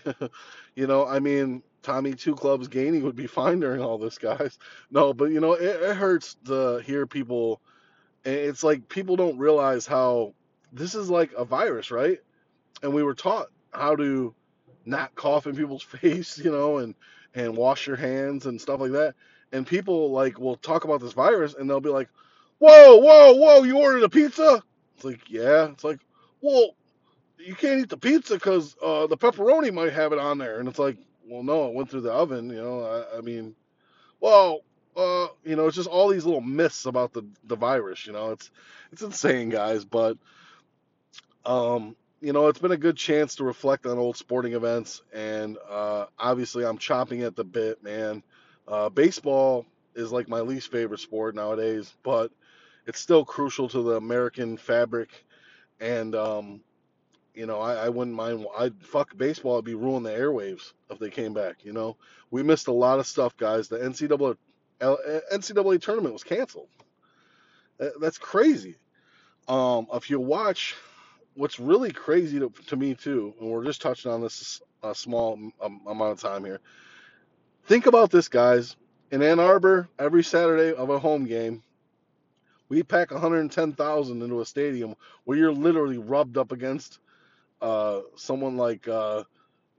you 0.75 0.87
know, 0.87 1.07
I 1.07 1.19
mean, 1.19 1.63
Tommy 1.81 2.13
Two 2.13 2.35
Gloves 2.35 2.67
Gainey 2.67 3.01
would 3.01 3.15
be 3.15 3.27
fine 3.27 3.59
during 3.59 3.81
all 3.81 3.97
this, 3.97 4.17
guys. 4.17 4.57
No, 4.91 5.13
but 5.13 5.31
you 5.31 5.39
know, 5.39 5.53
it, 5.53 5.63
it 5.81 5.95
hurts 5.95 6.35
to 6.45 6.77
hear 6.79 7.07
people. 7.07 7.61
It's 8.25 8.63
like 8.63 8.87
people 8.89 9.15
don't 9.15 9.37
realize 9.37 9.87
how 9.87 10.33
this 10.73 10.95
is 10.95 11.09
like 11.09 11.31
a 11.33 11.45
virus, 11.45 11.91
right? 11.91 12.19
And 12.83 12.93
we 12.93 13.03
were 13.03 13.15
taught 13.15 13.47
how 13.71 13.95
to 13.95 14.35
not 14.85 15.15
cough 15.15 15.47
in 15.47 15.55
people's 15.55 15.83
face, 16.01 16.37
you 16.37 16.51
know, 16.51 16.79
and 16.79 16.95
and 17.33 17.55
wash 17.55 17.87
your 17.87 17.95
hands 17.95 18.45
and 18.45 18.59
stuff 18.59 18.79
like 18.79 18.91
that. 18.91 19.15
And 19.51 19.65
people 19.67 20.11
like 20.11 20.39
will 20.39 20.55
talk 20.57 20.83
about 20.83 21.01
this 21.01 21.13
virus 21.13 21.53
and 21.53 21.69
they'll 21.69 21.79
be 21.81 21.89
like, 21.89 22.09
"Whoa, 22.59 22.97
whoa, 22.97 23.33
whoa! 23.33 23.63
You 23.63 23.77
ordered 23.77 24.03
a 24.03 24.09
pizza?" 24.09 24.63
It's 24.95 25.05
like, 25.05 25.29
yeah. 25.29 25.69
It's 25.69 25.83
like, 25.83 25.99
well, 26.41 26.75
you 27.39 27.55
can't 27.55 27.81
eat 27.81 27.89
the 27.89 27.97
pizza 27.97 28.35
because 28.35 28.75
uh, 28.83 29.07
the 29.07 29.17
pepperoni 29.17 29.73
might 29.73 29.93
have 29.93 30.13
it 30.13 30.19
on 30.19 30.37
there. 30.37 30.59
And 30.59 30.69
it's 30.69 30.79
like, 30.79 30.97
well, 31.27 31.43
no, 31.43 31.67
it 31.67 31.73
went 31.73 31.89
through 31.89 32.01
the 32.01 32.11
oven. 32.11 32.49
You 32.49 32.61
know, 32.61 32.83
I, 32.83 33.17
I 33.17 33.21
mean, 33.21 33.55
well, 34.19 34.61
uh, 34.95 35.27
you 35.43 35.55
know, 35.55 35.67
it's 35.67 35.75
just 35.75 35.89
all 35.89 36.09
these 36.09 36.25
little 36.25 36.41
myths 36.41 36.85
about 36.85 37.13
the 37.13 37.25
the 37.45 37.55
virus. 37.55 38.05
You 38.05 38.13
know, 38.13 38.31
it's 38.31 38.51
it's 38.91 39.01
insane, 39.01 39.49
guys. 39.49 39.85
But 39.85 40.17
um, 41.45 41.95
you 42.21 42.33
know, 42.33 42.47
it's 42.47 42.59
been 42.59 42.71
a 42.71 42.77
good 42.77 42.97
chance 42.97 43.35
to 43.35 43.43
reflect 43.43 43.85
on 43.87 43.97
old 43.97 44.15
sporting 44.15 44.53
events, 44.53 45.01
and 45.11 45.57
uh, 45.69 46.05
obviously, 46.19 46.63
I'm 46.63 46.77
chopping 46.77 47.23
at 47.23 47.35
the 47.35 47.43
bit, 47.43 47.83
man. 47.83 48.21
Uh, 48.67 48.89
baseball 48.89 49.65
is 49.95 50.11
like 50.11 50.29
my 50.29 50.41
least 50.41 50.71
favorite 50.71 50.99
sport 50.99 51.33
nowadays, 51.35 51.93
but 52.03 52.31
it's 52.85 52.99
still 52.99 53.25
crucial 53.25 53.67
to 53.69 53.81
the 53.81 53.95
American 53.95 54.55
fabric, 54.55 55.09
and 55.79 56.13
um, 56.13 56.61
you 57.33 57.47
know, 57.47 57.59
I, 57.59 57.85
I 57.85 57.89
wouldn't 57.89 58.15
mind. 58.15 58.45
I'd 58.57 58.79
fuck 58.83 59.17
baseball. 59.17 59.53
It'd 59.53 59.65
be 59.65 59.73
ruin 59.73 60.03
the 60.03 60.11
airwaves 60.11 60.73
if 60.91 60.99
they 60.99 61.09
came 61.09 61.33
back. 61.33 61.65
You 61.65 61.73
know, 61.73 61.97
we 62.29 62.43
missed 62.43 62.67
a 62.67 62.73
lot 62.73 62.99
of 62.99 63.07
stuff, 63.07 63.35
guys. 63.35 63.67
The 63.67 63.79
NCAA 63.79 64.37
NCAA 64.79 65.81
tournament 65.81 66.13
was 66.13 66.23
canceled. 66.23 66.69
That's 67.99 68.19
crazy. 68.19 68.75
Um, 69.47 69.87
if 69.91 70.11
you 70.11 70.19
watch 70.19 70.75
what's 71.35 71.59
really 71.59 71.91
crazy 71.91 72.39
to, 72.39 72.51
to 72.67 72.75
me 72.75 72.93
too, 72.93 73.33
and 73.39 73.49
we're 73.49 73.63
just 73.63 73.81
touching 73.81 74.11
on 74.11 74.21
this 74.21 74.61
a 74.83 74.95
small 74.95 75.39
um, 75.61 75.81
amount 75.87 76.11
of 76.11 76.19
time 76.19 76.43
here. 76.43 76.59
Think 77.65 77.85
about 77.85 78.11
this, 78.11 78.27
guys. 78.27 78.75
In 79.11 79.21
Ann 79.21 79.39
Arbor, 79.39 79.87
every 79.99 80.23
Saturday 80.23 80.73
of 80.73 80.89
a 80.89 80.99
home 80.99 81.25
game, 81.25 81.61
we 82.69 82.81
pack 82.81 83.11
110,000 83.11 84.21
into 84.21 84.41
a 84.41 84.45
stadium 84.45 84.95
where 85.25 85.37
you're 85.37 85.53
literally 85.53 85.97
rubbed 85.97 86.37
up 86.37 86.51
against 86.51 86.99
uh, 87.61 87.99
someone 88.15 88.57
like, 88.57 88.87
uh, 88.87 89.23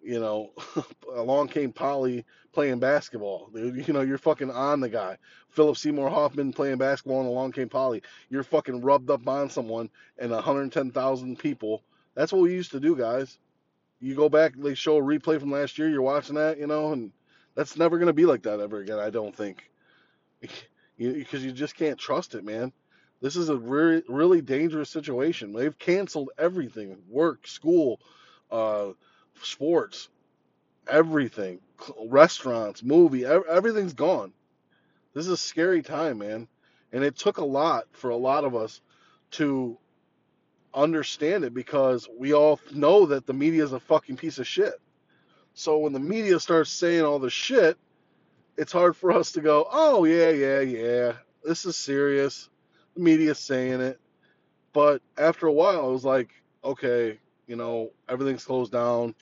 you 0.02 0.20
know, 0.20 0.50
along 1.14 1.48
came 1.48 1.72
Polly 1.72 2.24
playing 2.52 2.78
basketball. 2.78 3.50
You 3.54 3.92
know, 3.92 4.00
you're 4.00 4.18
fucking 4.18 4.50
on 4.50 4.80
the 4.80 4.88
guy. 4.88 5.16
Philip 5.50 5.76
Seymour 5.76 6.10
Hoffman 6.10 6.52
playing 6.52 6.78
basketball 6.78 7.20
and 7.20 7.28
along 7.28 7.52
came 7.52 7.68
Polly. 7.68 8.02
You're 8.28 8.42
fucking 8.42 8.80
rubbed 8.80 9.10
up 9.10 9.26
on 9.26 9.50
someone 9.50 9.90
and 10.18 10.30
110,000 10.30 11.38
people. 11.38 11.82
That's 12.14 12.32
what 12.32 12.42
we 12.42 12.52
used 12.52 12.72
to 12.72 12.80
do, 12.80 12.96
guys. 12.96 13.38
You 14.00 14.14
go 14.14 14.28
back, 14.28 14.54
they 14.56 14.74
show 14.74 14.96
a 14.96 15.02
replay 15.02 15.38
from 15.38 15.52
last 15.52 15.78
year, 15.78 15.88
you're 15.88 16.02
watching 16.02 16.34
that, 16.34 16.58
you 16.58 16.66
know, 16.66 16.92
and 16.92 17.12
that's 17.54 17.76
never 17.76 17.98
going 17.98 18.08
to 18.08 18.12
be 18.12 18.26
like 18.26 18.42
that 18.42 18.60
ever 18.60 18.80
again, 18.80 18.98
I 18.98 19.10
don't 19.10 19.34
think. 19.34 19.70
Because 20.98 21.42
you 21.42 21.50
just 21.52 21.74
can't 21.74 21.98
trust 21.98 22.34
it, 22.36 22.44
man. 22.44 22.70
This 23.22 23.34
is 23.34 23.48
a 23.48 23.56
really, 23.56 24.02
really 24.08 24.40
dangerous 24.40 24.90
situation. 24.90 25.52
They've 25.52 25.76
canceled 25.76 26.30
everything 26.38 26.98
work, 27.08 27.48
school, 27.48 27.98
uh, 28.52 28.88
sports, 29.44 30.08
everything, 30.88 31.60
restaurants, 32.06 32.82
movie, 32.82 33.24
everything's 33.24 33.94
gone. 33.94 34.32
This 35.14 35.26
is 35.26 35.32
a 35.32 35.36
scary 35.36 35.82
time, 35.82 36.18
man. 36.18 36.48
And 36.92 37.04
it 37.04 37.16
took 37.16 37.38
a 37.38 37.44
lot 37.44 37.86
for 37.92 38.10
a 38.10 38.16
lot 38.16 38.44
of 38.44 38.54
us 38.54 38.80
to 39.32 39.78
understand 40.74 41.44
it 41.44 41.54
because 41.54 42.08
we 42.18 42.34
all 42.34 42.60
know 42.72 43.06
that 43.06 43.26
the 43.26 43.32
media 43.32 43.64
is 43.64 43.72
a 43.72 43.80
fucking 43.80 44.16
piece 44.16 44.38
of 44.38 44.46
shit. 44.46 44.74
So 45.54 45.78
when 45.78 45.92
the 45.92 46.00
media 46.00 46.40
starts 46.40 46.70
saying 46.70 47.02
all 47.02 47.18
the 47.18 47.30
shit, 47.30 47.76
it's 48.56 48.72
hard 48.72 48.96
for 48.96 49.12
us 49.12 49.32
to 49.32 49.40
go, 49.40 49.66
oh, 49.70 50.04
yeah, 50.04 50.30
yeah, 50.30 50.60
yeah, 50.60 51.12
this 51.44 51.64
is 51.64 51.76
serious. 51.76 52.48
The 52.94 53.00
media's 53.00 53.38
saying 53.38 53.80
it. 53.80 54.00
But 54.72 55.02
after 55.18 55.46
a 55.46 55.52
while, 55.52 55.88
it 55.88 55.92
was 55.92 56.04
like, 56.04 56.30
okay, 56.64 57.18
you 57.46 57.56
know, 57.56 57.90
everything's 58.08 58.44
closed 58.44 58.72
down. 58.72 59.14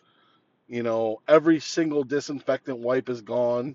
You 0.71 0.85
know, 0.85 1.21
every 1.27 1.59
single 1.59 2.05
disinfectant 2.05 2.79
wipe 2.79 3.09
is 3.09 3.23
gone. 3.23 3.75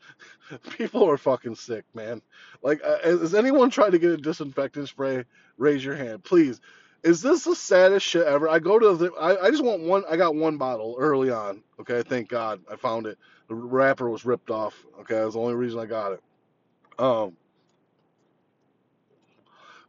People 0.78 1.10
are 1.10 1.18
fucking 1.18 1.56
sick, 1.56 1.84
man. 1.92 2.22
Like, 2.62 2.80
uh, 2.84 2.98
has 3.02 3.34
anyone 3.34 3.68
tried 3.68 3.90
to 3.90 3.98
get 3.98 4.12
a 4.12 4.16
disinfectant 4.16 4.88
spray? 4.88 5.24
Raise 5.58 5.84
your 5.84 5.96
hand, 5.96 6.22
please. 6.22 6.60
Is 7.02 7.20
this 7.20 7.42
the 7.42 7.56
saddest 7.56 8.06
shit 8.06 8.26
ever? 8.26 8.48
I 8.48 8.60
go 8.60 8.78
to 8.78 8.94
the. 8.94 9.12
I, 9.14 9.46
I 9.46 9.50
just 9.50 9.64
want 9.64 9.82
one. 9.82 10.04
I 10.08 10.16
got 10.16 10.36
one 10.36 10.56
bottle 10.56 10.94
early 11.00 11.30
on. 11.30 11.64
Okay, 11.80 12.02
thank 12.02 12.28
God 12.28 12.60
I 12.70 12.76
found 12.76 13.06
it. 13.06 13.18
The 13.48 13.56
wrapper 13.56 14.08
was 14.08 14.24
ripped 14.24 14.50
off. 14.50 14.74
Okay, 15.00 15.14
that's 15.16 15.34
the 15.34 15.40
only 15.40 15.54
reason 15.54 15.80
I 15.80 15.86
got 15.86 16.12
it. 16.12 16.22
Um, 16.98 17.36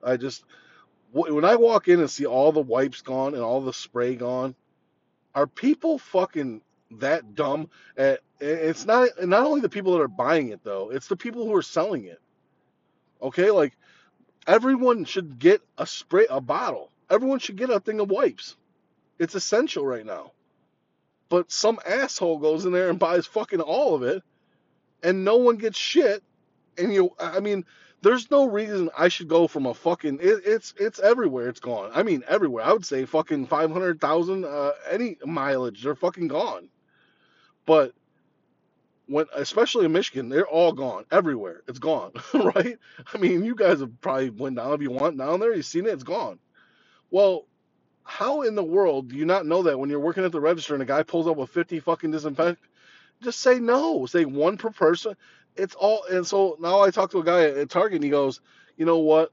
I 0.04 0.18
just 0.18 0.44
when 1.12 1.46
I 1.46 1.56
walk 1.58 1.88
in 1.88 2.00
and 2.00 2.10
see 2.10 2.26
all 2.26 2.52
the 2.52 2.62
wipes 2.62 3.02
gone 3.02 3.36
and 3.36 3.44
all 3.44 3.62
the 3.62 3.74
spray 3.74 4.16
gone, 4.16 4.56
are 5.36 5.47
people 5.47 5.97
fucking 5.97 6.61
that 6.99 7.36
dumb? 7.36 7.69
At, 7.97 8.19
it's 8.39 8.86
not 8.86 9.09
not 9.23 9.45
only 9.45 9.61
the 9.61 9.69
people 9.69 9.93
that 9.93 10.01
are 10.01 10.07
buying 10.07 10.49
it 10.49 10.63
though; 10.63 10.89
it's 10.91 11.07
the 11.07 11.15
people 11.15 11.45
who 11.45 11.55
are 11.55 11.61
selling 11.61 12.05
it. 12.05 12.19
Okay, 13.21 13.51
like 13.51 13.77
everyone 14.47 15.05
should 15.05 15.39
get 15.39 15.61
a 15.77 15.86
spray, 15.86 16.27
a 16.29 16.41
bottle. 16.41 16.91
Everyone 17.09 17.39
should 17.39 17.57
get 17.57 17.69
a 17.69 17.79
thing 17.79 17.99
of 17.99 18.09
wipes. 18.09 18.55
It's 19.19 19.36
essential 19.36 19.86
right 19.86 20.05
now. 20.05 20.32
But 21.29 21.51
some 21.51 21.79
asshole 21.86 22.39
goes 22.39 22.65
in 22.65 22.73
there 22.73 22.89
and 22.89 22.99
buys 22.99 23.25
fucking 23.25 23.61
all 23.61 23.95
of 23.95 24.03
it, 24.03 24.23
and 25.03 25.23
no 25.23 25.38
one 25.38 25.57
gets 25.57 25.77
shit. 25.77 26.23
And 26.77 26.93
you, 26.93 27.11
I 27.19 27.39
mean, 27.39 27.65
there's 28.02 28.32
no 28.32 28.45
reason 28.45 28.89
I 28.97 29.10
should 29.10 29.30
go 29.30 29.47
from 29.47 29.68
a 29.68 29.74
fucking 29.76 30.20
it, 30.22 30.41
it's 30.45 30.74
it's 30.80 30.99
everywhere. 30.99 31.49
It's 31.49 31.62
gone. 31.62 31.91
I 31.93 32.04
mean 32.04 32.24
everywhere. 32.28 32.66
I 32.66 32.74
would 32.74 32.86
say 32.86 33.06
fucking 33.06 33.47
five 33.47 33.72
hundred 33.72 34.02
thousand 34.02 34.45
uh, 34.45 34.74
any 34.91 35.18
mileage. 35.26 35.84
They're 35.84 35.95
fucking 35.95 36.30
gone. 36.30 36.70
But 37.66 37.93
when 39.08 39.28
especially 39.36 39.86
in 39.86 39.93
Michigan, 39.93 40.30
they're 40.30 40.47
all 40.47 40.74
gone 40.74 41.06
everywhere. 41.12 41.64
It's 41.68 41.80
gone, 41.80 42.14
right? 42.34 42.78
I 43.14 43.20
mean, 43.20 43.45
you 43.45 43.56
guys 43.56 43.82
have 43.82 44.02
probably 44.02 44.32
went 44.32 44.58
down 44.58 44.74
if 44.74 44.82
you 44.82 44.91
want 44.91 45.18
down 45.18 45.39
there. 45.41 45.56
You've 45.56 45.66
seen 45.66 45.88
it. 45.88 45.93
It's 45.93 46.04
gone. 46.04 46.39
Well, 47.12 47.47
how 48.04 48.43
in 48.43 48.56
the 48.56 48.64
world 48.64 49.10
do 49.10 49.18
you 49.18 49.26
not 49.26 49.45
know 49.45 49.64
that 49.64 49.80
when 49.80 49.89
you're 49.89 49.99
working 49.99 50.26
at 50.26 50.32
the 50.34 50.41
register 50.41 50.74
and 50.76 50.84
a 50.84 50.88
guy 50.88 51.04
pulls 51.04 51.28
up 51.28 51.38
with 51.38 51.52
50 51.52 51.80
fucking 51.82 52.12
disinfectant? 52.12 52.60
Just 53.22 53.39
say 53.41 53.60
no. 53.60 54.06
Say 54.06 54.26
one 54.26 54.58
per 54.58 54.70
person 54.72 55.16
it's 55.56 55.76
all 55.76 56.04
and 56.10 56.26
so 56.26 56.58
now 56.60 56.82
I 56.82 56.91
talk 56.91 57.12
to 57.12 57.20
a 57.20 57.24
guy 57.24 57.43
at 57.43 57.70
Target 57.70 57.95
and 57.95 58.04
he 58.04 58.10
goes, 58.10 58.41
you 58.78 58.86
know 58.86 58.99
what? 58.99 59.32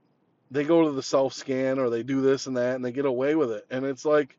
They 0.50 0.64
go 0.64 0.84
to 0.84 0.92
the 0.92 1.02
self 1.02 1.34
scan 1.34 1.78
or 1.78 1.90
they 1.90 2.02
do 2.02 2.20
this 2.20 2.46
and 2.46 2.56
that 2.56 2.76
and 2.76 2.84
they 2.84 2.92
get 2.92 3.06
away 3.06 3.34
with 3.34 3.50
it. 3.50 3.66
And 3.70 3.84
it's 3.84 4.04
like, 4.04 4.36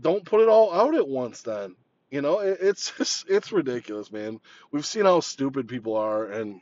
don't 0.00 0.24
put 0.24 0.40
it 0.40 0.48
all 0.48 0.72
out 0.72 0.94
at 0.94 1.08
once 1.08 1.42
then. 1.42 1.76
You 2.10 2.22
know, 2.22 2.40
it, 2.40 2.58
it's 2.60 2.92
just, 2.98 3.28
it's 3.28 3.52
ridiculous, 3.52 4.10
man. 4.10 4.40
We've 4.70 4.86
seen 4.86 5.04
how 5.04 5.20
stupid 5.20 5.68
people 5.68 5.96
are 5.96 6.26
and 6.26 6.60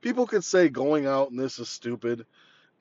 people 0.00 0.26
could 0.26 0.44
say 0.44 0.68
going 0.68 1.06
out 1.06 1.30
and 1.30 1.38
this 1.38 1.58
is 1.58 1.68
stupid. 1.68 2.26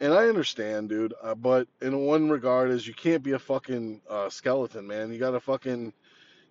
And 0.02 0.14
I 0.14 0.30
understand, 0.30 0.90
dude. 0.90 1.14
Uh, 1.22 1.36
but 1.36 1.68
in 1.82 1.98
one 2.06 2.30
regard 2.30 2.72
is 2.72 2.88
you 2.88 2.94
can't 2.94 3.22
be 3.22 3.34
a 3.34 3.40
fucking 3.40 4.02
uh, 4.10 4.30
skeleton, 4.30 4.88
man. 4.88 5.12
You 5.12 5.20
got 5.20 5.32
to 5.32 5.42
fucking 5.42 5.94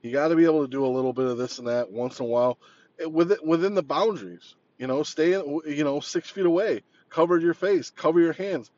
you 0.02 0.12
got 0.12 0.28
to 0.28 0.36
be 0.36 0.44
able 0.44 0.62
to 0.62 0.70
do 0.70 0.84
a 0.84 0.86
little 0.86 1.12
bit 1.12 1.26
of 1.26 1.38
this 1.38 1.58
and 1.58 1.66
that 1.66 1.90
once 1.90 2.20
in 2.20 2.26
a 2.26 2.28
while 2.28 2.58
within 3.06 3.38
within 3.44 3.74
the 3.74 3.82
boundaries. 3.82 4.54
You 4.78 4.86
know, 4.86 5.02
stay 5.02 5.30
you 5.30 5.84
know 5.84 6.00
six 6.00 6.30
feet 6.30 6.46
away, 6.46 6.82
cover 7.10 7.38
your 7.38 7.54
face, 7.54 7.90
cover 7.90 8.20
your 8.20 8.32
hands. 8.32 8.70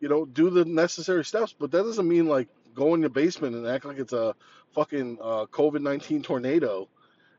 You 0.00 0.08
know, 0.08 0.26
do 0.26 0.50
the 0.50 0.64
necessary 0.64 1.24
steps. 1.24 1.54
But 1.58 1.70
that 1.70 1.82
doesn't 1.82 2.06
mean 2.06 2.26
like 2.26 2.48
go 2.74 2.94
in 2.94 3.00
your 3.00 3.10
basement 3.10 3.56
and 3.56 3.66
act 3.66 3.84
like 3.84 3.98
it's 3.98 4.12
a 4.12 4.34
fucking 4.74 5.18
uh, 5.20 5.46
COVID 5.46 5.80
nineteen 5.80 6.22
tornado, 6.22 6.88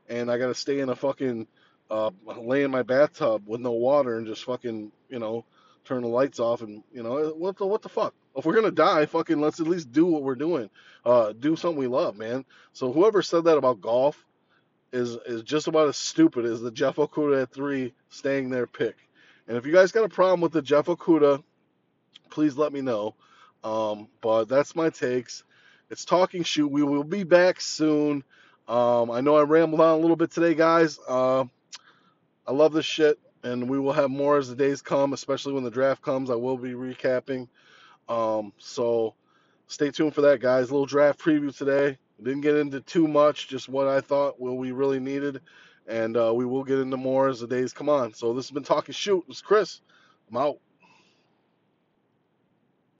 and 0.08 0.30
I 0.30 0.38
gotta 0.38 0.54
stay 0.54 0.80
in 0.80 0.88
a 0.88 0.96
fucking 0.96 1.46
uh, 1.90 2.10
lay 2.26 2.64
in 2.64 2.70
my 2.70 2.82
bathtub 2.82 3.44
with 3.46 3.60
no 3.60 3.72
water 3.72 4.18
and 4.18 4.26
just 4.26 4.44
fucking 4.44 4.92
you 5.08 5.18
know 5.18 5.44
turn 5.84 6.02
the 6.02 6.08
lights 6.08 6.38
off 6.38 6.60
and 6.60 6.82
you 6.92 7.02
know 7.02 7.30
what 7.36 7.56
the 7.56 7.66
what 7.66 7.82
the 7.82 7.88
fuck. 7.88 8.14
If 8.36 8.44
we're 8.44 8.54
gonna 8.54 8.70
die, 8.70 9.06
fucking 9.06 9.40
let's 9.40 9.60
at 9.60 9.66
least 9.66 9.90
do 9.92 10.06
what 10.06 10.22
we're 10.22 10.34
doing. 10.34 10.70
Uh, 11.04 11.32
do 11.32 11.56
something 11.56 11.78
we 11.78 11.86
love, 11.86 12.16
man. 12.16 12.44
So 12.72 12.92
whoever 12.92 13.22
said 13.22 13.44
that 13.44 13.56
about 13.56 13.80
golf, 13.80 14.24
is 14.92 15.16
is 15.26 15.42
just 15.42 15.66
about 15.68 15.88
as 15.88 15.96
stupid 15.96 16.44
as 16.44 16.60
the 16.60 16.70
Jeff 16.70 16.96
Okudah 16.96 17.42
at 17.42 17.52
three 17.52 17.94
staying 18.08 18.50
there 18.50 18.66
pick. 18.66 18.96
And 19.46 19.56
if 19.56 19.66
you 19.66 19.72
guys 19.72 19.92
got 19.92 20.04
a 20.04 20.08
problem 20.08 20.40
with 20.40 20.52
the 20.52 20.62
Jeff 20.62 20.86
Okudah, 20.86 21.42
please 22.30 22.56
let 22.56 22.72
me 22.72 22.80
know. 22.80 23.14
Um, 23.64 24.08
but 24.20 24.44
that's 24.44 24.76
my 24.76 24.90
takes. 24.90 25.42
It's 25.90 26.04
talking 26.04 26.42
shoot. 26.42 26.68
We 26.68 26.82
will 26.82 27.04
be 27.04 27.24
back 27.24 27.60
soon. 27.60 28.22
Um, 28.68 29.10
I 29.10 29.22
know 29.22 29.36
I 29.36 29.42
rambled 29.42 29.80
on 29.80 29.98
a 29.98 30.00
little 30.00 30.16
bit 30.16 30.30
today, 30.30 30.54
guys. 30.54 30.98
Uh, 31.08 31.44
I 32.46 32.52
love 32.52 32.72
this 32.72 32.84
shit, 32.84 33.18
and 33.42 33.68
we 33.68 33.78
will 33.78 33.94
have 33.94 34.10
more 34.10 34.36
as 34.36 34.48
the 34.48 34.56
days 34.56 34.82
come, 34.82 35.14
especially 35.14 35.54
when 35.54 35.64
the 35.64 35.70
draft 35.70 36.02
comes. 36.02 36.30
I 36.30 36.34
will 36.34 36.58
be 36.58 36.72
recapping. 36.72 37.48
Um, 38.08 38.52
so 38.58 39.14
stay 39.66 39.90
tuned 39.90 40.14
for 40.14 40.20
that, 40.22 40.40
guys. 40.40 40.68
A 40.68 40.72
little 40.72 40.86
draft 40.86 41.18
preview 41.18 41.56
today. 41.56 41.98
Didn't 42.22 42.42
get 42.42 42.56
into 42.56 42.80
too 42.80 43.06
much, 43.08 43.48
just 43.48 43.68
what 43.68 43.86
I 43.88 44.00
thought 44.00 44.40
what 44.40 44.56
we 44.56 44.72
really 44.72 45.00
needed, 45.00 45.40
and 45.86 46.16
uh, 46.16 46.32
we 46.34 46.44
will 46.44 46.64
get 46.64 46.78
into 46.78 46.96
more 46.96 47.28
as 47.28 47.40
the 47.40 47.46
days 47.46 47.72
come 47.72 47.88
on. 47.88 48.12
So 48.14 48.34
this 48.34 48.46
has 48.46 48.52
been 48.52 48.64
talking 48.64 48.92
shoot. 48.92 49.24
It's 49.28 49.40
Chris. 49.40 49.80
I'm 50.30 50.36
out. 50.36 50.58